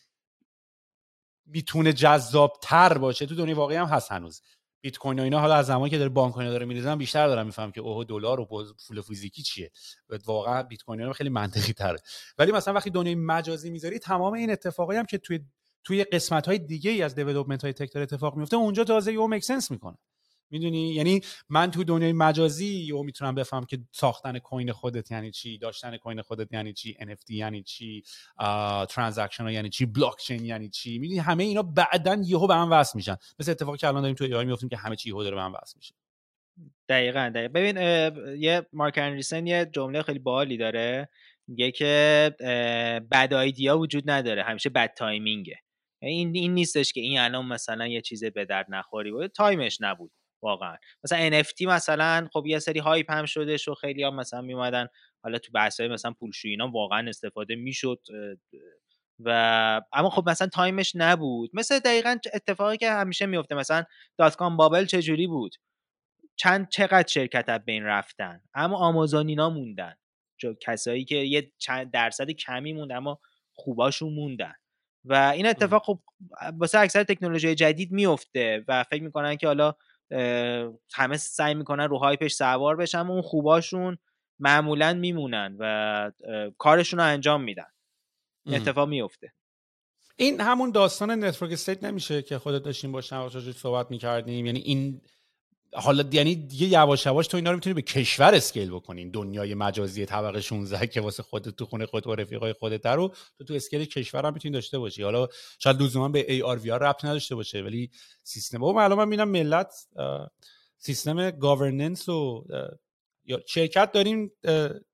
[1.46, 4.42] می‌تونه جذاب تر باشه تو دنیای واقعی هم هست هنوز.
[4.84, 7.46] بیت کوین و اینا حالا از زمانی که داره بانک اینا داره میریزن بیشتر دارم
[7.46, 8.44] میفهم که اوه دلار و
[8.88, 9.70] پول فیزیکی چیه؟
[10.26, 11.98] واقعا بیت کوین خیلی منطقی تره.
[12.38, 15.40] ولی مثلا وقتی دنیای مجازی می‌ذاری تمام این اتفاقایی هم که توی
[15.84, 19.44] توی قسمت های دیگه ای از development های tech اتفاق میفته اونجا تازه یهو make
[19.44, 19.96] sense می‌کنه.
[20.50, 25.58] می‌دونی؟ یعنی من تو دنیای مجازی یهو می‌تونم بفهم که ساختن coin خودت یعنی چی
[25.58, 28.02] داشتن coin خودت یعنی چی NFT یعنی چی
[28.88, 30.98] transaction یعنی چی بلاک چین یعنی چی.
[30.98, 33.16] می‌دونی؟ همه اینا بعدا یهو به هم وصل میشن.
[33.38, 35.52] مثل اتفاقی که الان داریم تو AI میفتیم که همه چی یهو داره به هم
[35.62, 35.94] وصل میشه.
[36.88, 37.52] دقیقا دقیقا.
[37.52, 37.76] ببین
[38.40, 41.08] یه مارک انریسن یه جمله خیلی باحالی داره.
[41.48, 42.34] میگه که
[43.10, 44.42] bad idea وجود نداره.
[44.42, 45.58] همیشه bad timingه
[46.02, 49.26] یعنی این این نیستش که این الان مثلا یه چیز به درد نخوری بود.
[49.26, 50.12] timeش نبود.
[50.44, 50.76] واقعا.
[51.04, 54.86] مثلا NFT مثلا خب یه سری hype هم شده و خیلی ها مثلا میومدن
[55.22, 58.00] حالا تو بحث های مثلا پولشویی اینا واقعا استفاده می‌شد
[59.18, 59.30] و
[59.92, 61.50] اما خب مثلا timeش نبود.
[61.54, 63.84] مثل دقیقا اتفاقی که همیشه میفته مثلا
[64.18, 65.54] دات کام بابل چجوری بود؟
[66.36, 69.94] چند چقدر شرکت از بین رفتن؟ اما آمازونینا موندن.
[70.60, 73.20] کسایی که یه چند درصد کمی موند اما
[73.52, 74.54] خوباشون موندن.
[75.04, 76.00] و این اتفاق خب
[76.58, 79.74] واسه اکثر تکنولوژی جدید میفته و فکر می‌کنن که حالا
[80.94, 83.98] همه سعی می‌کنن رو هایپش سوار بشن اون خوباشون
[84.38, 86.10] معمولا میمونن و
[86.58, 87.66] کارشون رو انجام میدن.
[88.46, 89.32] اتفاق میفته
[90.16, 95.00] این همون داستان network state نمیشه که خودت داشتیم با صحبت می‌کردیم؟ یعنی این
[95.74, 100.06] حالا یعنی دیگه یواش یواش تو اینا رو می‌تونی به کشور scale بکنین دنیای مجازی
[100.06, 103.84] طبقه 16 که واسه خودت تو خونه خودت و رفیقای خودت رو تو تو scale
[103.84, 105.02] کشور هم می‌تونی داشته باشی.
[105.02, 105.28] حالا
[105.58, 107.90] شاید لزوما به AR VR ربط نداشته باشه ولی
[108.22, 108.62] سیستم.
[108.62, 109.74] و معلومه من می‌بینم ملت
[110.78, 112.44] سیستم governance و
[113.24, 114.30] یا شرکت داریم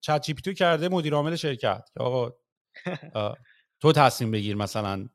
[0.00, 1.84] ChatG کرده مدیر عامل شرکت.
[1.94, 2.32] که آقا
[3.80, 5.08] تو تصمیم بگیر مثلا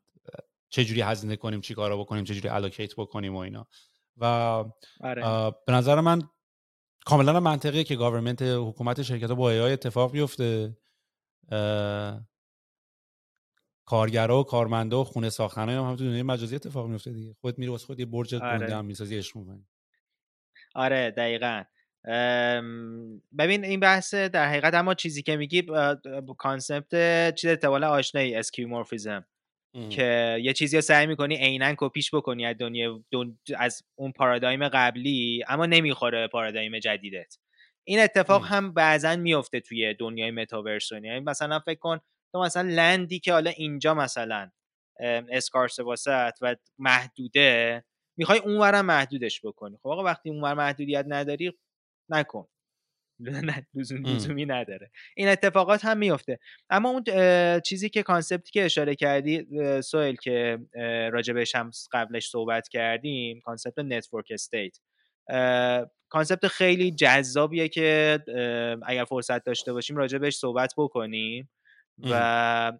[0.68, 3.66] چه جوری هزینه کنیم چی کارا بکنیم چه جوری allocate بکنیم و اینا.
[4.16, 4.24] و
[5.00, 5.52] آره.
[5.66, 6.22] به نظر من
[7.06, 10.76] کاملا منطقیه که government حکومت شرکت با ای اتفاق بیفته.
[13.84, 17.34] کارگرا و کارمندا و خونه ساختن هم, هم تو دنیای مجازی اتفاق میفته دیگه.
[17.40, 18.58] خود میره واسه خود یه برج آره.
[18.58, 19.36] گنده هم می‌سازی عشق
[20.74, 21.64] آره دقیقا.
[23.38, 25.66] ببین این بحث در حقیقت اما چیزی که میگی
[26.38, 29.26] concept چیز احتمالا آشنایی skeuomorphism
[29.90, 33.04] که یه چیزی رو سعی می‌کنی عینا کپیش بکنی از دنیا
[33.56, 37.38] از اون پارادایم قبلی اما نمی‌خوره به پارادایم جدیدت.
[37.84, 42.00] این اتفاق هم بعضا میفته توی دنیای متاورس یعنی مثلا فکر کن
[42.32, 44.50] تو مثلا land ی که حالا اینجا مثلا
[45.30, 47.84] scarce هست و محدوده
[48.18, 49.76] می‌خوای اونورم محدودش بکنی.
[49.82, 51.52] خب آقا وقتی اونور محدودیت نداری
[52.08, 52.48] نکن.
[54.04, 54.90] لزومی نداره.
[55.16, 56.38] این اتفاقات هم میفته
[56.70, 57.04] اما اون
[57.60, 59.46] چیزی که concept ی که اشاره کردی
[59.82, 60.58] سهیل که
[61.12, 64.78] راجبش هم قبلش صحبت کردیم concept network state.
[66.08, 68.18] concept خیلی جذابیه که
[68.86, 71.50] اگر فرصت داشته باشیم راجبش صحبت بکنیم
[72.02, 72.72] و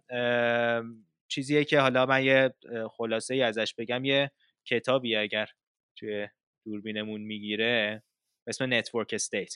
[1.27, 2.53] چیزیه که حالا من یه
[2.89, 4.31] خلاصه ای ازش بگم یه
[4.65, 5.47] کتابی اگر
[5.95, 6.27] توی
[6.65, 8.03] دوربینمون می‌گیره
[8.47, 9.53] اسم network state.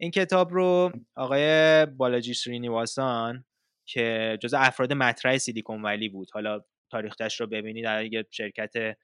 [0.00, 3.44] این کتاب رو آقای بالاجی سرینیواسان
[3.88, 6.30] که جز افراد مطرح سیلیکون ولی بود.
[6.32, 6.60] حالا
[6.90, 8.96] تاریخچش رو ببینید در یه شرکت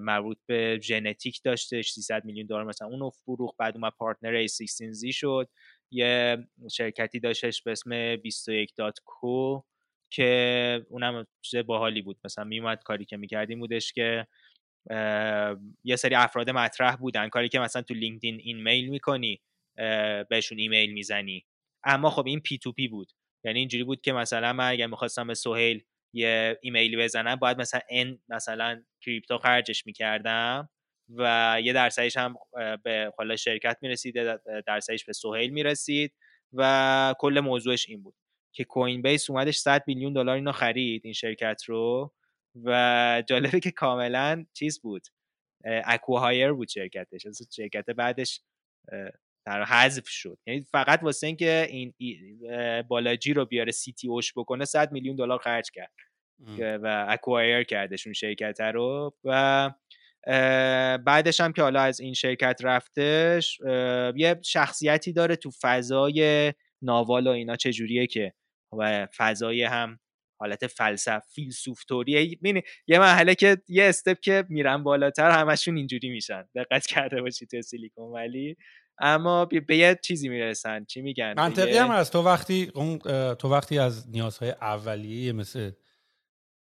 [0.00, 5.48] مربوط به ژنتیک داشته 300 میلیون دلار مثلا اونو فروخت بعد اومد partner A16Z شد.
[5.90, 6.36] یه
[6.72, 9.62] شرکتی داشتش به اسم 21.co
[10.10, 12.18] که اونم چیز باحالی بود.
[12.24, 14.26] مثلا میومد کاری که می‌کردیم بودش که
[15.84, 17.28] یه سری افراد مطرح بودن.
[17.28, 19.40] کاری که مثلا تو لینکدین InMail می‌کنی.
[20.28, 21.46] بهشون ایمیل می‌زنی.
[21.84, 23.12] اما خب این P to P بود.
[23.44, 25.84] یعنی اینجوری بود که مثلا من اگر می‌خواستم به سهیل
[26.14, 30.68] یه ایمیلی بزنم باید مثلا n مثلا crypto خرجش می‌کردم
[31.16, 32.34] و یه درصدش هم
[32.84, 34.14] به حالا شرکت می‌رسید
[34.66, 36.14] درصدش به سهیل می‌رسید
[36.52, 38.14] و کل موضوعش این بود
[38.52, 42.14] که کوین بیس اومدش 100 میلیون دلار اینو خرید این شرکت رو
[42.64, 45.06] و جالبه که کاملا چیز بود
[45.64, 47.26] اکواهایر بود شرکتش.
[47.56, 48.40] شرکت بعدش
[49.46, 50.38] در حذف شد.
[50.46, 51.94] یعنی فقط واسه اینکه این
[52.88, 55.92] بالاجی رو بیاره سی تی اوش بکنه 100 میلیون دلار خرج کرد
[56.58, 59.70] و اکوایر کردش اون شرکت رو و
[60.98, 63.58] بعدش هم که حالا از این شرکت رفتش
[64.16, 66.52] یه شخصیتی داره تو فضای
[66.82, 68.32] ناوال و اینا چجوریه که
[68.78, 69.98] و فضای هم
[70.40, 72.38] حالت فلسف فیلسوف طوریه
[72.86, 76.44] یه محله که یه استپ که میرن بالاتر همشون اینجوری میشن.
[76.54, 78.56] دقت کرده باشی تو سیلیکون ولی.
[78.98, 80.84] اما به یه چیزی می‌رسن.
[80.84, 82.12] چی میگن منطقی هم هست.
[82.12, 82.66] تو وقتی
[83.38, 85.70] تو وقتی از نیازهای اولیه مثل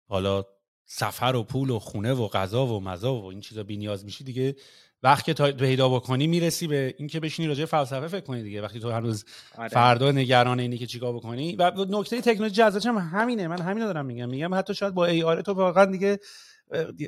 [0.10, 0.44] حالا
[0.86, 4.24] سفر و پول و خونه و غذا و مزا و این چیزا بی نیاز میشی
[4.24, 4.56] دیگه
[5.04, 8.62] وقتی تا پیدا بکنی می‌رسی به اینکه بشینی راجع فلسفه فکر کنی دیگه.
[8.62, 9.26] وقتی تو هنوز
[9.58, 9.68] آره.
[9.70, 11.56] فردا نگران اینی که چیکار بکنی.
[11.56, 13.48] و نکته تکنولوژی جذابش هم همینه.
[13.48, 14.30] من همینو دارم میگم.
[14.30, 16.20] میگم حتی شاید با ای آر تو واقعا دیگه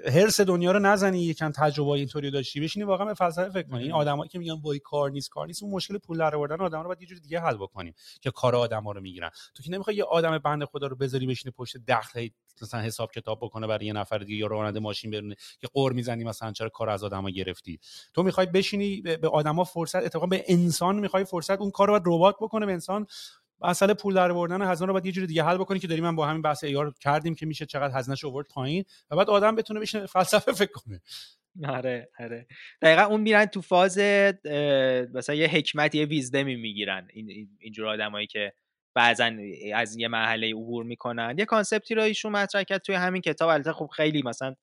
[0.05, 2.59] هرس دنیا رو نزنی یکم تجربه اینطوری داشتی.
[2.59, 3.83] بشینی واقعا به فلسفه فکر کنی.
[3.83, 6.79] این آدمایی که میگن وای کار نیست کار نیست اون مشکل پول در آوردن آدم
[6.81, 9.29] رو باید یه جوری دیگه حل بکنیم که کار آدما رو می‌گیرن.
[9.55, 12.27] تو که نمی‌خوای یه آدم بنده خدا رو بذاری بشینه پشت دخل
[12.61, 16.23] مثلا حساب کتاب بکنه برای یه نفر دیگه یا راننده ماشین برونه که قور می‌زنی
[16.23, 17.79] مثلا چرا کار از آدما گرفتی.
[18.13, 22.03] تو می‌خوای بشینی به آدما فرصت اتفاقا به انسان می‌خوای فرصت اون کار رو باید
[22.05, 22.65] ربات بکنه.
[22.65, 23.07] به انسان
[23.61, 26.15] مسئله پول در آوردن هزینه رو باید یه جوری دیگه حل بکنی که داریم من
[26.15, 29.79] با همین بحث ایار کردیم که میشه چقدر هزینه‌شو آورد پایین و بعد آدم بتونه
[29.79, 31.01] بشه فلسفه فکر کنه.
[31.67, 32.47] آره آره.
[32.81, 33.97] دقیقا اون میرن تو فاز
[35.13, 37.07] مثلا یه حکمت یه ویزدمی می‌گیرن.
[37.13, 38.53] این اینجور آدمایی که
[38.95, 39.31] بعضا
[39.75, 41.35] از یه مرحله عبور می‌کنن.
[41.37, 43.49] یه کانسپتی رو ایشون مطرح کرد توی همین کتاب.
[43.49, 44.55] البته خب خیلی مثلا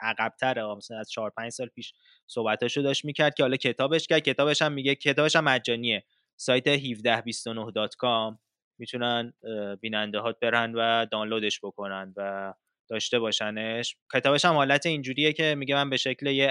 [0.00, 0.74] عقبتره.
[0.74, 1.94] مثلا از 4 5 سال پیش
[2.26, 4.20] صحبتاشو داشت می‌کرد که حالا کتابش کرد.
[4.20, 6.04] کتابش هم میگه کتابش هم مجانیه.
[6.40, 8.38] سایت 1729.com
[8.78, 9.32] می‌تونن
[9.80, 12.54] بیننده هات برن و دانلودش بکنن و
[12.90, 13.96] داشته باشنش.
[14.14, 16.46] کتابش هم حالت اینجوریه که میگه من به شکل یه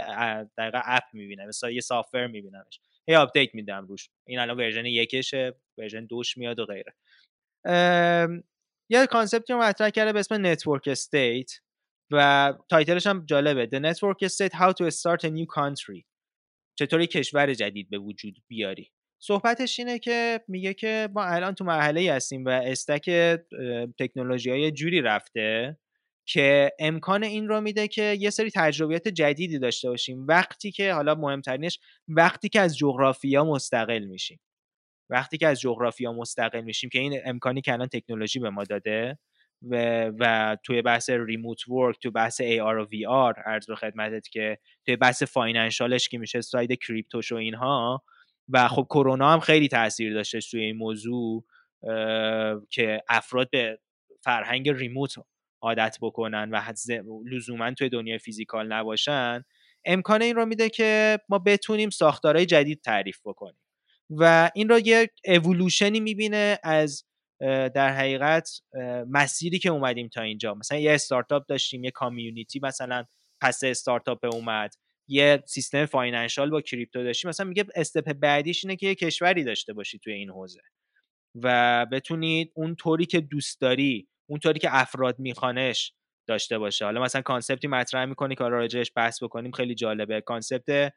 [0.58, 2.80] دقیقا app می‌بینم مثلا یه software میبینمش.
[3.08, 4.10] یه update میدم روش.
[4.28, 6.94] این الان version یکشه version دوش میاد و غیره.
[8.90, 11.52] یه concept ی رو مطرح کرده به اسم network state
[12.12, 13.66] و title ش هم جالبه.
[13.66, 16.04] The Network State How to Start a New Country.
[16.80, 18.92] چطوری کشور جدید به وجود بیاری.
[19.20, 23.10] صحبتش اینه که میگه که ما الان تو مرحله هستیم و stack
[24.00, 25.78] تکنولوژی های جوری رفته
[26.26, 30.26] که امکان این رو میده که یه سری تجربیات جدیدی داشته باشیم.
[30.28, 34.40] وقتی که حالا مهمترینش وقتی که از جغرافیا مستقل میشیم.
[35.10, 39.18] وقتی که از جغرافیا مستقل میشیم که این امکانی که الان تکنولوژی به ما داده
[39.62, 44.58] و, و توی بحث remote work تو بحث AR و VR عرض به خدمتت که
[44.86, 48.04] توی بحث financial ش که میشه side crypto ش و اینها
[48.50, 51.46] و خب کرونا هم خیلی تاثیر داشته توی این موضوع
[52.70, 53.80] که افراد به
[54.24, 55.16] فرهنگ remote
[55.62, 56.62] عادت بکنن و
[57.32, 59.44] لزوما توی دنیای physical نباشن.
[59.86, 63.60] امکان این رو میده که ما بتونیم ساختارهای جدید تعریف بکنیم.
[64.10, 67.04] و این را یه اولوشنی می‌بینه از
[67.74, 68.50] در حقیقت
[69.10, 70.54] مسیری که اومدیم تا اینجا.
[70.54, 73.06] مثلا یه استارتاپ داشتیم یه community مثلا
[73.42, 74.74] پس استارتاپ اومد.
[75.08, 79.74] یه سیستم financial با crypto داشتی مثلا میگه step بعدیش اینه که یه کشوری داشته
[79.74, 80.62] باشی توی این حوزه
[81.36, 85.94] و بتونید اون طوری که دوست داری اون طوری که افراد میخوانش
[86.28, 86.86] داشته باشه.
[86.86, 90.22] حالا مثلا concept ی مطرح می‌کنی که راجعش بحث بکنیم خیلی جالبه.
[90.22, 90.94] concept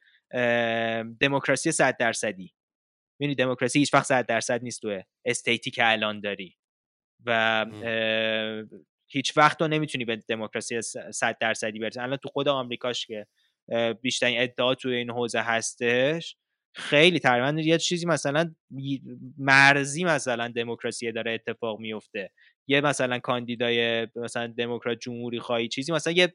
[1.21, 2.55] دموکراسی 100 درصدی.
[3.21, 6.57] ببینید دموکراسی هیچ وقت 100 درصد نیست تو استیتی که الان داری
[7.27, 7.67] و
[9.09, 12.01] هیچ وقت تو نمی‌تونی به دموکراسی 100 درصدی برسی.
[12.01, 13.27] الان تو خود آمریکاش که
[14.03, 16.37] بیشترین ادعا توی این حوزه هستش.
[16.75, 18.55] خیلی تقریبا یه چیزی مثلا
[19.39, 22.31] مرزی مثلا دموکراسی داره اتفاق میفته.
[22.67, 26.35] یه مثلا کاندیدای مثلا دموکرات جمهوری خواهی چیزی مثلا یه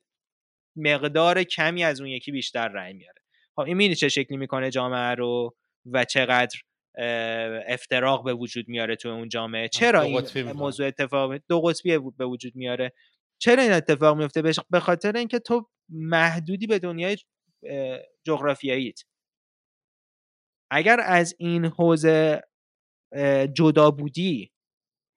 [0.76, 3.22] مقدار کمی از اون یکی بیشتر رأی میاره.
[3.56, 5.56] خب این چه شکلی می‌کنه جامعه رو
[5.86, 6.60] و چقدر
[7.68, 12.56] افتراق به وجود میاره تو اون جامعه؟ چرا این موضوع اتفاق دو قطبی به وجود
[12.56, 12.94] میاره؟
[13.42, 17.18] چرا این اتفاق میفته؟ به خاطر اینکه تو محدودی به دنیای
[18.24, 19.02] جغرافیاییت.
[20.72, 22.42] اگر از این حوزه
[23.54, 24.52] جدا بودی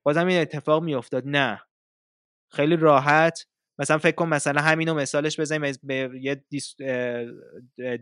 [0.07, 1.23] بازم این اتفاق میافتاد.
[1.27, 1.63] نه.
[2.53, 3.47] خیلی راحت.
[3.81, 6.77] مثلا فکر کن مثلا همینو مثالش بزنیم به یه دیس...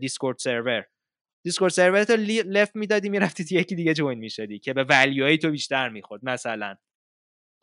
[0.01, 0.87] دیسکورد سرور
[1.45, 5.51] دیسکورد سرور تو left می‌دادی می‌رفتی یکی دیگه join می‌شدی که به value های تو
[5.51, 6.77] بیشتر می‌خورد مثلا.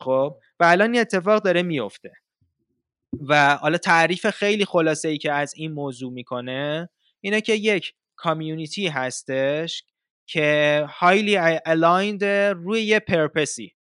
[0.02, 2.12] خب؟ و الان این اتفاق داره میفته
[3.28, 6.88] و حالا تعریف خیلی خلاصه ای که از این موضوع می‌کنه
[7.20, 9.84] اینه که یک community هستش
[10.26, 12.22] که highly aligned
[12.56, 13.74] روی یه پرپسی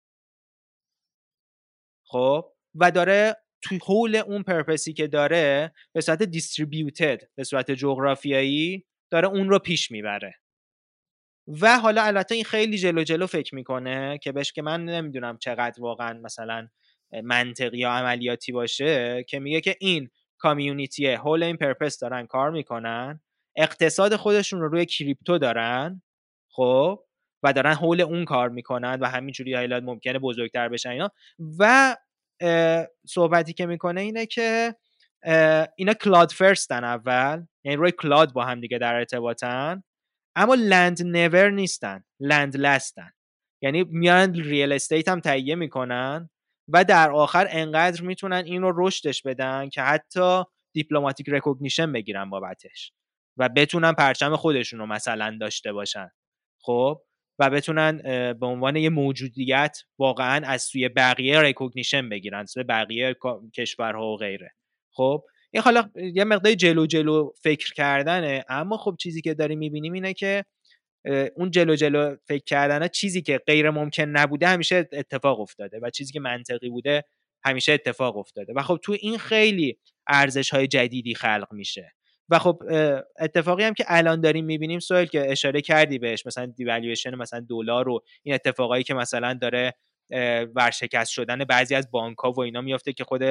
[2.05, 2.45] خب؟
[2.75, 9.27] و داره توی حول اون پرپسی که داره به صورت دیستریبیوتد به صورت جغرافیایی داره
[9.27, 10.35] اون رو پیش می‌بره.
[11.47, 15.81] و حالا البته این خیلی جلو جلو فکر می‌کنه که بهش که من نمی‌دونم چقدر
[15.81, 16.67] واقعا مثلا
[17.23, 23.21] منطقی یا عملیاتی باشه که میگه که این کامیونیتی هول این پرپس دارن کار می‌کنن
[23.55, 26.01] اقتصاد خودشون رو روی کریپتو دارن
[26.49, 26.99] خب؟
[27.43, 31.09] و دارن حول اون کار می‌کنن و همینجوری هایلات ممکنه بزرگتر بشن اینا.
[31.59, 31.95] و
[33.07, 34.75] صحبتی که می‌کنه اینه که
[35.75, 39.83] اینا cloud first ن اول یعنی روی cloud با هم دیگه در ارتباطن
[40.35, 43.11] اما land never نیستن land last ن
[43.61, 46.29] یعنی میان real estate هم تهیه می‌کنن
[46.67, 52.93] و در آخر انقدر می‌تونن این رو رشدش بدن که حتی diplomatic recognition بگیرن بابتش
[53.37, 56.09] و بتونن پرچم خودشون رو مثلا داشته باشن.
[56.61, 57.01] خب؟
[57.39, 57.97] و بتونن
[58.33, 63.15] به عنوان یه موجودیت واقعا از سوی بقیه recognition بگیرن سوی بقیه
[63.57, 64.51] کشورها و غیره.
[64.91, 69.93] خب؟ این حالا یه مقدار جلو جلو فکر کردنه اما خب چیزی که داریم می‌بینیم
[69.93, 70.45] اینه که
[71.35, 76.13] اون جلو جلو فکر کردن چیزی که غیر ممکن نبوده همیشه اتفاق افتاده و چیزی
[76.13, 77.03] که منطقی بوده
[77.45, 78.53] همیشه اتفاق افتاده.
[78.55, 79.77] و خب تو این خیلی
[80.07, 81.93] ارزش های جدیدی خلق میشه.
[82.29, 82.63] و خب
[83.19, 87.89] اتفاقی هم که الان داریم می‌بینیم سوال که اشاره کردی بهش مثلا دیوالویشن مثلا دلار
[87.89, 89.73] و این اتفاقایی که مثلا داره
[90.55, 93.21] ورشکست شدن بعضی از بانک ها و اینا میافته که خود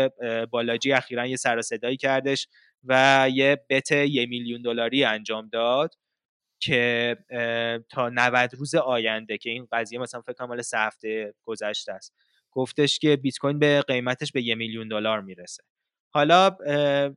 [0.50, 1.60] بالاجی اخیرا یه سر
[2.00, 2.48] کردش
[2.84, 5.94] و یه بت یه میلیون دلاری انجام داد.
[6.62, 7.16] که
[7.90, 12.14] تا 90 روز آینده که این قضیه مثلا فکر کنم مال سه هفته گذشته است.
[12.50, 15.62] گفتش که بیت کوین به قیمتش به یه میلیون دلار می‌رسه.
[16.14, 16.56] حالا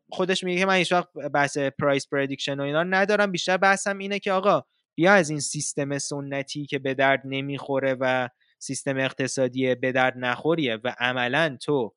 [0.09, 3.31] خودش میگه که من هیچ وقت بحث price prediction و اینا ندارم.
[3.31, 4.63] بیشتر بحثم اینه که آقا
[4.95, 10.77] بیا از این سیستم سنتی که به درد نمی‌خوره و سیستم اقتصادی به درد نخوریه
[10.83, 11.95] و عملا تو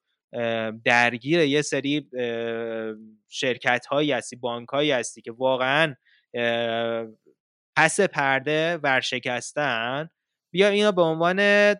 [0.84, 2.08] درگیر یه سری
[3.28, 5.94] شرکت هایی هستی بانک هایی هستی که واقعا
[7.78, 10.10] پس پرده ورشکستن
[10.52, 11.38] بیا اینا به عنوان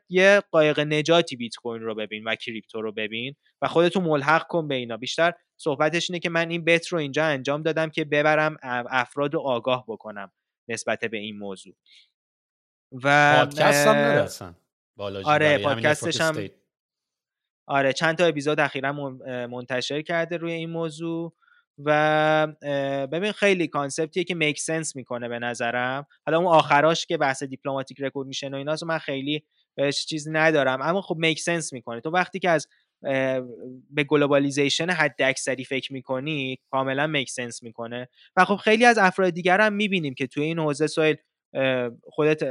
[0.08, 4.68] یه قایق نجاتی بیت کوین رو ببین و کریپتو رو ببین و خودتو ملحق کن
[4.68, 4.96] به اینا.
[4.96, 8.56] بیشتر صحبتش اینه که من این bet رو اینجا انجام دادم که ببرم
[8.90, 10.32] افراد رو آگاه بکنم
[10.68, 11.74] نسبت به این موضوع.
[12.92, 14.54] و پادکست هم
[15.24, 16.48] آره پادکستش هم
[17.68, 18.92] آره چند تا اپیزود اخیرا
[19.46, 21.34] منتشر کرده روی این موضوع.
[21.84, 22.46] و
[23.12, 26.06] ببین خیلی concept یه که make sense می‌کنه به نظرم.
[26.26, 29.44] حالا اون آخراش که بحث دیپلماتیک میشن و ایناست من خیلی
[29.74, 30.82] بهش چیز ندارم.
[30.82, 32.00] اما خب make sense می‌کنه.
[32.00, 32.68] تو وقتی که از
[33.90, 38.08] به globalization حد اکثری فکر می‌کنی کاملا make sense می‌کنه.
[38.36, 41.16] و خب خیلی از افراد دیگر هم می‌بینیم که توی این حوزه سویل
[42.02, 42.42] خودت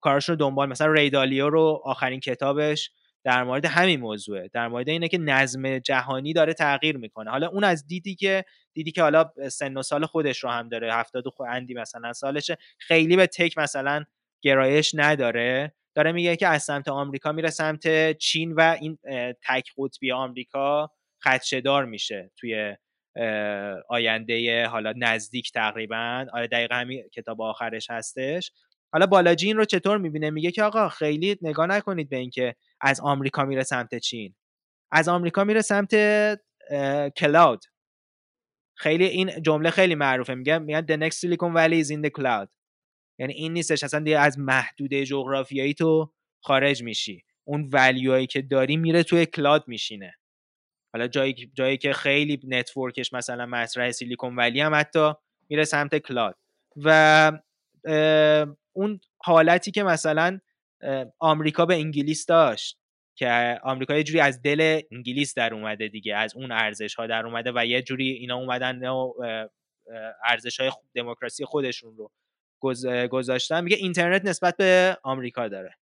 [0.00, 2.90] کارش رو دنبال مثلا ری دالیو رو آخرین کتابش
[3.26, 7.30] در مورد همین موضوعه در مورد اینه که نظم جهانی داره تغییر می‌کنه.
[7.30, 8.44] حالا اون از دیدی که
[8.74, 12.56] دیدی که حالا سن و سال خودش رو هم داره هفتاد و اندی مثلا سالشه
[12.78, 14.04] خیلی به تک مثلا
[14.42, 15.74] گرایش نداره.
[15.94, 18.98] داره میگه که از سمت آمریکا میره سمت چین و این
[19.48, 20.90] تک قطبی آمریکا
[21.24, 22.76] خدشدار میشه توی
[23.88, 26.26] آینده حالا نزدیک تقریبا.
[26.32, 28.52] آره دقیقا همین کتاب آخرش هستش.
[28.92, 33.00] حالا بالاجی این رو چطور می‌بینه؟ میگه که آقا خیلی نگاه نکنید به اینکه از
[33.00, 34.34] آمریکا میره سمت چین.
[34.90, 35.94] از آمریکا میره سمت
[37.16, 37.64] کلاود.
[38.74, 40.34] خیلی این جمله خیلی معروفه.
[40.34, 42.48] میگن میگن the next silicon valley is in the cloud.
[43.18, 43.84] یعنی این نیستش.
[43.84, 47.24] اصلا دیگه از محدوده جغرافیایی تو خارج میشی.
[47.44, 50.14] اون value هایی که داری میره توی cloud میشینه.
[50.92, 55.12] حالا جایی جایی که خیلی network ش مثلا مطرح Silicon Valley هم حتی
[55.48, 56.36] میره سمت cloud
[56.76, 57.32] و
[58.72, 60.40] اون حالتی که مثلا
[61.18, 62.78] آمریکا به انگلیس داشت
[63.18, 67.26] که آمریکا یه جوری از دل انگلیس در اومده دیگه از اون ارزش ها در
[67.26, 68.80] اومده و یه جوری اینا اومدن
[70.24, 72.10] ارزش های دموکراسی خودشون رو
[73.08, 73.64] گذاشتن.
[73.64, 75.74] میگه اینترنت نسبت به آمریکا داره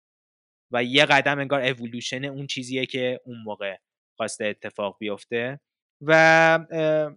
[0.70, 3.76] و یه قدم انگار اولوشن اون چیزیه که اون موقع
[4.16, 5.60] خواسته اتفاق بیفته.
[6.06, 6.58] و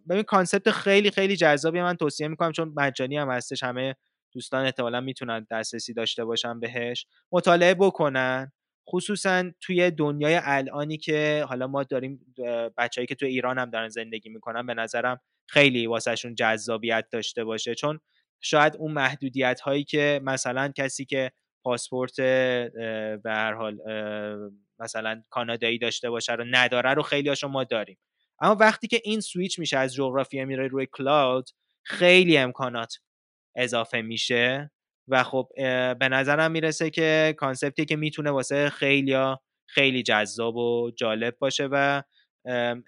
[0.10, 3.96] ببین کانسپت خیلی خیلی جذابی من توصیه می‌کنم چون مجانی هم هستش همه
[4.36, 7.06] دوستان احتمالا می‌تونن دسترسی داشته باشن بهش.
[7.32, 8.52] مطالعه بکنن.
[8.90, 12.36] خصوصا توی دنیای الانی که حالا ما داریم
[12.78, 17.76] بچههایی که توی ایران هم دارن زندگی می‌کنن به نظرم خیلی واسهشون جذابیت داشته باشه.
[17.76, 18.00] چون
[18.42, 21.32] شاید اون محدودیت هایی که مثلا کسی که
[21.64, 23.78] پاسپورت به هر حال
[24.80, 27.98] مثلا کانادایی داشته باشه رو نداره رو خیلی هاشون ما داریم.
[28.40, 31.50] اما وقتی که این سویچ میشه از جغرافیا میره روی cloud
[31.84, 32.98] خیلی امکانات
[33.56, 34.72] اضافه میشه
[35.08, 35.50] و خب
[36.00, 39.36] به نظرم می‌رسه که concept ی که می‌تونه واسه خیلی
[39.70, 42.02] خیلی جذاب و جالب باشه و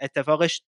[0.01, 0.61] اتفاقش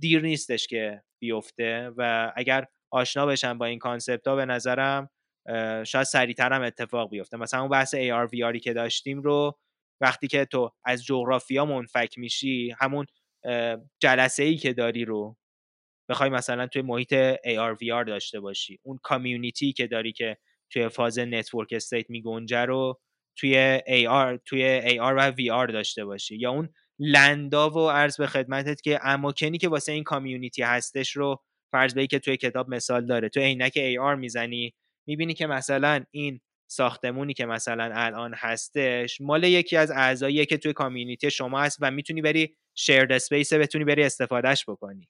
[0.00, 5.10] دیر نیستش که بیفته و اگر آشنا بشن با این کانسپت ها به نظرم
[5.86, 7.36] شاید سریعتر هم اتفاق بیفته.
[7.36, 9.58] مثلا اون بحث AR VRی که داشتیم رو
[10.00, 13.06] وقتی که تو از جغرافیا منفک میشی همون
[14.02, 15.36] جلسه ای که داری رو
[16.08, 18.78] بخوای مثلا توی محیط AR VR داشته باشی.
[18.82, 20.36] اون کامیونیتی که داری که
[20.70, 23.00] توی فاز network state میگنجه رو
[23.36, 26.36] توی AR توی AR و VR داشته باشی.
[26.36, 26.68] یا اون
[26.98, 31.94] land ا و عرض به خدمتت که اماکنی که واسه این community هستش رو فرض
[31.94, 33.28] بکن که توی کتاب مثال داره.
[33.28, 34.74] تو عینک AR می‌زنی
[35.06, 36.40] می‌بینی که مثلا این
[36.70, 41.90] ساختمونی که مثلا الان هستش مال یکی از اعضایی که توی community شما هست و
[41.90, 45.08] می‌تونی بری shared space بتونی بری استفادهش بکنی.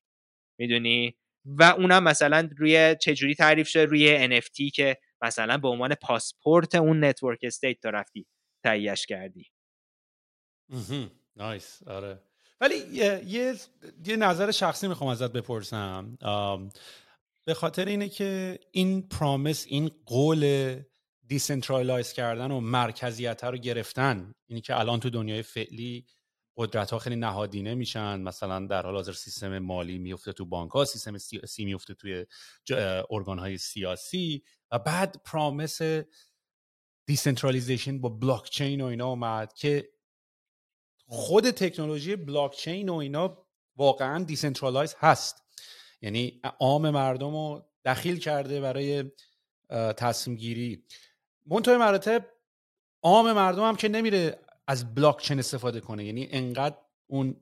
[0.59, 6.75] می‌دونی؟ و اونم مثلا روی چجوری تعریف شده؟ روی NFT که مثلا به عنوان پاسپورت
[6.75, 8.27] اون network state تو رفتی
[8.63, 9.51] تهیهش کردی.
[11.37, 12.23] nice آره.
[12.61, 13.23] ولی یه,
[14.07, 16.19] یه, نظر شخصی می‌خوام ازت بپرسم.
[17.47, 20.77] به خاطر اینه که این promise این قول
[21.27, 26.07] decentralize کردن و مرکزیت رو گرفتن اینی که الان تو دنیای فعلی
[26.57, 28.21] قدرت ها خیلی نهادینه میشن.
[28.21, 32.27] مثلا در حال حاضر سیستم مالی میفته تو بانک ها سیستم سیاسی میفته توی
[33.11, 35.81] ارگان های سیاسی و بعد promise
[37.07, 39.89] decentralization با بلاک چین و اینا اومد که
[41.07, 45.45] خود تکنولوژی بلاک چین و اینا واقعا decentralize هست.
[46.01, 49.05] یعنی عام مردم رو دخیل کرده برای
[49.71, 50.85] تصمیم گیری
[51.47, 52.27] منطقه مراتب
[53.03, 56.05] عام مردم هم که نمیره از بلاک چین استفاده کنه.
[56.05, 56.77] یعنی انقدر
[57.07, 57.37] اون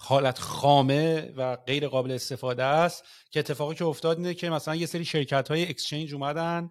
[0.00, 4.86] حالت خامه و غیر قابل استفاده است که اتفاقی که افتاد اینه که مثلا یه
[4.86, 6.70] سری شرکت های exchange اومدن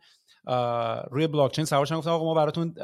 [1.12, 2.76] روی بلاک چین سوارشن گفتن آقا ما براتون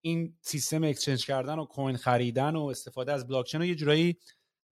[0.00, 4.16] این سیستم exchange کردن و coin خریدن و استفاده از بلاک چین رو یه جورایی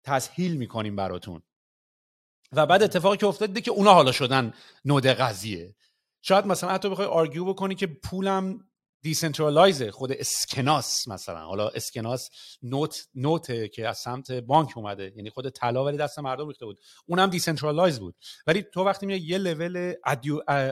[0.04, 1.42] تسهیل می‌کنیم براتون.
[2.52, 4.54] و بعد اتفاقی که افتاد که اونا حالا شدن
[4.86, 5.76] node قضیه.
[6.22, 8.71] شاید مثلا حتی بخوای argue بکنی که پولم
[9.02, 11.46] decentralize خود اسکناس مثلا.
[11.46, 12.30] حالا اسکناس
[12.64, 15.14] note note ه که از سمت بانک اومده.
[15.16, 16.80] یعنی خود طلا ولی دست مردم ریخته بود.
[17.06, 18.16] اونم decentralize بود.
[18.48, 19.94] ولی تو وقتی میای یه لول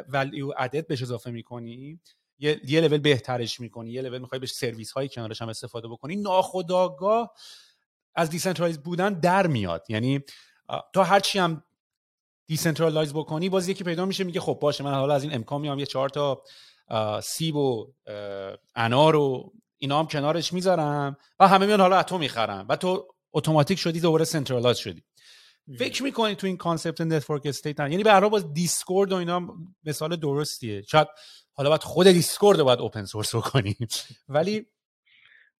[0.09, 1.99] ولیو ادد بهش اضافه می‌کنی
[2.39, 6.15] یه یه لول بهترش می‌کنی یه لول می‌خوای بهش سرویس هایی کنارش هم استفاده بکنی
[6.15, 7.33] ناخودآگاه
[8.15, 9.85] از decentralize بودن در میاد.
[9.89, 10.19] یعنی
[10.93, 11.63] تو هرچی هم
[12.47, 15.79] decentralize بکنی باز یکی پیدا میشه میگه خب باشه من حالا از این امکان میام
[15.79, 16.43] یه چهار تا
[17.23, 17.93] سیب و
[18.75, 23.79] انار و اینا هم کنارش می‌ذارم و همه میان حالا اتم می‌خرم و تو اتوماتیک
[23.79, 25.03] شدی دوباره centralize شدی.
[25.79, 29.47] فکر می‌کنی تو این concept network state یعنی به باز Discord و اینا
[29.83, 30.81] مثال درستیه.
[30.81, 31.07] شاید
[31.53, 33.77] حالا باید خود Discord رو باید open source بکنی.
[34.29, 34.65] ولی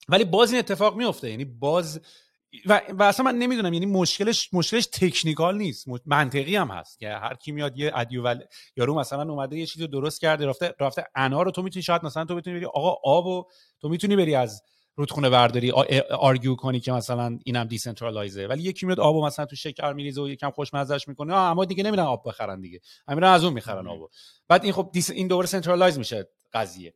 [0.10, 2.01] ولی باز این اتفاق میفته یعنی باز
[2.65, 5.85] و, و اصلا من نمی‌دونم یعنی مشکلش مشکلش technical نیست.
[6.05, 8.40] منطقی هم هست که هر کی میاد یه added val...
[8.76, 12.26] یارو مثلا اومده یه چیزی درست کرده رفته رفته انار رو تو می‌تونی شاید مثلا
[12.26, 13.43] تو بتونی بری آقا آب و
[13.81, 14.61] تو می‌تونی بری از
[14.95, 15.71] رودخونه برداری
[16.11, 20.21] argue کنی که مثلا اینم decentralize ه ولی یکی میاد آبو مثلا تو شکر میریزه
[20.21, 22.80] و یکم خوشمزهش می‌کنه اما دیگه نمیرن آب بخرن دیگه.
[23.07, 24.09] همین از اون می‌خرن آبو.
[24.47, 26.93] بعد این خب این دوباره centralize میشه قضیه.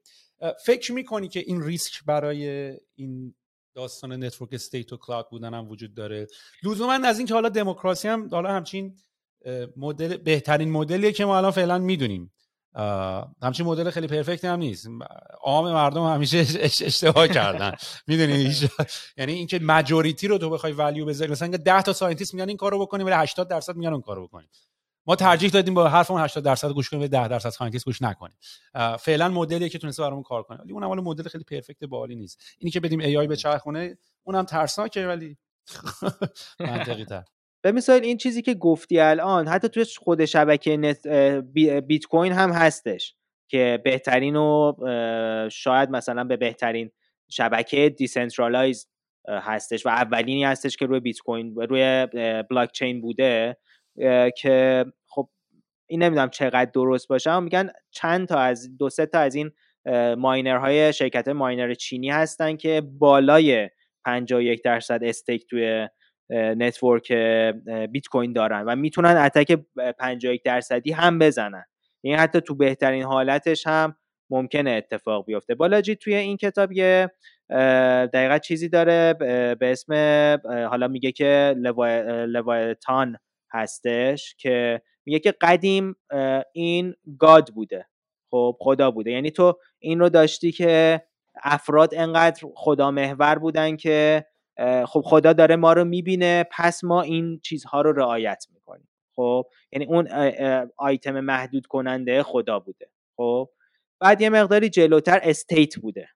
[0.65, 3.35] فکر می‌کنی که این ریسک برای این
[3.76, 6.28] داستان network state و cloud بودن هم وجود داره.
[6.64, 8.95] لزوما از اینکه حالا دموکراسی هم حالا همچین
[9.78, 12.32] مدل بهترین مدلیه که ما الان فعلا می‌دونیم.
[13.41, 14.88] همچین مدل خیلی پرفکت هم نیست.
[15.41, 17.76] عام مردم همیشه اشتباه کردن.
[18.08, 18.56] می‌دونی؟
[19.18, 22.80] یعنی اینکه majority رو تو بخوای value بذاری مثلا 10 تا scientist میگن این کارو
[22.80, 24.50] بکنیم ولی 80 درصد میگن اون کارو بکنیم.
[25.05, 28.38] ما ترجیح دادیم با حرفمون 80 درصد گوش کنیم و 10 درصد scientist گوش نکنیم.
[28.99, 30.57] فعلا مدلی که تونسته برامون کار کنه.
[30.61, 32.41] ولی اونم حالا مدل خیلی پرفکت باحالی نیست.
[32.59, 35.38] اینی که بدیم AI بچرخونه اونم ترسناکه ولی
[36.59, 37.23] منطقی تر
[37.63, 41.07] به مثال این چیزی که گفتی الان حتی توی خود شبکه نت
[41.88, 43.15] بیت‌کوین هم هستش
[43.47, 44.73] که بهترین و
[45.51, 46.91] شاید مثلا به بهترین
[47.30, 48.88] شبکه decentralized
[49.27, 52.07] هستش و اولینی هستش که روی بیت‌کوین روی
[52.49, 53.57] بلاک‌چین بوده.
[54.38, 55.30] که خب
[55.90, 59.52] این نمی‌دونم چقدر درست باشه اما میگن چند تا از دو سه تا از این
[60.18, 63.70] miner های شرکت miner چینی هستن که بالای
[64.06, 65.88] 51 درصد stake توی
[66.30, 67.11] network
[67.91, 69.60] بیت‌کوین دارن و می‌تونن attack
[69.99, 71.64] 51 درصدی هم بزنن.
[72.02, 73.95] این حتی تو بهترین حالتش هم
[74.30, 75.56] ممکنه اتفاق بیفته.
[75.56, 77.11] بالاجی توی این کتاب یه
[78.14, 79.14] دقیقا چیزی داره
[79.60, 79.94] به اسم
[80.70, 81.56] حالا میگه که
[82.28, 83.18] لوایتان
[83.53, 85.95] هستش که میگه که قدیم
[86.53, 87.88] این گاد بوده.
[88.31, 89.11] خب خدا بوده.
[89.11, 91.01] یعنی تو این رو داشتی که
[91.43, 94.25] افراد انقدر خدا محور بودن که
[94.85, 98.89] خب خدا داره ما رو می‌بینه پس ما این چیزها رو رعایت می‌کنیم.
[99.15, 100.07] خب یعنی اون
[100.77, 102.89] آیتم محدود کننده خدا بوده.
[103.17, 103.49] خب
[103.99, 106.09] بعد یه مقداری جلوتر استیت بوده.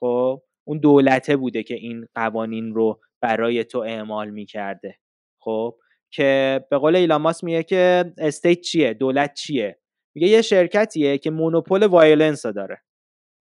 [0.00, 4.98] خب اون دولته بوده که این قوانین رو برای تو اعمال می‌کرده.
[5.40, 5.78] خب
[6.14, 9.78] که به قول ایلان میگه که state چیه؟ دولت چیه؟
[10.14, 12.82] میگه یه شرکتیه که monopole violence داره.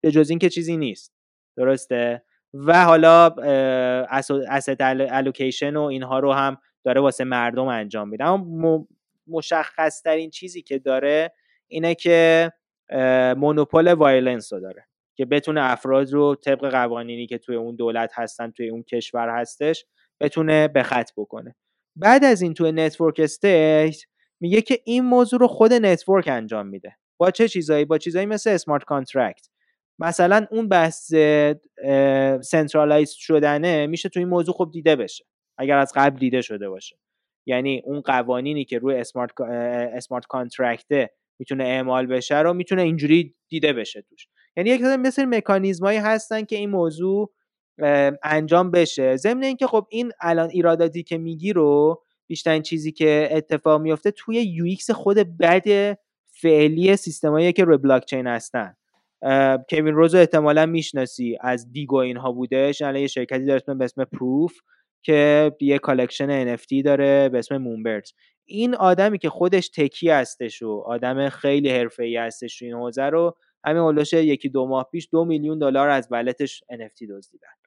[0.03, 1.13] به جز این که چیزی نیست.
[1.57, 2.23] درسته؟
[2.53, 3.25] و حالا
[4.49, 8.25] asset allocation و اینها رو هم داره واسه مردم انجام میده.
[8.25, 8.87] اما
[9.27, 11.33] مشخص ترین چیزی که داره
[11.67, 12.51] اینه که
[13.37, 14.87] monopole violence رو داره.
[15.17, 19.85] که بتونه افراد رو طبق قوانینی که توی اون دولت هستن توی اون کشور هستش
[20.21, 21.55] بتونه به خط بکنه.
[21.95, 23.95] بعد از این توی network state
[24.39, 26.97] میگه که این موضوع رو خود network انجام میده.
[27.17, 29.47] با چه چیزایی؟ با چیزایی مثل smart contract
[29.99, 31.13] مثلا اون بحث
[32.41, 35.25] centralize شدنه میشه توی این موضوع خوب دیده بشه.
[35.57, 36.97] اگر از قبل دیده شده باشه.
[37.45, 39.41] یعنی اون قوانینی که روی smart
[39.93, 41.09] smart contract ه
[41.39, 44.27] می‌تونه اعمال بشه رو می‌تونه اینجوری دیده بشه توش.
[44.57, 47.33] یعنی یک مثل مکانیزمایی هستن که این موضوع
[48.23, 49.15] انجام بشه.
[49.15, 54.35] ضمن اینکه خب این الان ایراداتی که میگی رو بیشترین چیزی که اتفاق میفته توی
[54.35, 55.97] UX خود بد
[56.41, 58.75] فعلی سیستمایی که روی بلاک‌چین هستن
[59.69, 61.37] کوین رُز رو احتمالا می‌شناسی.
[61.41, 62.81] از دیگ اینها بودش.
[62.81, 64.53] الان یه شرکتی داره به اسم Proof
[65.03, 68.11] که یه collection NFT داره به اسم Moonbirds.
[68.45, 73.81] این آدمی که خودش تکی هستش و آدم خیلی حرفه‌ای هستش این حوزه رو همین
[73.81, 77.60] اولش یکی دو ماه پیش دو میلیون دلار از wallet ش NFT دزدیدن.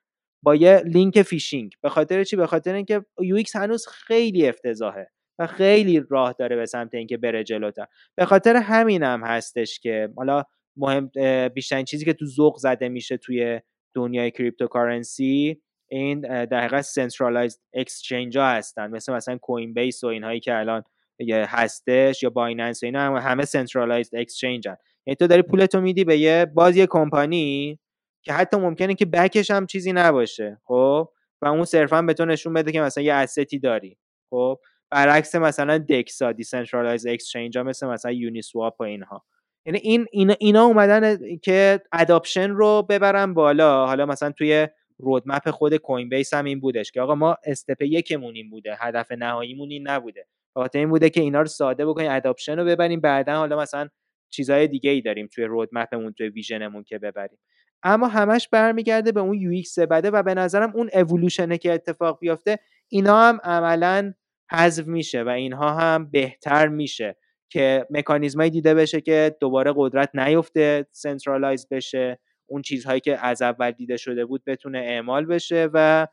[0.44, 1.72] با یه لینک فیشینگ.
[1.82, 6.66] به خاطر چی؟ به خاطر اینکه UX هنوز خیلی افتضاحه و خیلی راه داره به
[6.66, 7.86] سمت اینکه بره جلوتر.
[8.16, 10.42] به خاطر همینم هم هستش که حالا
[10.76, 11.10] مهم
[11.54, 13.60] بیشترین چیزی که تو ذوق زده میشه توی
[13.94, 18.90] دنیای cryptocurrency این در حقیقت centralized exchange ها هستن.
[18.90, 20.82] مثل مثلا Coinbase و اینهایی که الان
[21.30, 24.76] هستش یا Binance و اینا هم همه centralized exchange ان.
[25.06, 27.78] یعنی تو داری پولتو میدی به یه باز یه کمپانی
[28.24, 31.08] که حتی ممکنه که backed ش هم چیزی نباشه خب؟
[31.42, 33.98] و اون صرفا به تو نشون بده که مثلا یه asset ی داری
[34.30, 34.58] خب؟
[34.90, 39.24] برعکس مثلا DEX ا decentralized exchange ها مثل مثلا Uniswap و اینها.
[39.66, 43.86] یعنی این اینا, اینا اومدن که adoption رو ببرن بالا.
[43.86, 44.68] حالا مثلا توی
[44.98, 49.70] roadmap خود Coinbase هم این بودش که آقا ما step یکمون این بوده هدف نهاییمون
[49.70, 50.26] این نبوده.
[50.54, 53.88] خاطر این بوده که اینا رو ساده بکنیم adoption رو ببریم بعدا حالا مثلا
[54.30, 57.38] چیزهای دیگه ای داریم توی roadmap مون توی vision مون که ببریم.
[57.84, 62.58] اما همش برمیگرده به اون UX بده و به نظرم اون اِوولوشنه که اتفاق بیفته
[62.88, 64.14] اینا هم عملا
[64.50, 67.16] حذف میشه و اینها هم بهتر میشه
[67.48, 73.70] که مکانیزمایی دیده بشه که دوباره قدرت نیفته centralize بشه اون چیزهایی که از اول
[73.70, 76.06] دیده شده بود بتونه اعمال بشه و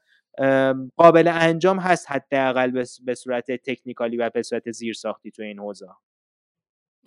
[0.97, 5.85] قابل انجام هست حداقل به صورت technically و به صورت زیر ساختی تو این حوزه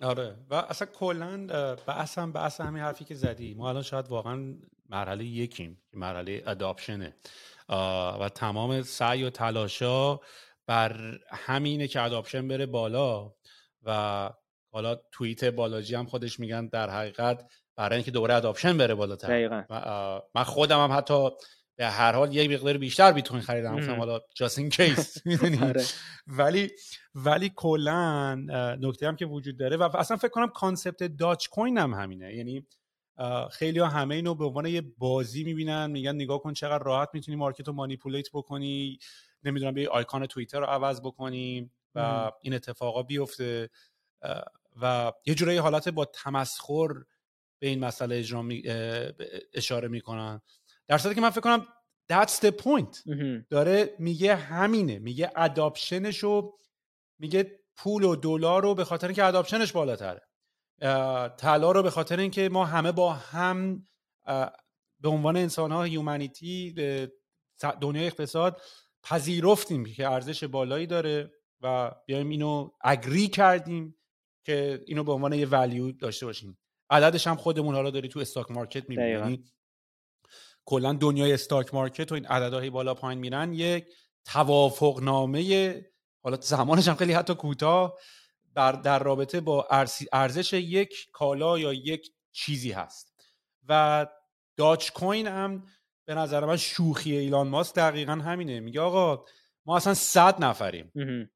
[0.01, 0.35] آره.
[0.49, 1.47] و اصلا کلا
[1.87, 3.53] بحث هم بحث همین حرفی که زدی.
[3.53, 4.55] ما الان شاید واقعا
[4.89, 7.15] مرحله یکیم که مرحله adoption ه
[8.19, 10.19] و تمام سعی و تلاشا
[10.67, 13.33] بر همینه که adoption بره بالا.
[13.83, 14.29] و
[14.71, 19.65] حالا توییت بالاجی هم خودش میگن در حقیقت برای اینکه دوباره adoption بره بالاتر.
[20.35, 21.29] من خودم هم حتی
[21.75, 23.77] به هر حال یک مقدار بیشتر بیت‌کوین خریدم.
[23.77, 25.17] گفتم حالا just in case
[26.27, 26.69] ولی
[27.15, 28.35] ولی کلا
[28.81, 32.35] نکته هم که وجود داره و اصلا فکر کنم concept دوج‌کوین هم همینه.
[32.35, 32.67] یعنی
[33.51, 37.37] خیلی ها همه اینو به عنوان یه بازی می‌بینن میگن نگاه کن چقدر راحت می‌تونی
[37.37, 38.99] market رو manipulate بکنی
[39.43, 43.69] نمی‌دونم به آیکان توییتر رو عوض بکنیم و این اتفاقا بیفته.
[44.81, 46.87] و یه جورایی حالت با تمسخر
[47.59, 48.63] به این مسئله اجرا می،
[49.53, 50.41] اشاره می‌کنن.
[50.87, 51.67] در صورتی که من فکر کنم
[52.13, 53.11] that's the point.
[53.49, 56.57] داره میگه همینه میگه اداپشنش رو
[57.19, 60.21] میگه پول و دلار رو به خاطر اینکه اداپشنش بالاتره.
[61.37, 63.87] طلا رو به خاطر اینکه ما همه با هم
[64.99, 66.73] به عنوان انسان ها هیومانیتی
[67.81, 68.61] دنیای اقتصاد
[69.03, 71.31] پذیرفتیم که ارزش بالایی داره
[71.61, 73.95] و بیایم اینو اگری کردیم
[74.45, 76.57] که اینو به عنوان یه ولیو داشته باشیم.
[76.89, 79.43] عددش هم خودمون حالا داری تو استاک مارکت می‌بینی.
[80.65, 83.85] کلا دنیای استاک مارکت و این عددهای بالا پایین میرن یک
[84.25, 85.85] توافق نامه
[86.23, 87.97] حالا زمانش هم خیلی حتی کوتاه
[88.55, 89.67] در, در رابطه با
[90.13, 93.13] ارزش یک کالا یا یک چیزی هست.
[93.69, 94.05] و
[94.57, 95.63] داچ کوین هم
[96.05, 98.59] به نظر من شوخی ایلان ماسک دقیقا همینه.
[98.59, 99.25] میگه آقا
[99.65, 100.91] ما اصلا صد نفریم.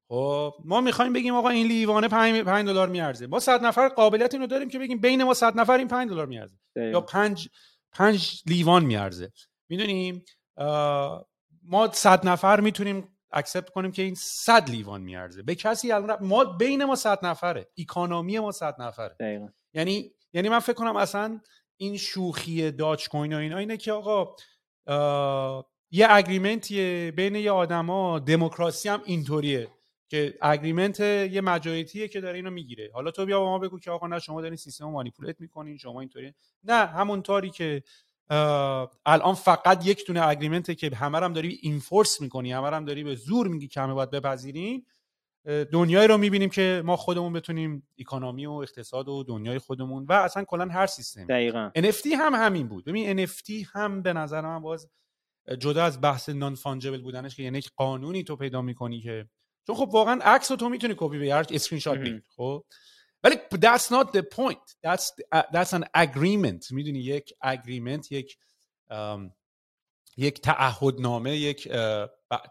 [0.08, 3.26] خب ما می‌خوایم بگیم آقا این لیوانه 5 دلار میارزه.
[3.26, 6.26] ما صد نفر قابلیت اینو داریم که بگیم بین ما صد نفر این 5 دلار
[6.26, 6.56] میارزه.
[6.76, 7.48] یا 5
[7.92, 9.32] 5 لیوان میارزه.
[9.68, 10.24] می‌دونیم؟
[11.62, 15.42] ما صد نفر می‌تونیم اکسپت کنیم که این صد لیوان میارزه.
[15.42, 17.68] به کسی الان ما بین ما صد نفره.
[17.78, 19.16] اکانومی ما صد نفره.
[19.20, 19.48] دقیقا.
[19.74, 21.40] یعنی یعنی من فکر کنم اصلا
[21.76, 24.34] این شوخی داچ کوین و اینا اینه که آقا
[25.90, 29.68] یه اگریمنتیه بین یه آدما دموکراسی هم اینطوریه.
[30.10, 32.90] که اگریمنت یه مجاریتیه که داره اینو می‌گیره.
[32.94, 35.76] حالا تو بیا با ما بگو که آقا نه شما دارین سیستم رو مانیپولیت می‌کنین
[35.76, 36.34] شما اینطوری.
[36.64, 37.82] نه همونطوری که
[39.06, 43.14] الان فقط یک دونه اگریمنته که همه هم داری اینفورس می‌کنی همه هم داری به
[43.14, 44.86] زور میگی که همه باید بپذیرین
[45.72, 50.44] دنیایی رو می‌بینیم که ما خودمون بتونیم economy و اقتصاد و دنیای خودمون و اصلا
[50.44, 51.70] کلا هر سیستم دقیقا.
[51.76, 52.84] NFT هم همین بود.
[52.84, 54.88] ببین NFT هم به نظر من باز
[55.58, 59.26] جدا از بحث non-fungible بودنش که یعنی قانونی تو پیدا می‌کنی که
[59.70, 62.64] چون خب واقعا عکس تو می‌تونی کپی به هر اسکرین شات بگیری خب؟
[63.24, 64.76] ولی that's not the point.
[64.86, 66.70] That's that's an agreement.
[66.70, 68.38] می‌دونی یک agreement یک
[70.16, 71.68] یک تعهدنامه یک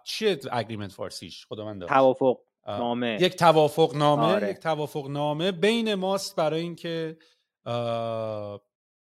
[0.04, 2.38] چیه agreement فارسیش؟ خدا من توافق
[2.68, 4.50] نامه یک توافق نامه آره.
[4.50, 7.18] یک توافق نامه بین ماست برای اینکه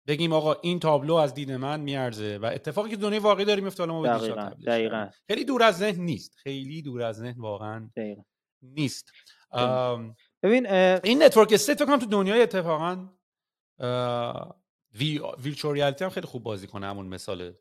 [0.08, 3.86] بگیم آقا این تابلو از دید من میارزه و اتفاقی که دنیای واقعی داریم میفته
[3.86, 4.52] ما دقیقاً.
[4.68, 5.10] دقیقاً.
[5.28, 6.36] خیلی دور از ذهن نیست.
[6.36, 8.22] خیلی دور از ذهن واقعا دقیقاً.
[8.62, 9.12] نیست.
[10.44, 10.68] ببین
[11.04, 13.10] این network state فکر کنم تو دنیای اتفاقا
[15.00, 17.54] وی virtual هم خیلی خوب بازی کنه همون مثال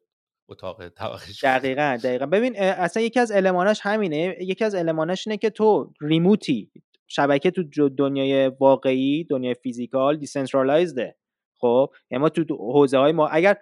[0.49, 2.27] اتاق طبقش دقیقا دقیقا.
[2.27, 4.37] ببین اصلا یکی از الماناش همینه.
[4.41, 6.71] یکی از الماناش اینه که تو remote ی
[7.09, 11.17] شبکه تو دنیای واقعی دنیای physical decentralized ه
[11.61, 13.57] خب؟ یعنی ما تو حوزه های ما اگر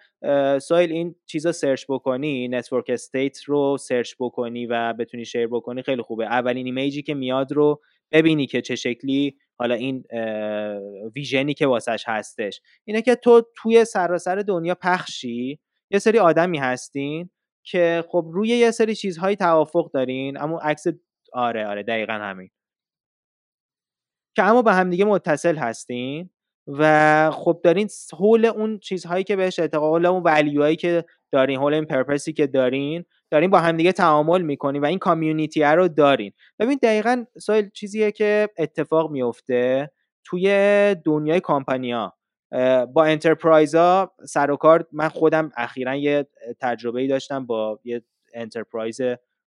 [0.59, 6.03] سهیل این چیزا search بکنی network state رو search بکنی و بتونی share بکنی خیلی
[6.03, 6.27] خوبه.
[6.27, 7.81] اولین image ی که میاد رو
[8.13, 10.05] ببینی که چه شکلی حالا این
[11.17, 12.61] vision ی که واسش هستش.
[12.85, 15.61] اینه که تو توی سراسر دنیا پخشی.
[15.91, 17.31] یه سری آدمی هستین
[17.67, 20.85] که خب روی یه سری چیزهایی توافق دارین اما عکس
[21.33, 22.51] آره آره دقیقا همین.
[24.37, 26.31] که اما به همدیگه متصل هستین.
[26.67, 31.75] و خب دارین حول اون چیزهایی که بهش اعتقاد حول اون ولیوهایی که دارین حول
[31.75, 36.33] این پرپسی که دارین دارین با همدیگه تعامل می‌کنین و این کامیونیتی رو دارین.
[36.59, 39.91] ببین دقیقا سایل چیزیه که اتفاق میفته
[40.25, 42.13] توی دنیای کامپانیا
[42.95, 46.27] با enterprise ها سر و کار من خودم اخیرا یه
[46.61, 48.03] تجربه ای داشتم با یه
[48.35, 49.01] enterprise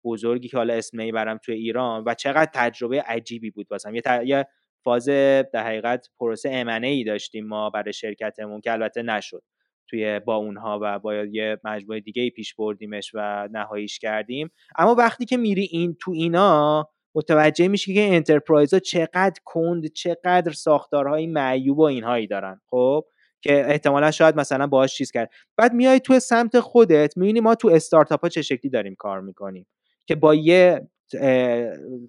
[0.03, 3.95] بزرگی که حالا اسم نمی‌برم توی ایران و چقدر تجربه عجیبی بود واسم.
[3.95, 4.47] یه, یه
[4.83, 5.05] فاز
[5.53, 9.43] در حقیقت پروسه M&A ای داشتیم ما برای شرکتمون که البته نشد.
[9.87, 14.51] توی با اونها و با یه مجموعه دیگه پیش بردیمش و نهاییش کردیم.
[14.77, 20.51] اما وقتی که میری این تو اینا متوجه میشی که enterprise ها چقدر کند چقدر
[20.51, 22.61] ساختارهای معیوب و اینهایی دارن.
[22.69, 23.05] خب؟
[23.41, 25.31] که احتمالا شاید مثلا باهاش چیز کرد.
[25.57, 29.67] بعد میای تو سمت خودت می‌بینی ما تو استارتاپ ها چه شکلی داریم کار می‌کنیم.
[30.05, 30.89] که با یه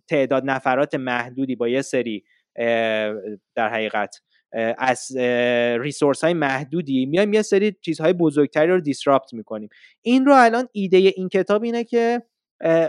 [0.09, 2.24] تعداد نفرات محدودی با یه سری
[3.55, 4.16] در حقیقت.
[4.78, 5.16] از
[5.81, 9.68] ریسورس های محدودی میایم یه سری چیزهای بزرگتری رو دیسراپت می‌کنیم.
[10.02, 12.22] این رو الان ایده این کتاب اینه که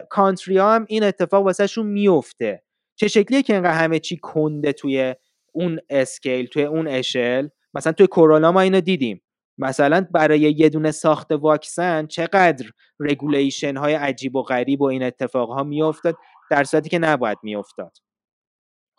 [0.10, 2.64] کانتری ها هم این اتفاق واسهشون میفته
[2.96, 5.16] چه شکلیه که اینقدر همه چی کنده توی
[5.52, 9.22] اون scale توی اون اشل؟ مثلا توی کرونا ما اینو دیدیم.
[9.58, 12.66] مثلا برای یه دونه ساخت واکسن چقدر
[13.00, 16.16] regulation های عجیب و غریب و این اتفاق ها میافتاد؟
[16.52, 17.98] در صورتی که نباید میافتاد.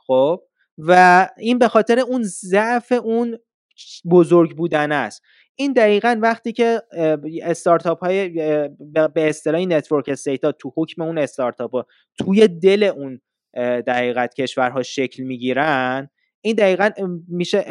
[0.07, 0.43] خب؟
[0.89, 3.39] و این به خاطر اون ضعف اون
[4.11, 5.23] بزرگ بودن است.
[5.55, 6.83] این دقیقا وقتی که
[7.43, 8.29] استارتاپ های
[9.15, 11.87] به اصطلاح network state تو حکم اون استارتاپ ها
[12.19, 13.21] توی دل اون
[13.87, 16.11] حقیقت کشورها شکل می‌گیرن
[16.41, 16.91] این دقیقا
[17.29, 17.65] میشه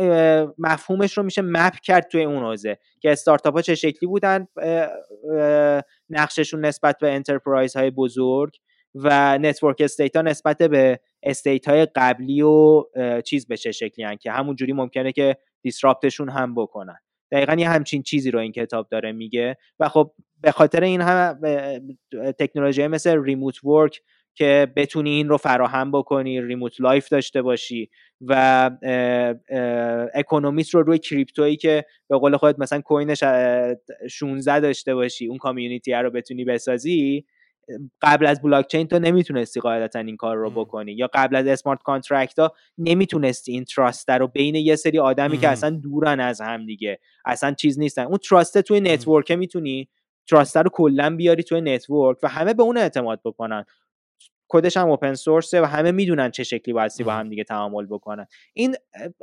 [0.57, 4.47] مفهومش رو میشه map کرد توی اون حوزه که استارتاپ ها چه شکلی بودن
[6.09, 8.53] نقششون نسبت به enterprise های بزرگ
[8.95, 12.83] و network state ها نسبت به state های قبلی و
[13.25, 16.97] چیز به چه شکلی هن که همون جوری ممکنه که disrupt شون هم بکنن.
[17.31, 20.11] دقیقا یه همچین چیزی رو این کتاب داره میگه و خب
[20.41, 21.39] به خاطر این هم
[22.39, 24.01] تکنولوژی مثل remote work
[24.35, 27.89] که بتونی این رو فراهم بکنی remote life داشته باشی
[28.21, 28.71] و
[30.13, 33.13] economy ت رو روی کریپتویی که به قول خودت مثلا کوین
[34.09, 37.25] 16 داشته باشی اون community رو بتونی بسازی
[38.01, 40.91] قبل از بلاک چین تو نمی‌تونستی قاعدتا این کار رو بکنی.
[40.91, 45.49] یا قبل از smart contract ها نمی‌تونستی این trust رو بین یه سری آدمی که
[45.49, 48.03] اصلا دورن از هم دیگه اصلا چیز نیستن.
[48.03, 49.89] اون trust توی network می‌تونی
[50.29, 53.65] trust رو کلا بیاری توی network و همه به اون اعتماد بکنن.
[54.47, 57.85] کدش هم open source ه و همه می‌دونن چه شکلی باید با هم دیگه تعامل
[57.85, 58.27] بکنن.
[58.53, 58.75] این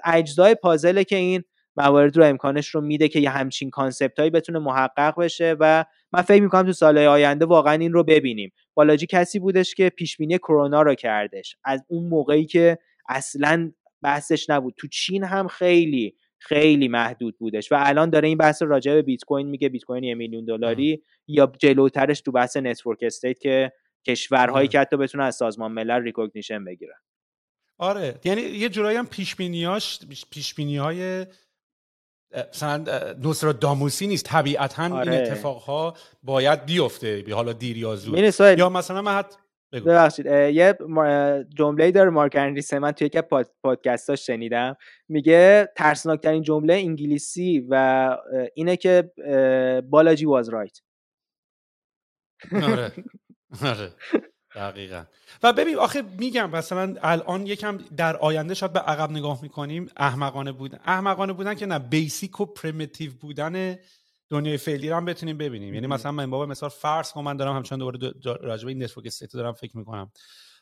[0.04, 1.44] اجزای پازله که این
[1.78, 6.22] موارد رو امکانش رو میده که یه همچین concept هایی بتونه محقق بشه و من
[6.22, 8.52] فکر می‌کنم تو سالهای آینده واقعا این رو ببینیم.
[8.74, 11.56] بالاجی کسی بودش که پیش بینی کرونا رو کردش.
[11.64, 12.78] از اون موقعی که
[13.08, 13.72] اصلا
[14.02, 14.74] بحثش نبود.
[14.76, 19.24] تو چین هم خیلی خیلی محدود بودش و الان داره این بحث راجع به بیت
[19.24, 19.68] کوین میگه.
[19.68, 21.02] بیت کوین یه میلیون دلاری.
[21.26, 23.72] یا جلوترش تو بحث network state که
[24.06, 26.98] کشورهایی که حتی بتونن از سازمان ملل recognition بگیرن.
[27.78, 28.14] آره.
[28.24, 29.98] یعنی یه جورایی هم پیش بینیاش
[30.30, 31.26] پیش های
[32.50, 34.24] نوستراداموسی نیست.
[34.24, 35.12] طبیعتا آره.
[35.12, 37.22] این اتفاقها باید بیفته.
[37.22, 38.40] بی حالا دیر یا زود.
[38.58, 39.36] یا مثلا من حت...
[39.72, 40.78] ببخشید یه
[41.58, 43.18] جمله داره مارک اندریسن من توی یک
[43.62, 44.76] پادکستاش شنیدم.
[45.08, 48.16] میگه ترسناکترین جمله انگلیسی و
[48.54, 49.12] اینه که
[49.90, 50.78] بالاجی was right
[52.52, 52.92] آره.
[53.72, 53.92] آره.
[54.54, 55.04] دقیقا.
[55.42, 59.90] و ببین آخه میگم مثلا الان یکم در آینده شاید به عقب نگاه می‌کنیم.
[59.96, 60.78] احمقانه بودن.
[60.84, 63.76] احمقانه بودن که نه basic و primitive بودن
[64.28, 65.74] دنیای فعلی رو هم بتونیم ببینیم.
[65.74, 69.06] یعنی مثلا من بابا مثال فرض کن من دارم همچنان دوباره راجع به این network
[69.06, 70.12] state دارم فکر می‌کنم.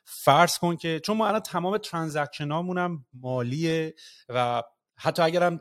[0.04, 3.94] فرض کن که چون ما الان تمام transaction هامون مالیه
[4.28, 4.62] و
[4.96, 5.60] حتی اگرم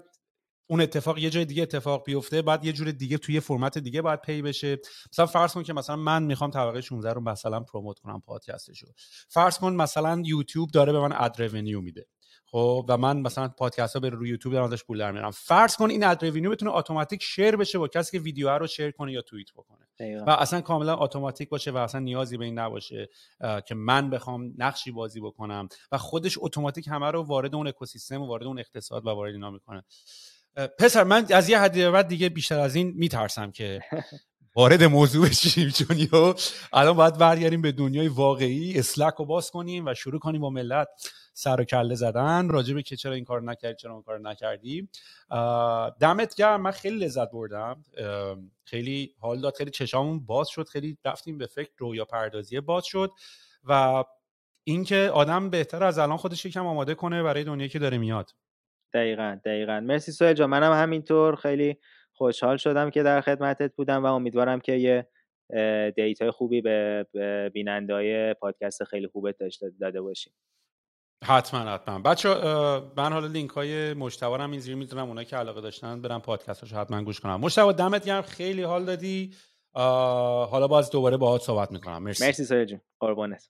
[0.67, 4.21] اون اتفاق یه جای دیگه اتفاق بیفته بعد یه جور دیگه توی فرمت دیگه باید
[4.22, 4.79] pay بشه.
[5.13, 8.87] مثلا فرض کن که مثلا من می‌خوام طبقه 16 رو مثلا promote کنم پادکستشو.
[9.29, 12.07] فرض کن مثلا یوتیوب داره به من ad revenue میده.
[12.45, 15.31] خب و من مثلا پادکست ها بره روی یوتیوب دارم ازش پول در میارم.
[15.31, 18.91] فرض کن این ad revenue بتونه اتوماتیک share بشه با کسی که ویدیو رو share
[18.91, 19.87] کنه یا توییت بکنه.
[20.27, 23.09] و اصلا کاملا اتوماتیک باشه و اصلا نیازی به این نباشه
[23.67, 25.67] که من بخوام نقشی بازی بکنم.
[25.91, 29.51] و خودش اتوماتیک همه رو وارد اون اکوسیستم و وارد اون اقتصاد و وارد اینا
[29.51, 29.83] می‌کنه.
[30.80, 33.82] پسر من از یه حدی بعد دیگه بیشتر از این میترسم که
[34.56, 36.34] وارد موضوع بشیم چون یو
[36.73, 40.88] الان باید برگردیم به دنیای واقعی اسلک رو باز کنیم و شروع کنیم با ملت
[41.34, 42.49] سر و کله زدن.
[42.49, 44.90] راجبه که چرا این کار نکردی چرا اون کار نکردی.
[45.99, 47.84] دمت گرم من خیلی لذت بردم.
[48.64, 53.11] خیلی حال داد خیلی چشامون باز شد خیلی رفتیم به فکر رویا پردازی باز شد
[53.64, 54.03] و
[54.64, 58.32] اینکه آدم بهتر از الان خودش یکم آماده کنه برای دنیایی که داره میاد.
[58.94, 59.80] دقیقا دقیقا.
[59.80, 60.49] مرسی سوهل جان.
[60.49, 61.36] منم همینطور.
[61.36, 61.78] خیلی
[62.14, 65.07] خوشحال شدم که در خدمتت بودم و امیدوارم که یه
[65.95, 67.06] دیتای خوبی به
[67.53, 70.34] بینندهای پادکست خیلی خوبت داشته داده باشیم.
[71.24, 71.99] حتما حتما.
[71.99, 72.30] بچه
[72.98, 76.78] من حالا لینک های مشتبه هم اینجوری می‌دونم اونایی که علاقه داشتن برن پادکست رو
[76.78, 78.22] حتما گوش کنم مشتبه دمت گرم.
[78.22, 79.34] خیلی حال دادی.
[79.74, 82.03] حالا باز دوباره باهات صحبت می‌کنم.
[82.03, 82.26] مرسی.
[82.26, 82.82] مرسی سایه جون.
[82.99, 83.49] قربانت